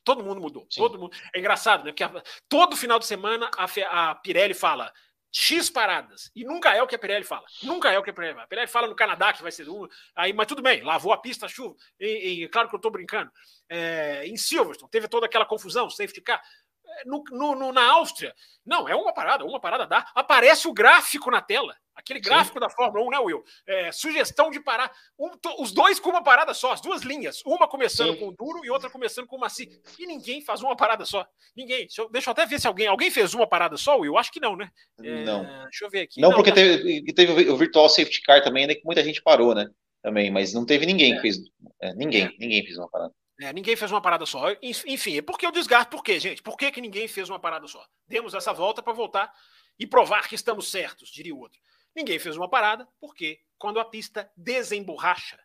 [0.03, 0.67] Todo mundo mudou.
[0.75, 1.15] Todo mundo.
[1.31, 1.91] É engraçado, né?
[1.91, 2.23] Porque a...
[2.49, 3.83] todo final de semana a, Fe...
[3.83, 4.91] a Pirelli fala
[5.31, 6.31] X paradas.
[6.35, 7.45] E nunca é o que a Pirelli fala.
[7.61, 8.45] Nunca é o que a Pirelli fala.
[8.45, 9.87] A Pirelli fala no Canadá que vai ser um.
[10.15, 11.75] Aí, mas tudo bem, lavou a pista, a chuva.
[11.99, 13.31] E, e claro que eu estou brincando.
[13.69, 16.41] É, em Silverstone, teve toda aquela confusão, safety car.
[17.05, 18.33] No, no, no, na Áustria,
[18.65, 20.05] não, é uma parada, uma parada dá.
[20.13, 21.75] Aparece o gráfico na tela.
[21.97, 22.59] Aquele gráfico Sim.
[22.59, 23.43] da Fórmula 1, né, Will?
[23.65, 24.91] É, sugestão de parar.
[25.17, 27.41] Um, os dois com uma parada só, as duas linhas.
[27.43, 28.19] Uma começando Sim.
[28.19, 29.67] com duro e outra começando com macio.
[29.97, 31.25] E ninguém faz uma parada só.
[31.55, 31.79] Ninguém.
[31.87, 32.87] Deixa eu, deixa eu, até ver se alguém.
[32.87, 34.17] Alguém fez uma parada só, Will?
[34.17, 34.69] Acho que não, né?
[35.01, 35.43] É, não.
[35.63, 36.21] Deixa eu ver aqui.
[36.21, 36.55] Não, não porque tá...
[36.55, 39.67] teve, teve o Virtual Safety Car também, né, que muita gente parou, né?
[40.03, 41.15] Também, mas não teve ninguém é.
[41.15, 41.37] que fez.
[41.81, 42.31] É, ninguém, é.
[42.37, 43.13] ninguém fez uma parada.
[43.39, 44.45] É, ninguém fez uma parada só.
[44.61, 45.91] Enfim, por que o desgaste?
[45.91, 46.41] Por quê, gente?
[46.41, 47.85] Por que, que ninguém fez uma parada só?
[48.07, 49.31] Demos essa volta para voltar
[49.77, 51.59] e provar que estamos certos, diria o outro.
[51.95, 55.39] Ninguém fez uma parada, porque quando a pista desemborracha,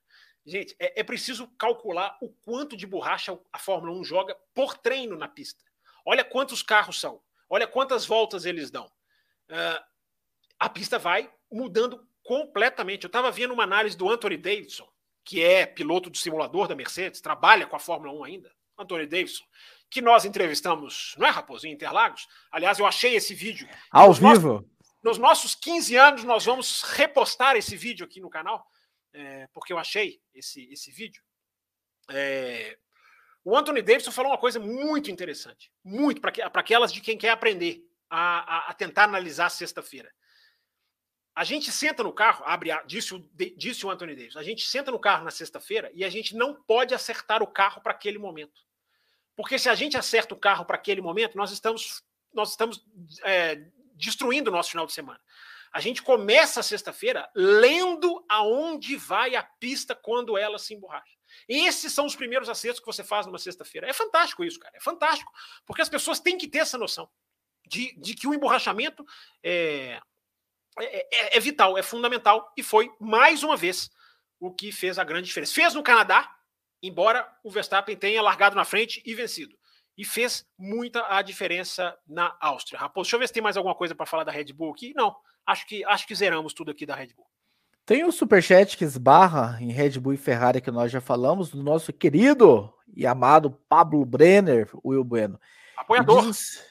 [0.45, 5.17] gente, é, é, preciso calcular o quanto de borracha a Fórmula 1 joga por treino
[5.17, 5.63] na pista.
[6.05, 8.87] Olha quantos carros são, olha quantas voltas eles dão.
[9.51, 9.83] Uh,
[10.59, 13.05] a pista vai mudando completamente.
[13.05, 14.91] Eu estava vendo uma análise do Anthony Davidson,
[15.25, 18.53] que é piloto do simulador da Mercedes, trabalha com a Fórmula 1 ainda.
[18.79, 19.45] Anthony Davidson,
[19.91, 22.27] que nós entrevistamos, não é, Raposo, em Interlagos?
[22.51, 23.69] Aliás, eu achei esse vídeo.
[23.91, 24.53] Ao vivo?
[24.53, 24.67] Nossos,
[25.03, 28.67] nos nossos 15 anos, nós vamos repostar esse vídeo aqui no canal,
[29.13, 31.23] é, porque eu achei esse, esse vídeo.
[32.11, 32.79] É,
[33.45, 37.83] o Anthony Davidson falou uma coisa muito interessante, muito para aquelas de quem quer aprender
[38.09, 40.11] a, a, a tentar analisar sexta-feira.
[41.35, 43.19] A gente senta no carro, abre, disse,
[43.57, 46.55] disse o Anthony Davis, a gente senta no carro na sexta-feira e a gente não
[46.55, 48.61] pode acertar o carro para aquele momento.
[49.35, 52.05] Porque se a gente acerta o carro para aquele momento, nós estamos,
[52.35, 52.85] nós estamos
[53.23, 53.65] é,
[53.95, 55.21] destruindo o nosso final de semana.
[55.73, 61.17] A gente começa a sexta-feira lendo aonde vai a pista quando ela se emborracha.
[61.49, 63.89] Esses são os primeiros acertos que você faz numa sexta-feira.
[63.89, 64.77] É fantástico isso, cara.
[64.77, 65.33] É fantástico.
[65.65, 67.09] Porque as pessoas têm que ter essa noção
[67.67, 69.03] de, de que o emborrachamento
[69.43, 69.99] é,
[70.79, 72.53] é, é, é vital, é fundamental.
[72.57, 73.91] E foi, mais uma vez,
[74.41, 75.55] o que fez a grande diferença.
[75.55, 76.31] Fez no Canadá,
[76.83, 79.57] embora o Verstappen tenha largado na frente e vencido
[79.97, 82.81] e fez muita a diferença na Áustria.
[82.81, 84.93] Raposo, deixa eu ver se tem mais alguma coisa para falar da Red Bull aqui.
[84.95, 85.15] Não,
[85.47, 87.27] acho que acho que zeramos tudo aqui da Red Bull.
[87.85, 91.63] Tem o superchat que esbarra em Red Bull e Ferrari que nós já falamos, do
[91.63, 95.39] nosso querido e amado Pablo Brenner, Will Bueno.
[95.77, 96.27] Apoiador.
[96.27, 96.65] Diz...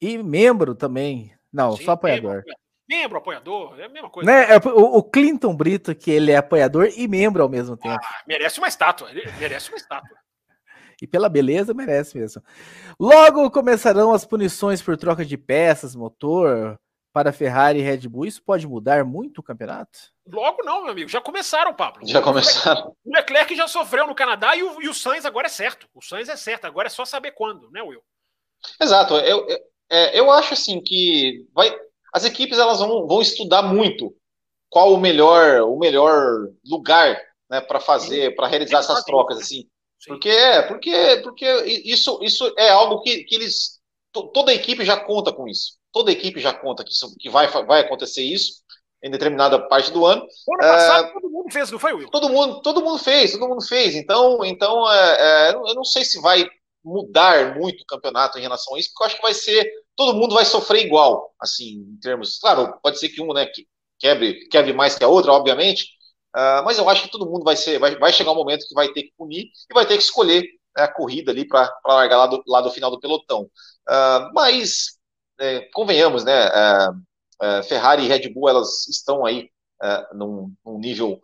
[0.00, 1.36] E membro também.
[1.52, 2.36] Não, Sim, só apoiador.
[2.36, 2.54] Membro,
[2.88, 4.30] membro, apoiador, é a mesma coisa.
[4.30, 4.54] Né?
[4.54, 8.00] É, o, o, Clinton Brito, que ele é apoiador e membro ao mesmo tempo.
[8.02, 10.16] Ah, merece uma estátua, ele merece uma estátua.
[11.00, 12.40] E pela beleza, merece mesmo.
[12.96, 16.78] Logo começarão as punições por troca de peças, motor
[17.12, 18.24] para Ferrari e Red Bull.
[18.24, 19.98] Isso pode mudar muito o campeonato?
[20.26, 21.08] Logo não, meu amigo.
[21.08, 22.06] Já começaram, Pablo.
[22.06, 22.96] Já começaram.
[23.04, 25.88] O Leclerc já sofreu no Canadá e o, e o Sainz agora é certo.
[25.94, 26.66] O Sainz é certo.
[26.66, 28.02] Agora é só saber quando, né, Will?
[28.80, 29.14] Exato.
[29.16, 29.58] Eu, eu,
[29.90, 31.70] é, eu acho assim que vai,
[32.12, 34.14] as equipes elas vão, vão estudar muito
[34.68, 39.38] qual o melhor, o melhor lugar né, para fazer, para realizar essas trocas.
[39.38, 39.66] assim.
[40.06, 41.46] Porque é, porque, porque
[41.84, 43.80] isso, isso é algo que, que eles.
[44.12, 45.78] Toda equipe já conta com isso.
[45.92, 48.62] Toda equipe já conta que, isso, que vai, vai acontecer isso
[49.02, 50.26] em determinada parte do ano.
[50.46, 52.10] O ano passado é, todo mundo fez, não foi, Will?
[52.10, 53.94] Todo mundo, todo mundo fez, todo mundo fez.
[53.94, 56.46] Então, então é, é, eu não sei se vai
[56.84, 59.70] mudar muito o campeonato em relação a isso, porque eu acho que vai ser.
[59.96, 62.38] Todo mundo vai sofrer igual, assim, em termos.
[62.38, 63.46] Claro, pode ser que um né,
[63.98, 65.86] quebre, quebre mais que a outra, obviamente,
[66.34, 68.74] Uh, mas eu acho que todo mundo vai ser, vai, vai chegar um momento que
[68.74, 70.42] vai ter que punir e vai ter que escolher
[70.74, 73.42] né, a corrida ali para largar lá do, lá do final do pelotão.
[73.86, 74.98] Uh, mas
[75.38, 76.48] é, convenhamos, né?
[76.48, 79.50] Uh, Ferrari e Red Bull elas estão aí
[80.14, 81.20] num, num, nível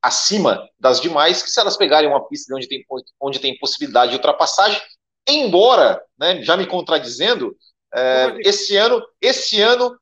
[0.00, 2.82] acima das demais, que se elas pegarem uma pista onde tem,
[3.20, 4.80] onde tem possibilidade de ultrapassagem,
[5.28, 7.54] embora, né, já me contradizendo,
[8.40, 9.96] esse ano, esse ano,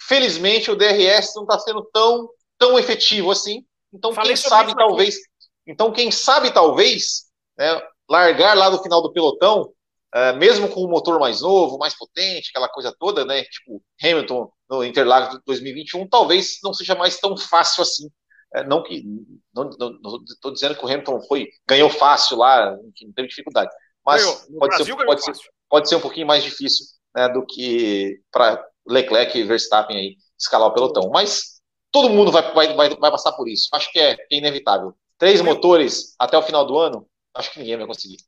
[0.00, 2.28] felizmente o DRS não está sendo tão
[2.58, 3.64] tão efetivo assim,
[3.96, 5.16] então, Falei quem sabe, talvez.
[5.66, 7.24] Então, quem sabe, talvez,
[7.58, 9.72] né, largar lá no final do pelotão,
[10.14, 13.42] uh, mesmo com o motor mais novo, mais potente, aquela coisa toda, né?
[13.44, 18.10] Tipo Hamilton no Interlagos de 2021, talvez não seja mais tão fácil assim.
[18.54, 19.02] É, não que.
[19.54, 23.70] Não estou dizendo que o Hamilton foi, ganhou fácil lá, não teve dificuldade.
[24.04, 24.22] Mas
[24.58, 25.32] pode, ser, pode, ser,
[25.68, 26.86] pode ser um pouquinho mais difícil
[27.16, 31.10] né, do que para Leclerc e Verstappen aí escalar o pelotão.
[31.10, 33.68] Mas todo mundo vai, vai, vai, vai passar por isso.
[33.72, 34.94] Acho que é, é inevitável.
[35.18, 38.18] Três motores até o final do ano, acho que ninguém vai conseguir.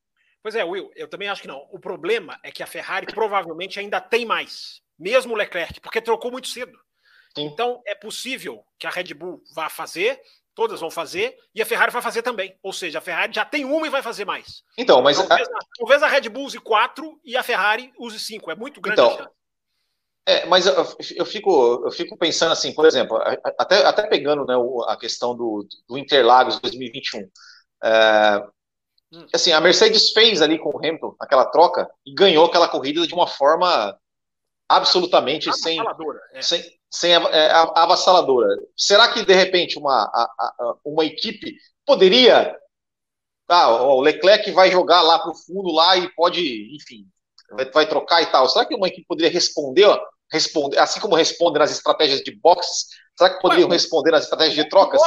[0.43, 1.69] Pois é, Will, eu também acho que não.
[1.71, 6.31] O problema é que a Ferrari provavelmente ainda tem mais, mesmo o Leclerc, porque trocou
[6.31, 6.73] muito cedo.
[7.37, 7.45] Sim.
[7.45, 10.19] Então é possível que a Red Bull vá fazer,
[10.59, 12.59] todas vão fazer, e a Ferrari vai fazer também.
[12.61, 14.65] Ou seja, a Ferrari já tem uma e vai fazer mais.
[14.77, 15.17] Então, mas.
[15.17, 18.51] Talvez a, talvez a Red Bull use quatro e a Ferrari use cinco.
[18.51, 19.31] É muito grande então, a chance.
[20.27, 20.75] É, mas eu,
[21.15, 23.17] eu, fico, eu fico pensando assim, por exemplo,
[23.57, 24.55] até, até pegando né,
[24.89, 27.27] a questão do, do Interlagos 2021.
[27.85, 28.43] É,
[29.13, 29.27] Hum.
[29.35, 33.15] Assim, a Mercedes fez ali com o Hamilton aquela troca e ganhou aquela corrida de
[33.15, 33.97] uma forma
[34.69, 35.79] absolutamente sem,
[36.33, 36.43] é.
[36.43, 38.49] sem, sem é, avassaladora.
[38.77, 42.55] Será que de repente uma, a, a, uma equipe poderia.
[43.51, 47.07] Ah, o Leclerc vai jogar lá para o fundo lá e pode, enfim,
[47.51, 48.47] vai, vai, trocar e tal.
[48.47, 49.89] Será que uma equipe poderia responder,
[50.31, 52.87] responder, assim como responder nas estratégias de boxes?
[53.17, 55.01] Será que poderiam responder nas estratégias de trocas?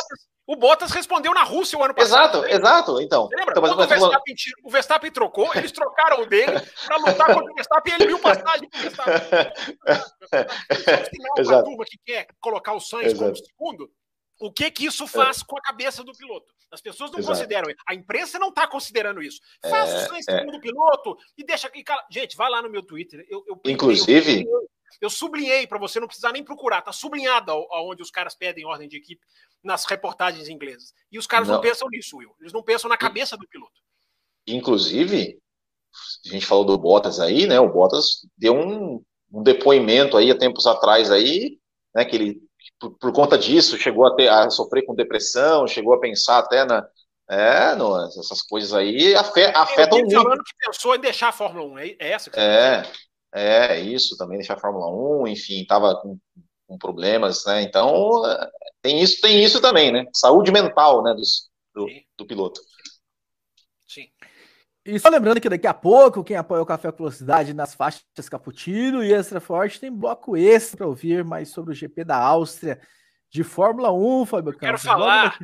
[0.45, 2.39] O Bottas respondeu na Rússia o ano passado.
[2.39, 2.53] Exato, né?
[2.53, 3.01] exato.
[3.01, 3.51] Então, lembra?
[3.51, 7.55] Então, mas, o, Verstappen, o, Verstappen, trocou, eles trocaram o dele para lutar contra o
[7.55, 9.21] Verstappen e ele viu passagem para o Verstappen.
[11.57, 13.89] A turma que quer colocar o Sainz como segundo,
[14.41, 15.45] o que que isso faz é.
[15.45, 16.51] com a cabeça do piloto?
[16.71, 17.37] As pessoas não Exato.
[17.37, 17.73] consideram.
[17.87, 19.39] A imprensa não está considerando isso.
[19.61, 20.39] Faz é, o Sainz é.
[20.39, 21.69] segundo piloto e deixa.
[21.73, 23.25] E, cara, gente, vai lá no meu Twitter.
[23.29, 24.43] Eu, eu Inclusive.
[24.43, 24.69] Eu, eu
[25.09, 26.81] sublinhei para você não precisar nem procurar.
[26.81, 29.21] Tá sublinhado aonde os caras pedem ordem de equipe
[29.63, 30.93] nas reportagens inglesas.
[31.11, 32.35] E os caras não, não pensam nisso, Will.
[32.39, 33.79] Eles não pensam na cabeça do piloto.
[34.47, 35.39] Inclusive,
[36.25, 37.59] a gente falou do Bottas aí, né?
[37.59, 41.59] O Bottas deu um, um depoimento aí há tempos atrás aí,
[41.93, 42.05] né?
[42.05, 42.41] Que ele,
[42.79, 46.65] por, por, conta disso, chegou a, ter, a sofrer com depressão, chegou a pensar até
[46.65, 46.87] na,
[47.29, 50.13] é, no, essas coisas aí afetam muito.
[50.13, 52.83] falando que pensou em deixar a Fórmula 1, é, é essa que você É,
[53.33, 54.89] é, isso, também deixar a Fórmula
[55.23, 56.17] 1, enfim, estava com,
[56.67, 57.61] com, problemas, né?
[57.61, 58.21] Então,
[58.81, 60.05] tem isso, tem isso também, né?
[60.13, 61.87] Saúde mental, né, dos, do,
[62.17, 62.61] do piloto.
[63.87, 64.07] Sim.
[64.85, 68.03] E só lembrando que daqui a pouco, quem apoia o Café com Velocidade nas faixas
[68.29, 72.81] Caputino e Extra Forte tem bloco extra para ouvir mais sobre o GP da Áustria
[73.29, 74.59] de Fórmula 1, Fábio Campos.
[74.59, 75.37] Quero falar,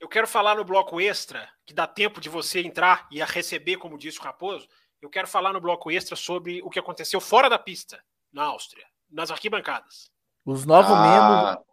[0.00, 3.76] eu quero falar no bloco extra, que dá tempo de você entrar e a receber,
[3.76, 4.68] como disse o Raposo.
[5.00, 8.02] Eu quero falar no bloco extra sobre o que aconteceu fora da pista,
[8.32, 10.10] na Áustria, nas arquibancadas.
[10.44, 11.02] Os novos ah.
[11.02, 11.66] membros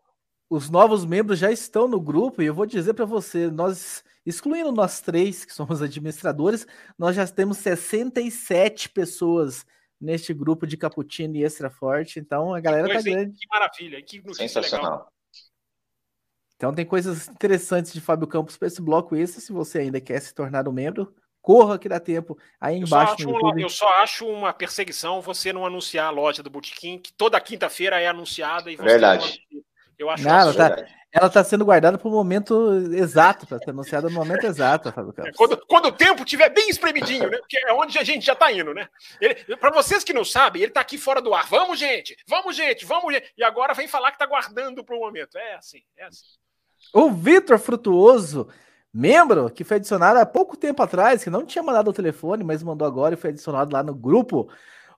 [0.53, 4.71] os novos membros já estão no grupo e eu vou dizer para você, nós, excluindo
[4.71, 9.65] nós três, que somos administradores, nós já temos 67 pessoas
[9.99, 13.35] neste grupo de Cappuccino e Extra Forte, então a galera tá grande.
[13.35, 14.91] Que maravilha, que Sensacional.
[14.91, 15.13] Legal.
[16.55, 20.19] Então tem coisas interessantes de Fábio Campos para esse bloco extra, se você ainda quer
[20.19, 23.15] se tornar um membro, corra que dá tempo aí embaixo.
[23.19, 26.97] Eu só, acho, eu só acho uma perseguição você não anunciar a loja do Botequim,
[26.97, 29.43] que toda quinta-feira é anunciada e você Verdade.
[29.51, 29.61] Não
[29.97, 33.69] eu acho não, ela, tá, ela tá sendo guardada para o momento exato, para ser
[33.69, 35.31] anunciada no momento exato, Fábio Campos.
[35.31, 37.37] É, quando, quando o tempo tiver bem espremidinho, né?
[37.37, 38.89] Porque é onde a gente já está indo, né?
[39.59, 41.47] Para vocês que não sabem, ele está aqui fora do ar.
[41.47, 42.17] Vamos, gente!
[42.27, 42.85] Vamos, gente!
[42.85, 43.31] Vamos, gente!
[43.37, 45.37] E agora vem falar que está guardando para o momento.
[45.37, 46.25] É assim, é assim.
[46.93, 48.49] O Vitor Frutuoso,
[48.93, 52.61] membro que foi adicionado há pouco tempo atrás, que não tinha mandado o telefone, mas
[52.61, 54.47] mandou agora e foi adicionado lá no grupo.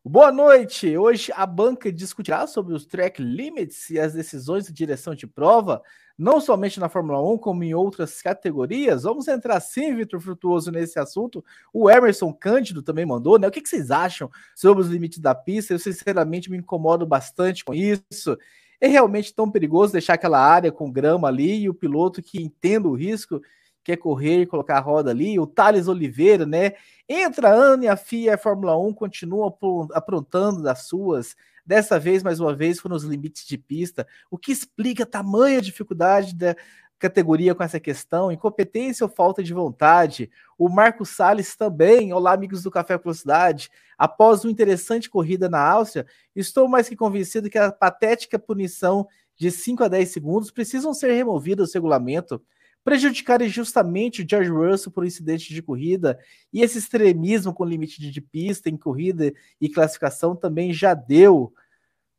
[0.04, 0.98] Boa noite!
[0.98, 5.82] Hoje a banca discutirá sobre os track limits e as decisões de direção de prova,
[6.18, 9.04] não somente na Fórmula 1, como em outras categorias.
[9.04, 11.44] Vamos entrar sim, Vitor Frutuoso, nesse assunto.
[11.74, 13.48] O Emerson Cândido também mandou, né?
[13.48, 15.74] O que, que vocês acham sobre os limites da pista?
[15.74, 18.38] Eu, sinceramente, me incomodo bastante com isso.
[18.80, 22.88] É realmente tão perigoso deixar aquela área com grama ali e o piloto que entenda
[22.88, 23.42] o risco
[23.86, 25.40] quer correr e colocar a roda ali.
[25.40, 26.74] O Thales Oliveira, né?
[27.08, 29.56] Entra ano e a FIA a Fórmula 1 continuam
[29.94, 31.36] aprontando das suas.
[31.64, 35.62] Dessa vez, mais uma vez, foram os limites de pista, o que explica a tamanha
[35.62, 36.56] dificuldade da
[36.98, 40.30] categoria com essa questão, incompetência ou falta de vontade.
[40.58, 43.70] O Marco Salles também, olá amigos do Café Velocidade.
[43.98, 46.06] Após uma interessante corrida na Áustria,
[46.36, 51.12] estou mais que convencido que a patética punição de 5 a 10 segundos precisam ser
[51.12, 52.42] removidas do regulamento
[52.86, 56.20] prejudicarem justamente o George Russell por um incidente de corrida
[56.54, 61.52] e esse extremismo com limite de pista em corrida e classificação também já deu.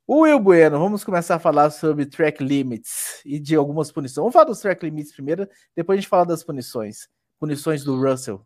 [0.05, 4.17] O Will Bueno, vamos começar a falar sobre track limits e de algumas punições.
[4.17, 7.09] Vamos falar dos track limits primeiro, depois a gente fala das punições.
[7.39, 8.45] Punições do Russell,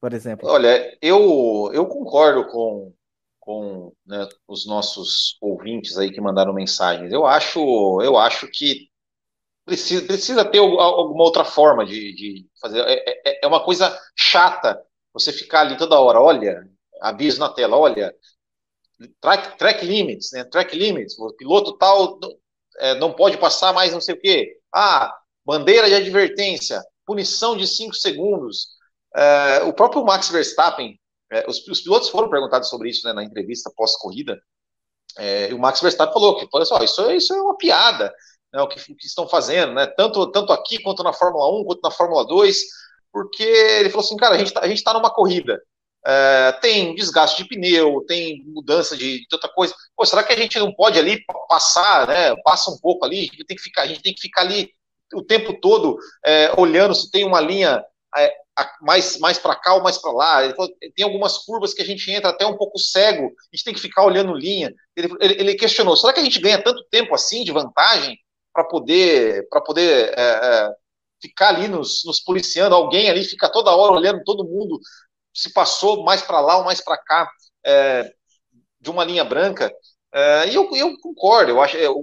[0.00, 0.48] por exemplo.
[0.48, 2.92] Olha, eu, eu concordo com,
[3.40, 7.12] com né, os nossos ouvintes aí que mandaram mensagens.
[7.12, 7.58] Eu acho,
[8.00, 8.88] eu acho que
[9.66, 12.80] precisa, precisa ter alguma outra forma de, de fazer.
[12.80, 14.80] É, é, é, uma coisa chata
[15.12, 16.62] você ficar ali toda hora, olha,
[17.00, 18.14] aviso na tela, olha,
[19.20, 20.44] track, track limits, né?
[20.44, 22.18] Track limits, o piloto tal
[22.78, 24.58] é, não pode passar mais não sei o quê.
[24.72, 25.12] Ah,
[25.44, 28.76] bandeira de advertência, punição de 5 segundos.
[29.14, 31.00] É, o próprio Max Verstappen,
[31.32, 34.38] é, os, os, pilotos foram perguntados sobre isso né, na entrevista pós-corrida.
[35.18, 38.12] É, e o Max Verstappen falou que, olha só, isso, isso é uma piada
[38.56, 41.64] né, o, que, o, que, estão fazendo, né, tanto, tanto aqui quanto na Fórmula 1,
[41.64, 42.58] quanto na Fórmula 2,
[43.12, 45.60] porque ele falou assim, cara, a gente está tá numa corrida,
[46.06, 50.36] é, tem desgaste de pneu, tem mudança de, de outra coisa, Pô, será que a
[50.36, 53.82] gente não pode ali passar, né, passa um pouco ali, a gente tem que ficar,
[53.82, 54.70] a gente tem que ficar ali
[55.12, 57.84] o tempo todo é, olhando se tem uma linha
[58.16, 58.32] é,
[58.80, 60.44] mais, mais para cá ou mais para lá.
[60.44, 63.64] Ele falou, tem algumas curvas que a gente entra até um pouco cego, a gente
[63.64, 64.74] tem que ficar olhando linha.
[64.96, 68.18] Ele, ele, ele questionou: será que a gente ganha tanto tempo assim de vantagem
[68.56, 70.70] para poder, pra poder é, é,
[71.20, 72.74] ficar ali nos, nos policiando?
[72.74, 74.80] Alguém ali fica toda hora olhando todo mundo
[75.34, 77.30] se passou mais para lá ou mais para cá
[77.64, 78.10] é,
[78.80, 79.70] de uma linha branca.
[80.12, 81.76] É, e eu, eu concordo, eu acho.
[81.76, 82.02] Eu,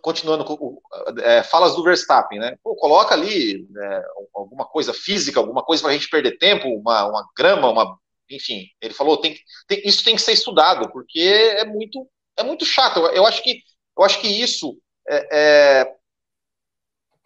[0.00, 0.80] continuando com
[1.22, 2.56] é, falas do Verstappen, né?
[2.62, 4.02] Pô, coloca ali né,
[4.34, 7.98] alguma coisa física, alguma coisa para a gente perder tempo, uma, uma grama, uma,
[8.30, 8.66] enfim.
[8.80, 9.36] Ele falou, tem,
[9.66, 13.00] tem, isso tem que ser estudado porque é muito é muito chato.
[13.00, 13.60] Eu, eu acho que
[13.98, 14.76] eu acho que isso
[15.08, 15.96] é, é,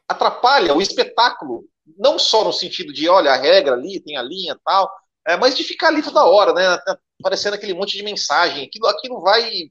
[0.08, 1.64] atrapalha o espetáculo,
[1.98, 4.90] não só no sentido de olha a regra ali tem a linha tal,
[5.26, 6.78] é, mas de ficar ali toda hora, né?
[7.20, 9.70] Aparecendo aquele monte de mensagem, aquilo, aquilo vai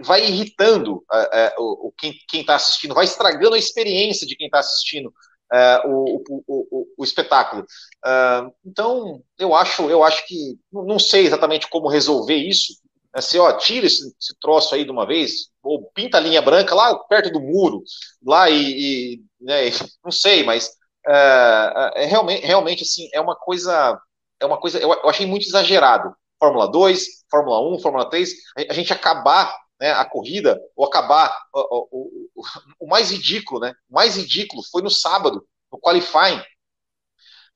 [0.00, 4.46] vai irritando é, é, o, o, quem está assistindo, vai estragando a experiência de quem
[4.46, 5.12] está assistindo
[5.52, 7.64] é, o, o, o, espetáculo.
[8.04, 12.74] É, então, eu acho, eu acho que não sei exatamente como resolver isso.
[13.18, 16.74] Se ó, tira esse, esse, troço aí de uma vez, ou pinta a linha branca
[16.74, 17.82] lá perto do muro,
[18.24, 19.62] lá e, e né,
[20.04, 20.70] não sei, mas
[21.06, 24.00] é, é, realmente, realmente assim é uma coisa,
[24.38, 26.14] é uma coisa, eu, eu achei muito exagerado.
[26.38, 28.32] Fórmula 2, Fórmula 1, Fórmula 3,
[28.68, 31.34] a gente acabar né, a corrida, ou acabar.
[31.52, 32.44] O, o, o,
[32.80, 33.74] o, mais ridículo, né?
[33.88, 36.42] O mais ridículo foi no sábado, no qualifying.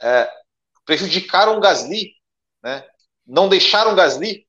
[0.01, 0.31] É,
[0.85, 2.13] prejudicaram o Gasly,
[2.63, 2.87] né?
[3.27, 4.47] Não deixaram o Gasly,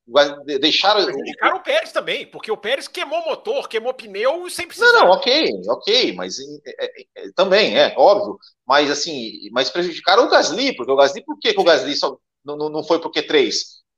[0.59, 1.05] deixaram.
[1.05, 4.91] Prejudicaram o Pérez também, porque o Pérez queimou motor, queimou pneu sem precisar.
[4.91, 8.37] Não, não, ok, ok, mas é, é, é, também, é, óbvio.
[8.67, 12.17] Mas assim, mas prejudicaram o Gasly, porque o Gasly, por que, que o Gasly só
[12.43, 13.53] não, não foi pro Q3?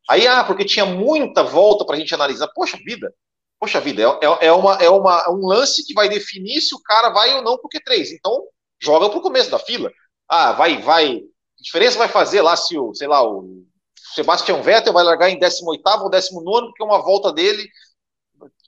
[0.10, 2.48] Aí, ah, porque tinha muita volta para a gente analisar.
[2.54, 3.12] Poxa vida,
[3.60, 6.82] Poxa vida, é, é, é, uma, é uma, um lance que vai definir se o
[6.82, 8.12] cara vai ou não pro Q3.
[8.14, 8.44] Então,
[8.80, 9.92] joga pro começo da fila.
[10.30, 11.18] Ah, vai, vai.
[11.18, 13.66] A diferença vai fazer lá se o, sei lá, o
[14.14, 17.68] Sebastian Vettel vai largar em 18 ou 19, porque uma volta dele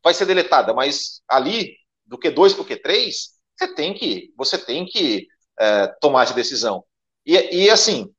[0.03, 0.73] vai ser deletada.
[0.73, 1.75] Mas ali,
[2.05, 3.11] do Q2 pro Q3,
[3.57, 5.27] você tem que, você tem que
[5.59, 6.83] é, tomar essa decisão.
[7.25, 8.13] E, e assim,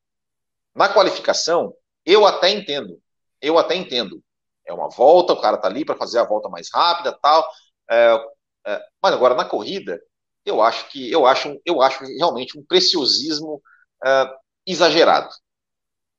[0.75, 1.75] na qualificação,
[2.05, 3.01] eu até entendo.
[3.41, 4.23] Eu até entendo
[4.71, 7.47] é uma volta, o cara tá ali para fazer a volta mais rápida, tal.
[7.91, 8.25] É,
[8.67, 10.01] é, mas agora na corrida,
[10.45, 13.63] eu acho que eu acho, eu acho realmente um preciosismo
[14.05, 14.27] é,
[14.67, 15.29] exagerado.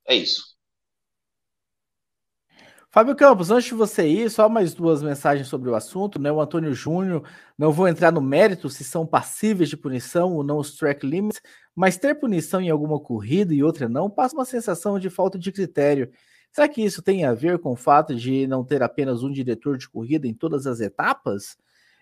[0.06, 0.51] É isso.
[2.94, 6.30] Fábio Campos, antes de você ir, só mais duas mensagens sobre o assunto, né?
[6.30, 10.58] O Antônio Júnior, não vou entrar no mérito se são passíveis de punição ou não
[10.58, 11.40] os track limits,
[11.74, 15.50] mas ter punição em alguma corrida e outra não passa uma sensação de falta de
[15.50, 16.10] critério.
[16.50, 19.78] Será que isso tem a ver com o fato de não ter apenas um diretor
[19.78, 21.56] de corrida em todas as etapas?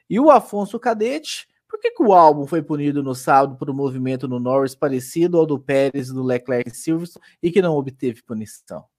[0.08, 3.74] E o Afonso Cadete, por que, que o álbum foi punido no sábado por um
[3.74, 8.24] movimento no Norris parecido ao do Pérez do Leclerc e Silverstone e que não obteve
[8.24, 8.89] punição?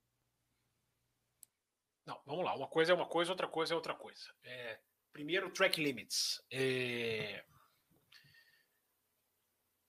[2.12, 2.54] Não, vamos lá.
[2.56, 4.34] Uma coisa é uma coisa, outra coisa é outra coisa.
[4.44, 4.78] É,
[5.14, 6.44] primeiro, track limits.
[6.52, 7.42] É,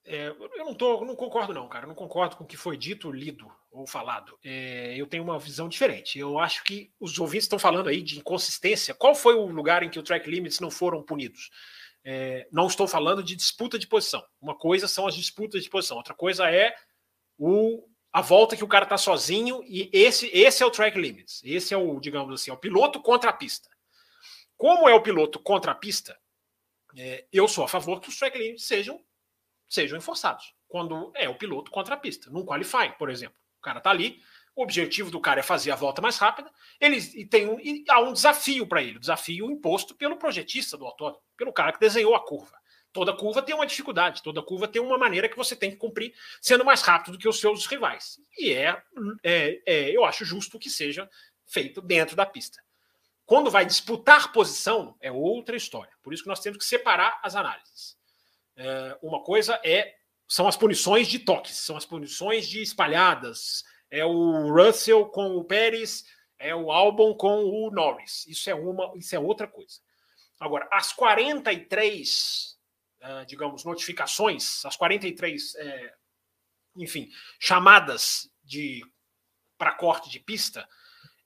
[0.05, 1.85] é, eu não, tô, não concordo, não, cara.
[1.85, 4.39] Eu não concordo com o que foi dito, lido ou falado.
[4.45, 6.17] É, eu tenho uma visão diferente.
[6.17, 8.95] Eu acho que os ouvintes estão falando aí de inconsistência.
[8.95, 11.51] Qual foi o lugar em que o track limits não foram punidos?
[12.05, 14.25] É, não estou falando de disputa de posição.
[14.41, 16.73] Uma coisa são as disputas de posição, outra coisa é
[17.37, 21.41] o, a volta que o cara está sozinho e esse, esse é o track limits.
[21.45, 23.71] Esse é o, digamos assim, é o piloto contra a pista.
[24.57, 26.19] Como é o piloto contra a pista,
[26.97, 29.03] é, eu sou a favor que os track limits sejam
[29.69, 30.55] sejam enforçados.
[30.69, 33.37] Quando é o piloto contra a pista, num qualifying, por exemplo.
[33.59, 34.21] O cara tá ali,
[34.55, 37.85] o objetivo do cara é fazer a volta mais rápida, ele e tem um, e
[37.89, 42.15] há um desafio para ele, desafio imposto pelo projetista do autódromo, pelo cara que desenhou
[42.15, 42.61] a curva.
[42.93, 46.15] Toda curva tem uma dificuldade, toda curva tem uma maneira que você tem que cumprir
[46.41, 48.21] sendo mais rápido do que os seus rivais.
[48.39, 48.83] E é,
[49.23, 51.09] é, é eu acho justo que seja
[51.47, 52.63] feito dentro da pista.
[53.25, 55.93] Quando vai disputar posição, é outra história.
[56.03, 57.97] Por isso que nós temos que separar as análises.
[58.57, 59.95] É, uma coisa é
[60.29, 63.65] são as punições de toques, são as punições de espalhadas.
[63.91, 66.05] É o Russell com o Pérez,
[66.39, 68.27] é o Albon com o Norris.
[68.27, 69.81] Isso é uma, isso é outra coisa.
[70.41, 72.52] Agora, as 43,
[73.03, 75.95] uh, digamos, notificações, as 43, é,
[76.77, 77.09] enfim,
[77.39, 78.83] chamadas de
[79.59, 80.69] para corte de pista,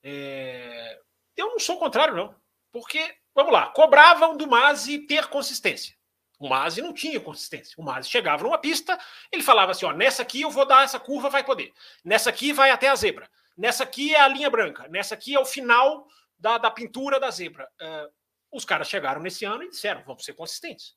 [0.03, 1.01] é,
[1.37, 2.35] eu não sou contrário, não.
[2.71, 5.97] Porque, vamos lá, cobravam do Masi ter consistência.
[6.39, 7.75] O Masi não tinha consistência.
[7.79, 8.99] O Masi chegava numa pista,
[9.33, 11.73] ele falava assim: ó, nessa aqui eu vou dar essa curva, vai poder.
[12.05, 13.31] Nessa aqui vai até a zebra.
[13.57, 14.87] Nessa aqui é a linha branca.
[14.89, 16.07] Nessa aqui é o final
[16.39, 17.67] da, da pintura da zebra.
[17.81, 18.13] Uh,
[18.53, 20.95] os caras chegaram nesse ano e disseram: vamos ser consistentes.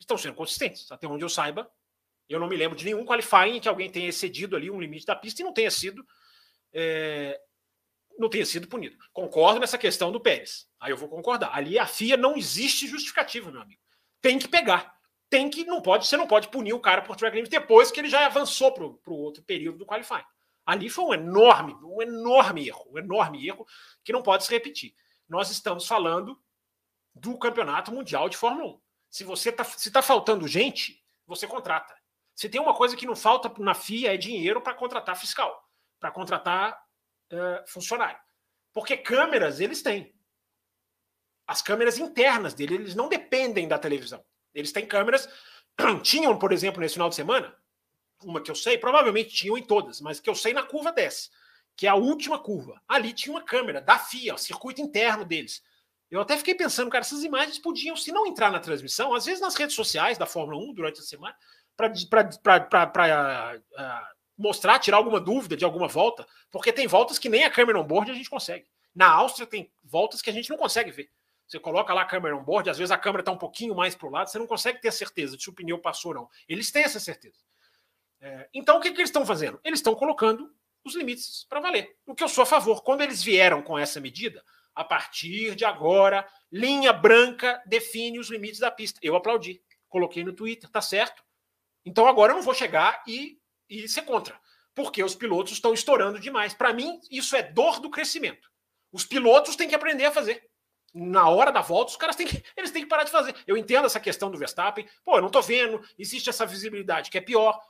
[0.00, 0.90] Estão sendo consistentes.
[0.90, 1.70] Até onde eu saiba,
[2.28, 5.16] Eu não me lembro de nenhum qualifying que alguém tenha excedido ali um limite da
[5.16, 6.06] pista e não tenha sido
[6.72, 7.40] é,
[8.20, 8.96] não tenha sido punido.
[9.12, 10.68] Concordo nessa questão do Pérez.
[10.78, 11.54] Aí eu vou concordar.
[11.54, 13.80] Ali a FIA não existe justificativa, meu amigo.
[14.20, 14.94] Tem que pegar.
[15.28, 18.00] Tem que, não pode, você não pode punir o cara por track limit depois que
[18.00, 20.24] ele já avançou para o outro período do qualifying.
[20.66, 23.66] Ali foi um enorme, um enorme erro, um enorme erro
[24.04, 24.92] que não pode se repetir.
[25.28, 26.38] Nós estamos falando
[27.14, 28.80] do campeonato mundial de Fórmula 1.
[29.10, 31.94] Se você tá, se está faltando gente, você contrata.
[32.34, 35.68] Se tem uma coisa que não falta na FIA é dinheiro para contratar fiscal,
[35.98, 36.80] para contratar
[37.32, 38.18] uh, funcionário.
[38.72, 40.14] Porque câmeras eles têm.
[41.46, 44.24] As câmeras internas dele, eles não dependem da televisão.
[44.54, 45.28] Eles têm câmeras.
[46.02, 47.54] Tinham, por exemplo, nesse final de semana,
[48.22, 51.30] uma que eu sei, provavelmente tinham em todas, mas que eu sei na curva 10,
[51.76, 52.80] que é a última curva.
[52.86, 55.62] Ali tinha uma câmera da FIA, circuito interno deles.
[56.10, 59.40] Eu até fiquei pensando, cara, essas imagens podiam, se não entrar na transmissão, às vezes
[59.40, 61.36] nas redes sociais da Fórmula 1 durante a semana,
[61.76, 61.92] para
[64.36, 68.10] mostrar, tirar alguma dúvida de alguma volta, porque tem voltas que nem a câmera on-board
[68.10, 68.66] a gente consegue.
[68.94, 71.10] Na Áustria tem voltas que a gente não consegue ver.
[71.46, 74.08] Você coloca lá a câmera on-board, às vezes a câmera está um pouquinho mais para
[74.08, 76.28] o lado, você não consegue ter certeza de se o pneu passou ou não.
[76.48, 77.38] Eles têm essa certeza.
[78.20, 79.60] É, então, o que, que eles estão fazendo?
[79.64, 80.52] Eles estão colocando
[80.84, 81.96] os limites para valer.
[82.06, 82.82] O que eu sou a favor.
[82.82, 84.44] Quando eles vieram com essa medida,
[84.74, 88.98] a partir de agora, linha branca define os limites da pista.
[89.02, 89.62] Eu aplaudi.
[89.88, 91.22] Coloquei no Twitter, tá certo.
[91.84, 93.40] Então agora eu não vou chegar e
[93.70, 94.38] e ser contra,
[94.74, 96.52] porque os pilotos estão estourando demais.
[96.52, 98.50] Para mim, isso é dor do crescimento.
[98.92, 100.44] Os pilotos têm que aprender a fazer.
[100.92, 103.34] Na hora da volta, os caras têm que, eles têm que parar de fazer.
[103.46, 104.88] Eu entendo essa questão do Verstappen.
[105.04, 107.60] Pô, eu não tô vendo, existe essa visibilidade que é pior.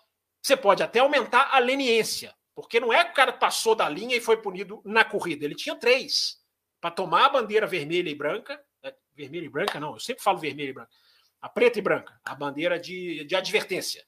[0.42, 4.16] Você pode até aumentar a leniência, porque não é que o cara passou da linha
[4.16, 5.44] e foi punido na corrida.
[5.44, 6.39] Ele tinha três
[6.80, 8.62] para tomar a bandeira vermelha e branca.
[8.82, 10.90] É, vermelha e branca, não, eu sempre falo vermelha e branca.
[11.40, 14.04] A preta e branca, a bandeira de, de advertência.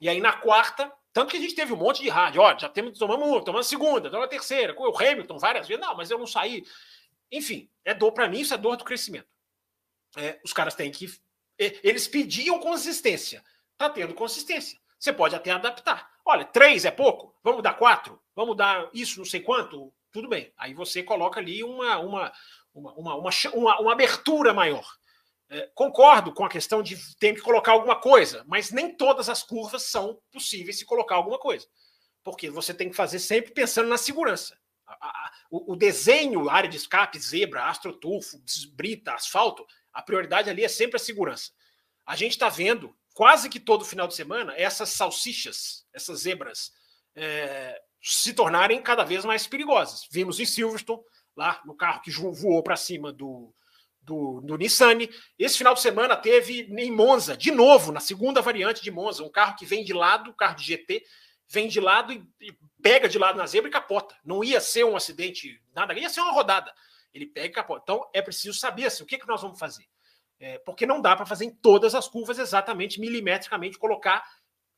[0.00, 2.68] E aí na quarta, tanto que a gente teve um monte de rádio, ó, já
[2.68, 5.96] temos, tomamos uma, tomamos a segunda, tomamos a terceira, com o Hamilton várias vezes, não,
[5.96, 6.64] mas eu não saí.
[7.32, 9.28] Enfim, é dor para mim, isso é dor do crescimento.
[10.16, 11.06] É, os caras têm que.
[11.58, 13.42] Eles pediam consistência.
[13.78, 14.78] Tá tendo consistência.
[14.98, 16.10] Você pode até adaptar.
[16.24, 20.50] Olha, três é pouco, vamos dar quatro, vamos dar isso, não sei quanto, tudo bem.
[20.56, 22.32] Aí você coloca ali uma, uma,
[22.74, 24.86] uma, uma, uma, uma abertura maior.
[25.50, 29.42] É, concordo com a questão de ter que colocar alguma coisa, mas nem todas as
[29.42, 31.66] curvas são possíveis se colocar alguma coisa.
[32.24, 34.58] Porque você tem que fazer sempre pensando na segurança.
[34.86, 40.64] A, a, o, o, desenho, área de escape, zebra, astrotufo, brita, asfalto, a prioridade ali
[40.64, 41.52] é sempre a segurança.
[42.06, 46.72] A gente está vendo quase que todo final de semana essas salsichas, essas zebras,
[47.14, 50.06] é, se tornarem cada vez mais perigosas.
[50.12, 51.02] Vimos em Silverstone,
[51.36, 53.52] lá no carro que voou para cima do,
[54.00, 54.98] do, do Nissan.
[55.36, 59.28] Esse final de semana teve em Monza, de novo, na segunda variante de Monza, um
[59.28, 61.04] carro que vem de lado, um carro de GT,
[61.48, 64.14] vem de lado e, e pega de lado na zebra e capota.
[64.24, 66.72] Não ia ser um acidente, nada, ia ser uma rodada.
[67.12, 67.82] Ele pega e capota.
[67.82, 69.84] Então é preciso saber assim, o que, que nós vamos fazer.
[70.38, 74.24] É, porque não dá para fazer em todas as curvas exatamente, milimetricamente, colocar.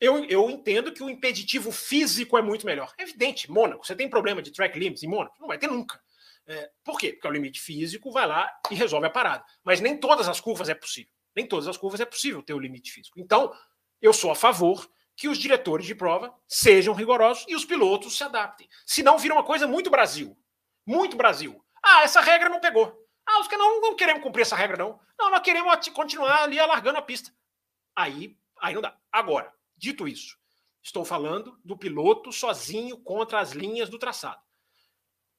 [0.01, 2.93] Eu, eu entendo que o impeditivo físico é muito melhor.
[2.97, 5.37] É evidente, Mônaco, você tem problema de track limits em Mônaco?
[5.41, 6.01] Não vai ter nunca.
[6.47, 7.13] É, por quê?
[7.13, 9.45] Porque o limite físico vai lá e resolve a parada.
[9.63, 11.13] Mas nem todas as curvas é possível.
[11.35, 13.21] Nem todas as curvas é possível ter o limite físico.
[13.21, 13.53] Então,
[14.01, 18.23] eu sou a favor que os diretores de prova sejam rigorosos e os pilotos se
[18.23, 18.69] adaptem.
[18.87, 20.39] Senão vira uma coisa muito Brasil.
[20.87, 21.63] Muito Brasil.
[21.83, 22.97] Ah, essa regra não pegou.
[23.27, 24.99] Ah, os que não, não queremos cumprir essa regra, não.
[25.19, 27.31] Não, nós queremos continuar ali alargando a pista.
[27.95, 28.97] Aí, aí não dá.
[29.13, 30.37] Agora, dito isso,
[30.83, 34.41] estou falando do piloto sozinho contra as linhas do traçado.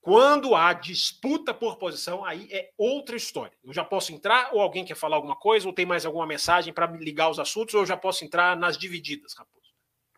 [0.01, 3.57] Quando há disputa por posição, aí é outra história.
[3.63, 6.73] Eu já posso entrar, ou alguém quer falar alguma coisa, ou tem mais alguma mensagem
[6.73, 9.59] para ligar os assuntos, ou eu já posso entrar nas divididas, Raposo.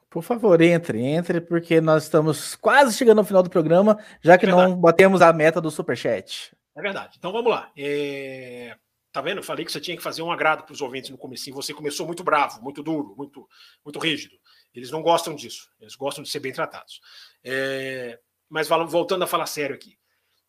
[0.07, 4.45] Por favor, entre, entre, porque nós estamos quase chegando ao final do programa, já que
[4.45, 6.56] é não batemos a meta do Superchat.
[6.76, 7.15] É verdade.
[7.18, 7.72] Então vamos lá.
[7.76, 8.76] É...
[9.12, 9.40] Tá vendo?
[9.40, 11.52] Eu falei que você tinha que fazer um agrado para os ouvintes no começo.
[11.54, 13.48] Você começou muito bravo, muito duro, muito,
[13.84, 14.36] muito rígido.
[14.74, 15.70] Eles não gostam disso.
[15.80, 17.02] Eles gostam de ser bem tratados.
[17.44, 18.20] É
[18.52, 19.98] mas voltando a falar sério aqui.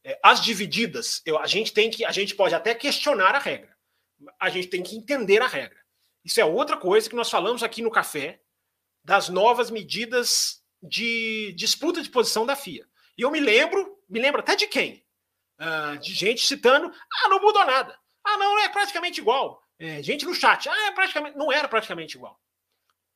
[0.02, 3.76] É, as divididas, eu, a gente tem que, a gente pode até questionar a regra.
[4.40, 5.78] A gente tem que entender a regra.
[6.24, 8.40] Isso é outra coisa que nós falamos aqui no café
[9.04, 12.84] das novas medidas de disputa de posição da FIA.
[13.16, 15.06] E eu me lembro, me lembro até de quem?
[15.60, 17.96] Uh, de gente citando, ah, não mudou nada.
[18.24, 19.62] Ah, não, é praticamente igual.
[19.78, 22.40] É, gente no chat, ah, é praticamente, não era praticamente igual.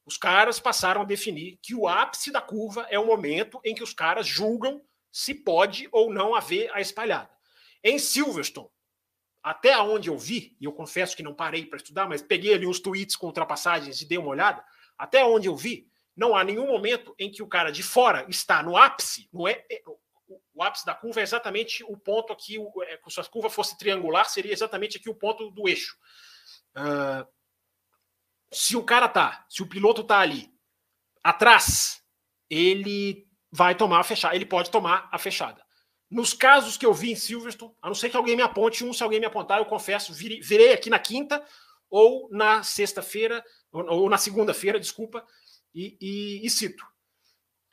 [0.05, 3.83] Os caras passaram a definir que o ápice da curva é o momento em que
[3.83, 4.81] os caras julgam
[5.11, 7.31] se pode ou não haver a espalhada.
[7.83, 8.69] Em Silverstone,
[9.43, 12.67] até onde eu vi, e eu confesso que não parei para estudar, mas peguei ali
[12.67, 14.65] uns tweets com ultrapassagens e dei uma olhada,
[14.99, 18.63] Até onde eu vi, não há nenhum momento em que o cara de fora está
[18.63, 19.83] no ápice, não é, é
[20.55, 24.29] o ápice da curva é exatamente o ponto aqui, é, se a curva fosse triangular,
[24.29, 25.97] seria exatamente aqui o ponto do eixo.
[26.77, 27.27] Uh,
[28.53, 30.53] se o cara tá, se o piloto tá ali
[31.23, 32.03] atrás,
[32.49, 35.65] ele vai tomar a fechada, ele pode tomar a fechada.
[36.11, 38.93] Nos casos que eu vi em Silverstone, a não ser que alguém me aponte um,
[38.93, 41.45] se alguém me apontar, eu confesso, virei, virei aqui na quinta
[41.91, 45.25] ou na sexta-feira, ou, ou, na segunda-feira, desculpa,
[45.75, 46.85] e, e, e cito.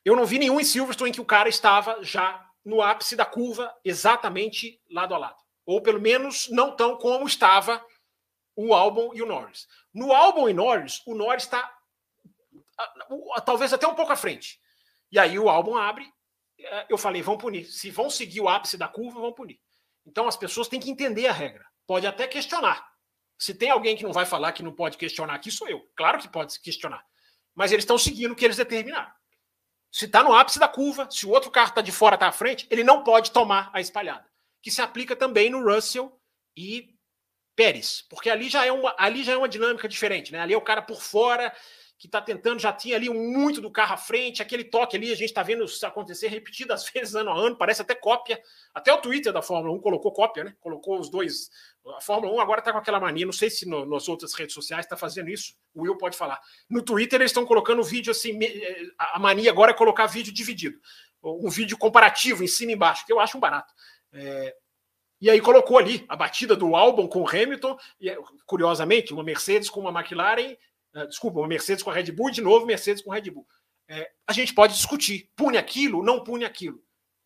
[0.05, 3.25] Eu não vi nenhum em Silverstone em que o cara estava já no ápice da
[3.25, 5.41] curva, exatamente lado a lado.
[5.65, 7.83] Ou pelo menos não tão como estava
[8.55, 9.67] o Albon e o Norris.
[9.93, 11.71] No Albon e Norris, o Norris está
[13.45, 14.59] talvez até um pouco à frente.
[15.11, 16.11] E aí o Albon abre,
[16.59, 17.65] é, eu falei, vão punir.
[17.65, 19.59] Se vão seguir o ápice da curva, vão punir.
[20.05, 21.65] Então as pessoas têm que entender a regra.
[21.85, 22.85] Pode até questionar.
[23.37, 25.81] Se tem alguém que não vai falar que não pode questionar aqui, sou eu.
[25.95, 27.05] Claro que pode questionar.
[27.53, 29.11] Mas eles estão seguindo o que eles determinaram.
[29.93, 32.31] Se está no ápice da curva, se o outro carro está de fora, está à
[32.31, 34.25] frente, ele não pode tomar a espalhada.
[34.59, 36.19] Que se aplica também no Russell
[36.57, 36.95] e
[37.55, 40.39] Pérez, porque ali já é uma, ali já é uma dinâmica diferente, né?
[40.39, 41.55] Ali é o cara por fora
[42.03, 45.15] que está tentando, já tinha ali muito do carro à frente, aquele toque ali, a
[45.15, 48.41] gente está vendo isso acontecer repetidas vezes ano a ano, parece até cópia.
[48.73, 50.53] Até o Twitter da Fórmula 1 colocou cópia, né?
[50.59, 51.49] Colocou os dois.
[51.95, 54.53] A Fórmula 1 agora está com aquela mania, não sei se no, nas outras redes
[54.53, 56.41] sociais está fazendo isso, o Will pode falar.
[56.69, 60.77] No Twitter eles estão colocando vídeo assim, eh, a mania agora é colocar vídeo dividido,
[61.23, 63.73] um vídeo comparativo em cima e embaixo, que eu acho um barato.
[64.11, 64.53] É,
[65.21, 68.13] e aí colocou ali a batida do álbum com o Hamilton, e
[68.45, 70.57] curiosamente, uma Mercedes com uma McLaren
[71.07, 73.47] desculpa, uma Mercedes com a Red Bull, de novo Mercedes com a Red Bull.
[73.87, 76.83] É, a gente pode discutir, pune aquilo, não pune aquilo.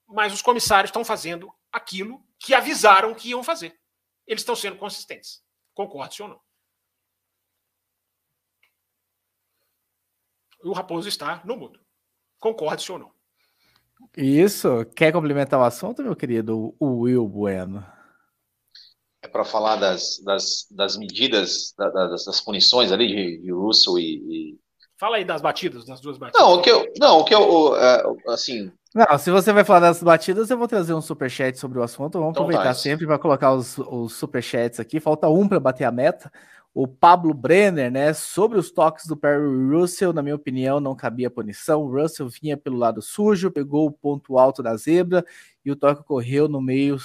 [0.07, 3.77] Mas os comissários estão fazendo aquilo que avisaram que iam fazer.
[4.26, 5.44] Eles estão sendo consistentes.
[5.73, 6.41] Concorde ou não?
[10.64, 11.80] O Raposo está no mudo.
[12.39, 13.11] Concorde ou não?
[14.15, 14.85] Isso.
[14.95, 17.85] Quer complementar o assunto, meu querido o Will Bueno?
[19.27, 24.03] É para falar das, das, das medidas, das, das, punições ali de, de Russell e,
[24.03, 24.59] e,
[24.99, 26.41] Fala aí das batidas, das duas batidas.
[26.41, 26.91] Não, o que eu.
[26.99, 27.73] Não, o que eu.
[27.73, 28.71] Uh, assim.
[28.95, 32.17] Não, se você vai falar das batidas, eu vou trazer um superchat sobre o assunto.
[32.17, 34.99] Vamos então aproveitar tá, sempre para colocar os, os superchats aqui.
[34.99, 36.31] Falta um para bater a meta.
[36.73, 38.11] O Pablo Brenner, né?
[38.13, 41.83] Sobre os toques do Perry Russell, na minha opinião, não cabia punição.
[41.83, 45.23] O Russell vinha pelo lado sujo, pegou o ponto alto da zebra
[45.63, 46.97] e o toque ocorreu no meio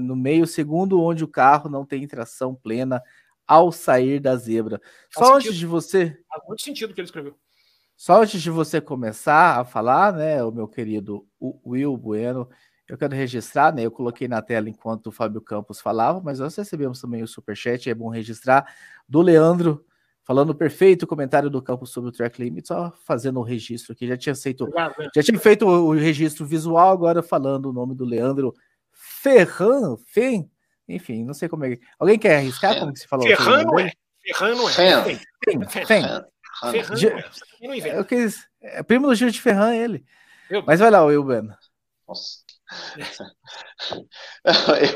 [0.00, 3.02] no meio segundo onde o carro não tem tração plena
[3.46, 4.80] ao sair da zebra.
[5.12, 5.48] Faz Só sentido.
[5.48, 6.18] antes de você.
[6.28, 7.34] Faz muito sentido o que ele escreveu.
[7.96, 11.26] Só antes de você começar a falar, né, o meu querido
[11.66, 12.48] Will Bueno,
[12.88, 13.84] eu quero registrar, né?
[13.84, 17.90] Eu coloquei na tela enquanto o Fábio Campos falava, mas nós recebemos também o superchat,
[17.90, 18.66] é bom registrar,
[19.08, 19.84] do Leandro,
[20.24, 24.06] falando perfeito comentário do Campos sobre o track limit, só fazendo o registro aqui.
[24.06, 24.68] Já tinha feito,
[25.14, 28.54] já tinha feito o registro visual, agora falando o nome do Leandro
[29.22, 30.50] Ferran, Fen,
[30.88, 31.78] enfim, não sei como é.
[31.98, 33.26] Alguém quer arriscar como que se falou?
[33.26, 33.92] Ferran não é.
[34.24, 34.72] Ferran não é.
[34.72, 35.20] Fen.
[35.44, 35.86] Fen.
[35.86, 36.02] Fen.
[36.70, 40.04] Ferran Eu quis, é primo do Gil de Ferran, ele.
[40.48, 40.62] Eu...
[40.66, 41.50] Mas vai lá, Will Ben.
[42.08, 42.38] Nossa.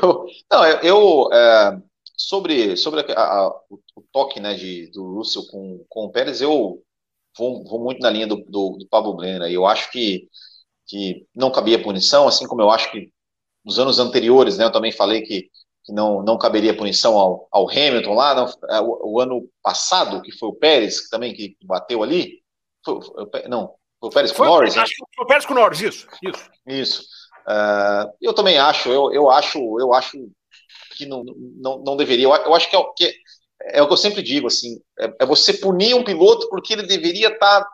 [0.01, 1.81] eu, não, eu, eu é,
[2.17, 6.41] sobre, sobre a, a, o, o, toque né, de, do Russell com, com o Pérez,
[6.41, 6.81] eu
[7.37, 9.51] vou, vou muito na linha do, do, do Pablo Brenner.
[9.51, 10.27] Eu acho que,
[10.87, 13.11] que não cabia punição, assim como eu acho que
[13.65, 15.49] nos anos anteriores, né, eu também falei que,
[15.83, 20.21] que não, não caberia punição ao, ao Hamilton lá, não, é, o, o, ano passado,
[20.21, 22.43] que foi o Pérez, que também que bateu ali,
[22.83, 22.99] foi,
[23.49, 24.77] não, foi o Pérez com o Norris?
[24.77, 26.49] Acho que foi o Pérez com o Norris, isso, isso.
[26.67, 27.01] Isso.
[27.47, 30.17] Uh, eu também acho, eu, eu acho, eu acho
[30.95, 33.15] que não, não, não deveria, eu, eu acho que é, que
[33.61, 36.83] é, o que eu sempre digo, assim, é, é você punir um piloto porque ele
[36.83, 37.65] deveria estar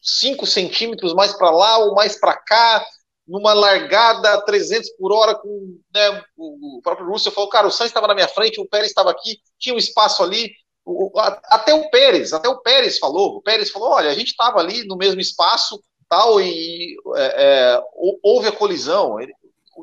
[0.00, 2.84] 5 centímetros mais para lá ou mais para cá,
[3.28, 7.90] numa largada a 300 por hora com né, o próprio Russell falou, cara, o Sainz
[7.90, 10.50] estava na minha frente, o Pérez estava aqui, tinha um espaço ali,
[10.84, 11.12] o,
[11.44, 14.84] até o Pérez, até o Pérez falou, o Pérez falou, olha, a gente estava ali
[14.86, 15.78] no mesmo espaço,
[16.08, 17.82] tal, e é, é,
[18.22, 19.34] houve a colisão, ele,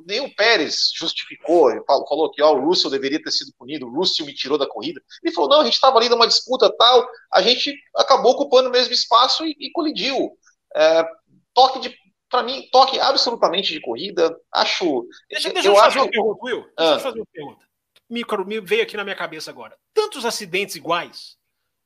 [0.07, 3.95] nem o Pérez justificou, falou, falou que ó, o Russell deveria ter sido punido, o
[3.95, 7.07] Russell me tirou da corrida, ele falou, não, a gente estava ali numa disputa tal,
[7.31, 10.31] a gente acabou ocupando o mesmo espaço e, e colidiu,
[10.75, 11.05] é,
[11.53, 11.95] toque de
[12.35, 14.37] para mim, toque absolutamente de corrida.
[14.51, 15.07] Acho.
[15.29, 15.99] Deixa, deixa eu, eu fazer acho...
[15.99, 16.61] uma pergunta, Will.
[16.61, 16.95] Deixa ah.
[16.95, 17.65] eu fazer uma pergunta.
[18.09, 19.77] Me, me veio aqui na minha cabeça agora.
[19.93, 21.37] Tantos acidentes iguais.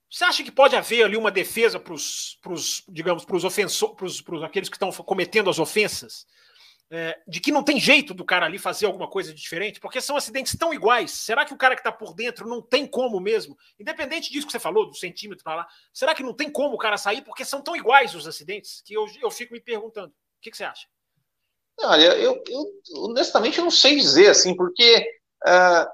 [0.09, 4.45] Você acha que pode haver ali uma defesa para os, digamos, para os ofensores, para
[4.45, 6.25] aqueles que estão cometendo as ofensas?
[6.91, 10.15] é, de que não tem jeito do cara ali fazer alguma coisa diferente, porque são
[10.15, 11.11] acidentes tão iguais.
[11.11, 13.57] Será que o cara que está por dentro não tem como mesmo?
[13.79, 16.79] Independente disso que você falou, do centímetro para lá, será que não tem como o
[16.79, 17.21] cara sair?
[17.21, 20.13] Porque são tão iguais os acidentes que eu, eu fico me perguntando.
[20.39, 20.87] O que, que você acha?
[21.81, 22.65] Olha, eu, eu,
[23.03, 25.05] honestamente eu não sei dizer, assim, porque
[25.45, 25.85] uh,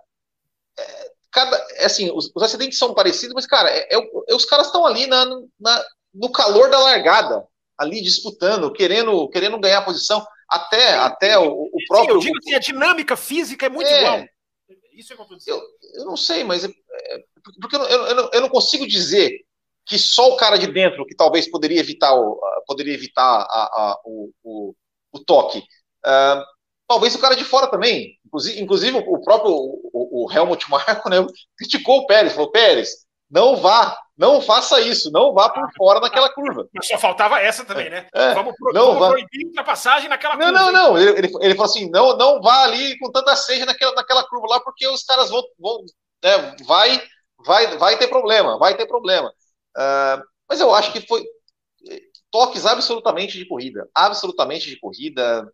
[0.80, 4.68] é, cada, é assim, os, os, acidentes são parecidos, mas, cara, é, é os caras
[4.68, 5.26] estão ali na,
[5.60, 7.44] na, no calor da largada,
[7.78, 10.26] ali disputando, querendo, querendo ganhar posição.
[10.48, 12.22] Até, até o, o próprio.
[12.22, 14.26] Sim, eu digo assim, a dinâmica física é muito é, igual.
[14.94, 15.62] Isso é que eu,
[15.96, 16.64] eu não sei, mas.
[16.64, 17.24] É, é
[17.60, 19.45] porque eu, eu, eu não consigo dizer
[19.86, 24.00] que só o cara de dentro que talvez poderia evitar o, poderia evitar a, a,
[24.04, 24.76] o, o,
[25.12, 25.60] o, toque.
[25.60, 26.44] Uh,
[26.88, 28.18] talvez o cara de fora também.
[28.26, 31.18] Inclusive, inclusive o próprio o, o Helmut Marko né,
[31.58, 36.30] criticou o Pérez, falou: Pérez, não vá, não faça isso, não vá por fora naquela
[36.30, 36.68] curva.
[36.74, 38.08] Mas só faltava essa também, né?
[38.14, 39.10] É, vamos, pro, não vamos vá.
[39.10, 40.60] proibir ultrapassagem naquela não, curva.
[40.60, 40.98] Não, não, não.
[40.98, 44.60] Ele, ele falou assim: não, não vá ali com tanta seja naquela, naquela curva lá,
[44.60, 45.44] porque os caras vão.
[45.60, 45.82] vão
[46.24, 47.02] né, vai,
[47.46, 49.32] vai, vai ter problema, vai ter problema.
[49.76, 51.26] Uh, mas eu acho que foi
[52.32, 55.52] toques absolutamente de corrida, absolutamente de corrida,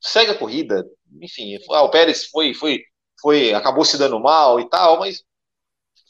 [0.00, 0.86] segue a corrida,
[1.20, 2.82] enfim, ah, o Pérez foi, foi,
[3.20, 5.22] foi, acabou se dando mal e tal, mas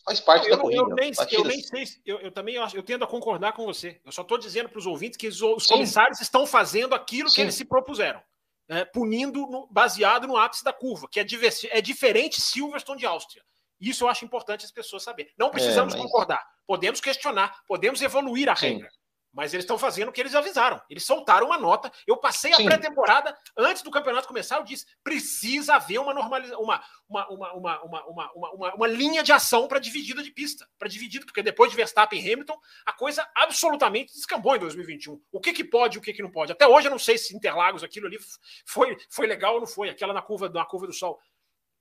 [0.08, 0.80] Faz parte eu, da corrida.
[0.80, 4.00] Eu nem, eu nem sei, eu, eu também eu, eu tendo a concordar com você.
[4.02, 7.34] Eu só estou dizendo para os ouvintes que os, os comissários estão fazendo aquilo Sim.
[7.34, 8.22] que eles se propuseram.
[8.66, 11.26] Né, punindo no, baseado no ápice da curva, que é,
[11.70, 13.42] é diferente Silverstone de Áustria.
[13.80, 15.32] Isso eu acho importante as pessoas saberem.
[15.38, 16.06] Não precisamos é, mas...
[16.06, 16.42] concordar.
[16.68, 18.74] Podemos questionar, podemos evoluir a Sim.
[18.74, 18.90] regra.
[19.32, 20.80] Mas eles estão fazendo o que eles avisaram.
[20.88, 21.90] Eles soltaram uma nota.
[22.06, 26.82] Eu passei a pré-temporada, antes do campeonato começar, eu disse: precisa haver uma normalização, uma,
[27.08, 30.68] uma, uma, uma, uma, uma, uma, uma linha de ação para dividida de pista.
[30.78, 35.20] Para dividida, porque depois de Verstappen e Hamilton, a coisa absolutamente descambou em 2021.
[35.32, 36.52] O que, que pode e o que, que não pode.
[36.52, 38.18] Até hoje eu não sei se Interlagos, aquilo ali
[38.66, 41.18] foi, foi legal ou não foi, aquela na curva, na curva do sol.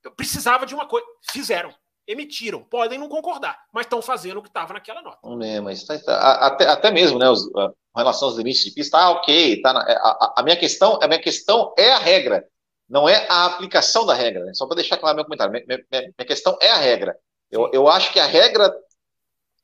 [0.03, 1.05] Eu precisava de uma coisa.
[1.31, 1.73] Fizeram
[2.07, 2.63] emitiram.
[2.63, 5.19] Podem não concordar, mas estão fazendo o que estava naquela nota.
[5.43, 8.71] É, mas tá, tá, até, até mesmo, né, os, a, com relação aos limites de
[8.71, 11.97] pista, ah, ok, tá na, é, a, a, minha questão, a minha questão é a
[11.97, 12.47] regra,
[12.88, 14.53] não é a aplicação da regra, né?
[14.53, 17.17] só para deixar claro meu comentário, minha, minha, minha, questão é a regra.
[17.51, 18.73] Eu, eu acho que a regra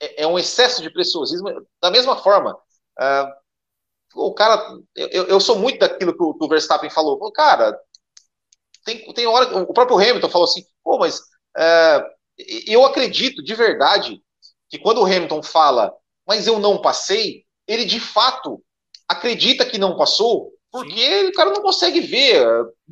[0.02, 1.50] é, é um excesso de preciosismo,
[1.82, 2.54] da mesma forma,
[3.00, 3.44] uh,
[4.16, 7.80] o cara, eu, eu sou muito daquilo que o, que o Verstappen falou, o cara,
[8.84, 12.13] tem, tem hora, o próprio Hamilton falou assim, pô, mas uh,
[12.68, 14.22] eu acredito de verdade
[14.70, 15.94] que quando o Hamilton fala,
[16.28, 18.64] mas eu não passei, ele de fato
[19.08, 21.28] acredita que não passou, porque Sim.
[21.28, 22.44] o cara não consegue ver,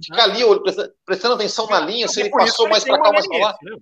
[0.04, 0.42] ficar ali
[1.06, 3.58] prestando atenção na linha, se ele passou mais para cá, mais para lá.
[3.64, 3.78] Né?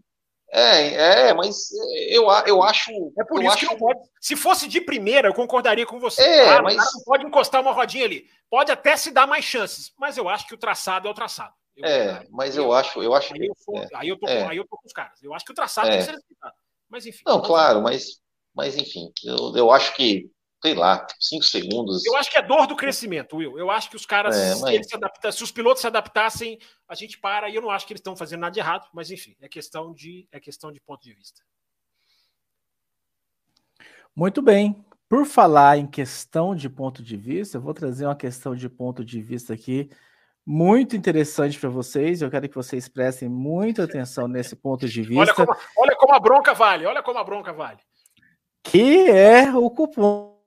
[0.51, 1.69] É, é, mas
[2.09, 2.91] eu, eu acho.
[3.19, 3.59] É por isso acho...
[3.59, 3.99] que não pode.
[4.19, 6.21] Se fosse de primeira, eu concordaria com você.
[6.21, 6.75] É, claro, mas...
[6.75, 8.25] não pode encostar uma rodinha ali.
[8.49, 11.53] Pode até se dar mais chances, mas eu acho que o traçado é o traçado.
[11.79, 14.27] Eu, é, mas eu, eu, acho, eu acho aí eu, sou, é, aí, eu tô,
[14.27, 14.45] é.
[14.47, 15.21] aí eu tô com os caras.
[15.23, 15.91] Eu acho que o traçado é.
[15.91, 16.53] tem que ser respeitado.
[16.89, 17.23] Mas enfim.
[17.25, 18.21] Não, claro, mas,
[18.53, 20.29] mas enfim, eu, eu acho que,
[20.61, 22.05] sei lá, cinco segundos.
[22.05, 23.57] Eu acho que é dor do crescimento, Will.
[23.57, 24.87] Eu acho que os caras, é, mas...
[24.87, 27.93] se, adapta, se os pilotos se adaptassem, a gente para e eu não acho que
[27.93, 31.01] eles estão fazendo nada de errado, mas enfim, é questão de, é questão de ponto
[31.01, 31.41] de vista.
[34.13, 34.83] Muito bem.
[35.07, 39.03] Por falar em questão de ponto de vista, eu vou trazer uma questão de ponto
[39.03, 39.89] de vista aqui
[40.49, 42.23] muito interessante para vocês.
[42.23, 45.21] Eu quero que vocês prestem muita atenção nesse ponto de vista.
[45.21, 47.77] Olha como, olha como a bronca vale, olha como a bronca vale.
[48.63, 50.39] Que é o cupom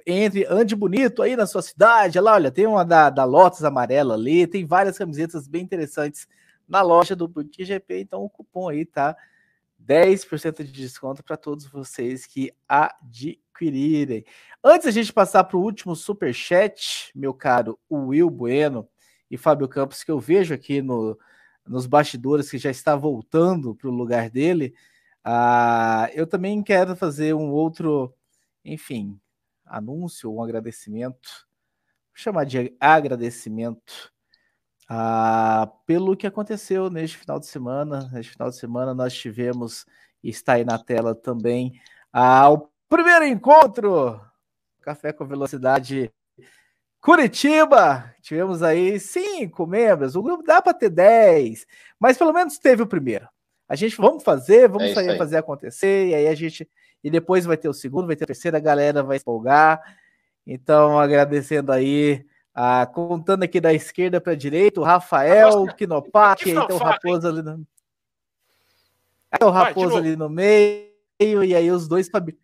[0.06, 2.18] entre, ande bonito aí na sua cidade.
[2.18, 6.28] Olha lá, olha, tem uma da, da Lotus amarela ali, tem várias camisetas bem interessantes
[6.68, 9.16] na loja do Boutique GP, então o cupom aí tá
[9.82, 14.26] 10% de desconto para todos vocês que adquirirem.
[14.64, 18.88] Antes a gente passar para o último super chat, meu caro Will Bueno
[19.32, 21.18] e Fábio Campos, que eu vejo aqui no,
[21.66, 24.74] nos bastidores que já está voltando para o lugar dele,
[25.26, 28.14] uh, eu também quero fazer um outro,
[28.66, 29.18] enfim,
[29.70, 31.30] anúncio, um agradecimento,
[32.10, 34.12] vou chamar de agradecimento
[34.90, 38.10] ah, pelo que aconteceu neste final de semana.
[38.12, 39.86] Neste final de semana nós tivemos,
[40.24, 41.80] e está aí na tela também,
[42.12, 44.20] ah, o primeiro encontro
[44.82, 46.12] Café com Velocidade
[47.02, 48.16] Curitiba.
[48.22, 51.66] Tivemos aí cinco membros, o grupo dá para ter dez,
[52.00, 53.28] mas pelo menos teve o primeiro.
[53.68, 56.70] A gente vamos fazer, vamos é fazer acontecer, e aí a gente
[57.04, 59.82] e depois vai ter o segundo, vai ter o terceiro, a galera vai empolgar.
[60.46, 62.26] Então, agradecendo aí
[62.60, 67.28] Ah, contando aqui da esquerda para a direita, o Rafael, o aí tem o Raposo
[67.28, 67.68] ali no.
[69.30, 72.36] Aí o Raposo Vai, ali no meio, e aí os dois Fabi...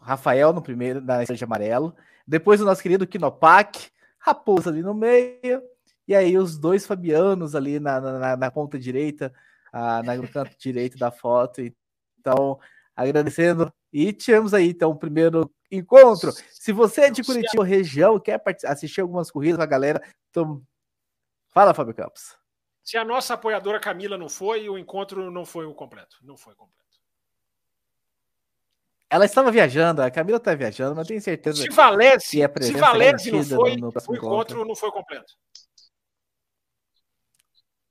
[0.00, 1.94] Rafael no primeiro, na de amarelo.
[2.26, 3.78] Depois o nosso querido Kinopak,
[4.18, 5.62] Raposo ali no meio,
[6.08, 9.32] e aí os dois Fabianos ali na, na, na ponta direita,
[9.72, 11.60] ah, no canto direito da foto.
[12.18, 12.58] Então,
[12.96, 13.72] agradecendo.
[13.92, 16.32] E tivemos aí, então, o primeiro encontro.
[16.50, 20.62] Se você é de Curitiba região, quer assistir algumas corridas a galera, então...
[21.50, 22.36] fala, Fábio Campos.
[22.82, 26.16] Se a nossa apoiadora Camila não foi, o encontro não foi o completo.
[26.22, 26.86] Não foi completo.
[29.08, 31.62] Ela estava viajando, a Camila está viajando, mas tenho certeza.
[31.62, 35.32] Se Valese, se Valese não foi, no, no o encontro não foi completo.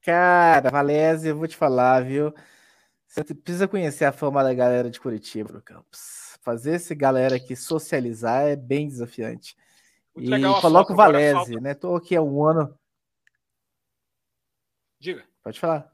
[0.02, 2.34] Cara, Valese, eu vou te falar, viu?
[3.16, 6.38] Você precisa conhecer a fama da galera de Curitiba, Campos.
[6.42, 9.56] Fazer esse galera aqui socializar é bem desafiante.
[10.14, 11.74] Muito e coloca o Valese, né?
[11.74, 12.78] Tô aqui há um ano.
[15.00, 15.26] Diga.
[15.42, 15.90] Pode falar.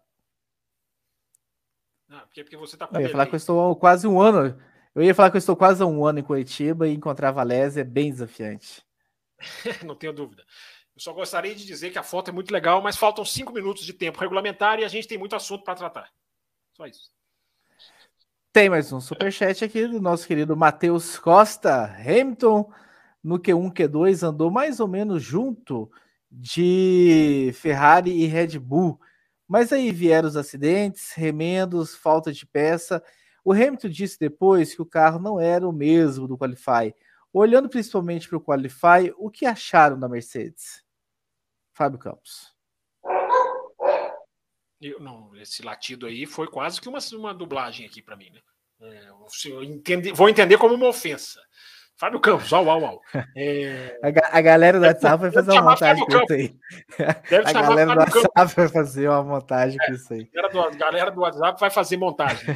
[2.07, 4.59] Não, porque, porque você tá com eu ia falar que eu estou quase um ano.
[4.95, 7.83] Eu ia falar que eu estou quase um ano em Curitiba e encontrar Valese é
[7.83, 8.83] bem desafiante.
[9.85, 10.43] Não tenho dúvida.
[10.95, 13.85] Eu só gostaria de dizer que a foto é muito legal, mas faltam cinco minutos
[13.85, 16.11] de tempo regulamentar e a gente tem muito assunto para tratar.
[16.81, 17.11] Só isso.
[18.51, 21.95] Tem mais um superchat aqui do nosso querido Matheus Costa.
[21.99, 22.73] Hamilton
[23.23, 25.91] no Q1, Q2 andou mais ou menos junto
[26.31, 28.99] de Ferrari e Red Bull.
[29.47, 33.03] Mas aí vieram os acidentes, remendos, falta de peça.
[33.45, 36.95] O Hamilton disse depois que o carro não era o mesmo do Qualify.
[37.31, 40.83] Olhando principalmente para o Qualify, o que acharam da Mercedes?
[41.73, 42.59] Fábio Campos.
[44.81, 48.39] Eu, não, esse latido aí foi quase que uma, uma dublagem aqui para mim, né?
[48.81, 49.09] É,
[49.45, 51.39] eu entendi, vou entender como uma ofensa.
[51.95, 53.01] Fábio Campos, au, au, au.
[53.37, 53.99] É...
[54.01, 56.55] A, a, galera do WhatsApp vai fazer uma montagem com isso aí.
[57.29, 60.27] Deve a galera do WhatsApp vai fazer uma montagem com isso aí.
[60.33, 62.55] A galera do, galera do WhatsApp vai fazer montagem.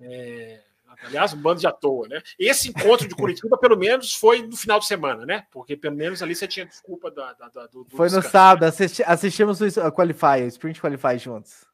[0.00, 0.65] É...
[1.02, 2.20] Aliás, um bando de à toa, né?
[2.38, 5.46] Esse encontro de Curitiba, pelo menos, foi no final de semana, né?
[5.50, 8.64] Porque pelo menos ali você tinha desculpa da, da, da do, do, Foi no sábado,
[8.64, 11.66] assisti, assistimos o Qualify, o Sprint Qualify juntos.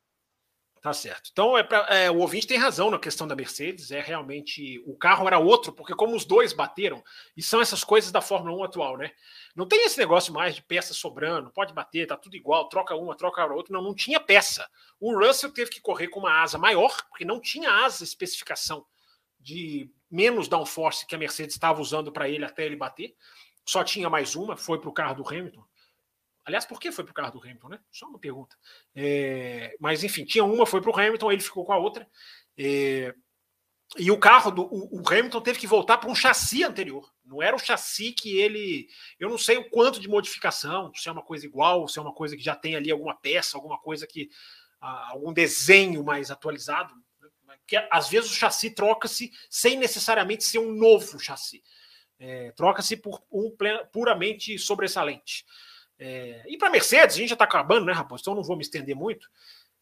[0.83, 1.31] Tá certo.
[1.31, 3.93] Então, é, pra, é, o ouvinte tem razão na questão da Mercedes.
[3.93, 4.83] É realmente.
[4.85, 7.05] O carro era outro, porque como os dois bateram,
[7.37, 9.13] e são essas coisas da Fórmula 1 atual, né?
[9.55, 13.17] Não tem esse negócio mais de peça sobrando, pode bater, tá tudo igual, troca uma,
[13.17, 13.73] troca a outra.
[13.73, 14.69] Não, não tinha peça.
[14.99, 18.85] O Russell teve que correr com uma asa maior, porque não tinha asa especificação
[19.43, 23.15] de menos downforce que a Mercedes estava usando para ele até ele bater.
[23.65, 25.65] Só tinha mais uma, foi para o carro do Hamilton.
[26.45, 27.81] Aliás, por que foi para o carro do Hamilton, né?
[27.91, 28.57] Só uma pergunta.
[28.95, 32.09] É, mas enfim, tinha uma, foi para o Hamilton, ele ficou com a outra.
[32.59, 33.15] É,
[33.99, 37.13] e o carro do o, o Hamilton teve que voltar para um chassi anterior.
[37.25, 38.89] Não era o chassi que ele.
[39.21, 42.13] Eu não sei o quanto de modificação, se é uma coisa igual, se é uma
[42.13, 44.31] coisa que já tem ali alguma peça, alguma coisa que.
[44.81, 46.93] Ah, algum desenho mais atualizado.
[47.73, 51.63] Porque às vezes o chassi troca-se sem necessariamente ser um novo chassi.
[52.19, 53.51] É, troca-se por um
[53.91, 55.47] puramente sobressalente.
[55.99, 58.21] É, e para Mercedes, a gente já está acabando, né, rapaz?
[58.21, 59.27] Então não vou me estender muito.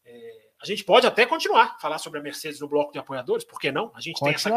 [0.05, 3.43] É, a gente pode até continuar a falar sobre a Mercedes no bloco de apoiadores,
[3.43, 3.91] por que não?
[3.93, 4.49] A gente tem, essa,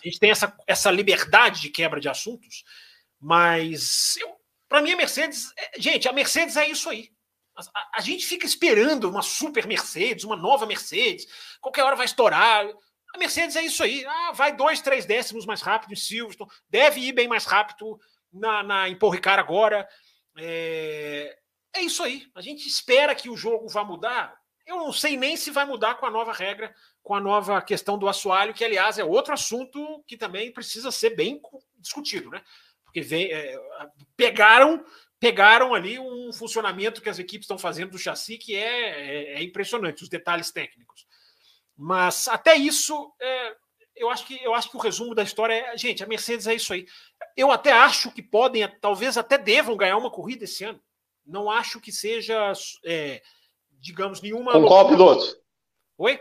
[0.00, 2.62] a gente tem essa, essa liberdade de quebra de assuntos,
[3.18, 4.14] mas
[4.68, 7.10] para mim a Mercedes, é, gente, a Mercedes é isso aí.
[7.56, 11.26] A, a, gente fica esperando uma super Mercedes, uma nova Mercedes,
[11.60, 12.66] qualquer hora vai estourar.
[13.14, 14.04] A Mercedes é isso aí.
[14.06, 18.00] Ah, vai dois, três décimos mais rápido em Silverstone, deve ir bem mais rápido
[18.32, 18.98] na, na, em
[19.38, 19.86] agora.
[20.38, 21.36] É,
[21.74, 22.26] é isso aí.
[22.34, 24.34] A gente espera que o jogo vá mudar.
[24.66, 27.98] Eu não sei nem se vai mudar com a nova regra, com a nova questão
[27.98, 31.40] do assoalho, que, aliás, é outro assunto que também precisa ser bem
[31.78, 32.42] discutido, né?
[32.84, 33.58] Porque vem, é,
[34.16, 34.84] pegaram
[35.22, 39.42] pegaram ali um funcionamento que as equipes estão fazendo do chassi que é, é, é
[39.44, 41.06] impressionante, os detalhes técnicos.
[41.76, 43.56] Mas até isso, é,
[43.94, 46.56] eu, acho que, eu acho que o resumo da história é, gente, a Mercedes é
[46.56, 46.88] isso aí.
[47.36, 50.82] Eu até acho que podem, talvez até devam ganhar uma corrida esse ano.
[51.24, 52.52] Não acho que seja,
[52.84, 53.22] é,
[53.78, 54.50] digamos, nenhuma.
[54.54, 55.40] Com qual piloto?
[55.98, 56.20] Oi?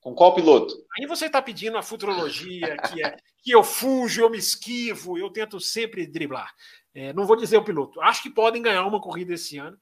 [0.00, 0.74] Com qual piloto?
[0.98, 5.28] Aí você está pedindo a futurologia, que é que eu fujo, eu me esquivo, eu
[5.28, 6.54] tento sempre driblar.
[6.94, 8.00] É, não vou dizer o piloto.
[8.00, 9.78] Acho que podem ganhar uma corrida esse ano.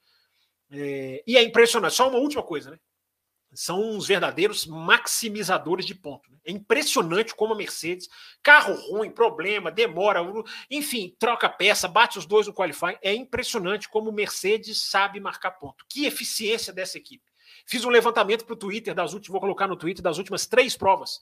[0.70, 1.94] É, e é impressionante.
[1.94, 2.78] Só uma última coisa, né?
[3.52, 6.30] São uns verdadeiros maximizadores de ponto.
[6.30, 6.38] Né?
[6.44, 8.08] É impressionante como a Mercedes,
[8.42, 10.20] carro ruim, problema, demora,
[10.70, 12.96] enfim, troca peça, bate os dois no qualifying.
[13.02, 15.84] É impressionante como Mercedes sabe marcar ponto.
[15.88, 17.24] Que eficiência dessa equipe.
[17.66, 20.76] Fiz um levantamento para o Twitter das últimas, vou colocar no Twitter das últimas três
[20.76, 21.20] provas.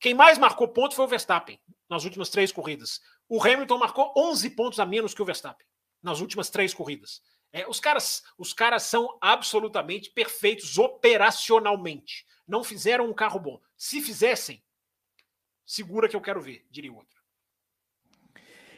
[0.00, 3.00] Quem mais marcou ponto foi o Verstappen nas últimas três corridas.
[3.28, 5.66] O Hamilton marcou 11 pontos a menos que o Verstappen.
[6.00, 7.20] nas últimas três corridas.
[7.52, 12.24] É, os, caras, os caras são absolutamente perfeitos operacionalmente.
[12.46, 13.60] Não fizeram um carro bom.
[13.76, 14.62] Se fizessem,
[15.66, 17.18] segura que eu quero ver, diria o outro.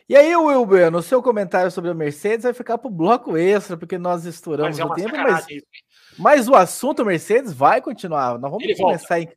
[0.09, 3.37] E aí, Will Bueno, o seu comentário sobre a Mercedes vai ficar para o bloco
[3.37, 5.47] extra, porque nós estouramos mas é o tempo, mas,
[6.19, 8.37] mas o assunto Mercedes vai continuar.
[8.39, 9.33] Nós vamos Ele começar, em,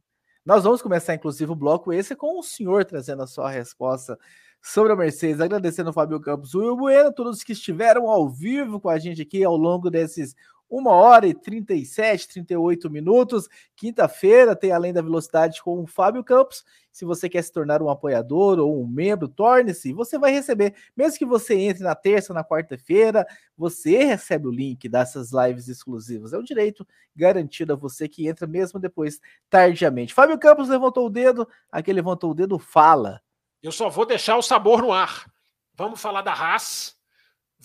[0.45, 4.17] nós vamos começar, inclusive, o bloco esse com o senhor trazendo a sua resposta
[4.61, 5.41] sobre a Mercedes.
[5.41, 9.21] Agradecendo o Fábio Campos, o Will Bueno, todos que estiveram ao vivo com a gente
[9.21, 10.35] aqui ao longo desses
[10.77, 13.47] uma hora e 37, 38 minutos.
[13.75, 16.65] Quinta-feira tem Além da Velocidade com o Fábio Campos.
[16.91, 19.93] Se você quer se tornar um apoiador ou um membro, torne-se.
[19.93, 23.25] Você vai receber, mesmo que você entre na terça, na quarta-feira,
[23.55, 26.33] você recebe o link dessas lives exclusivas.
[26.33, 29.19] É um direito garantido a você que entra mesmo depois,
[29.51, 30.13] tardiamente.
[30.13, 33.21] Fábio Campos levantou o dedo, aquele levantou o dedo, fala.
[33.61, 35.31] Eu só vou deixar o sabor no ar.
[35.75, 36.95] Vamos falar da Haas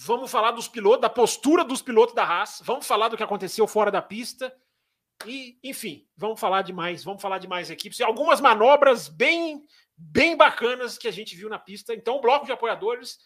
[0.00, 2.62] Vamos falar dos pilotos, da postura dos pilotos da Haas.
[2.64, 4.54] Vamos falar do que aconteceu fora da pista.
[5.26, 7.98] E, enfim, vamos falar de mais, vamos falar de mais equipes.
[7.98, 9.66] E algumas manobras bem,
[9.96, 11.94] bem bacanas que a gente viu na pista.
[11.94, 13.18] Então, o bloco de apoiadores,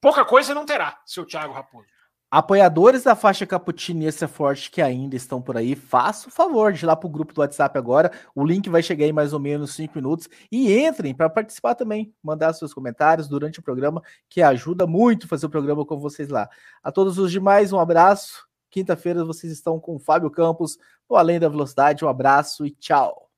[0.00, 1.88] pouca coisa não terá, seu Thiago Raposo.
[2.30, 6.84] Apoiadores da faixa e é forte que ainda estão por aí, faça o favor de
[6.84, 8.12] ir lá para o grupo do WhatsApp agora.
[8.36, 10.28] O link vai chegar em mais ou menos 5 minutos.
[10.50, 15.46] E entrem para participar também, mandar seus comentários durante o programa, que ajuda muito fazer
[15.46, 16.48] o programa com vocês lá.
[16.84, 18.46] A todos os demais, um abraço.
[18.70, 20.78] Quinta-feira vocês estão com o Fábio Campos,
[21.08, 22.04] o Além da Velocidade.
[22.04, 23.28] Um abraço e tchau.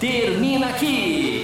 [0.00, 1.31] Termina aqui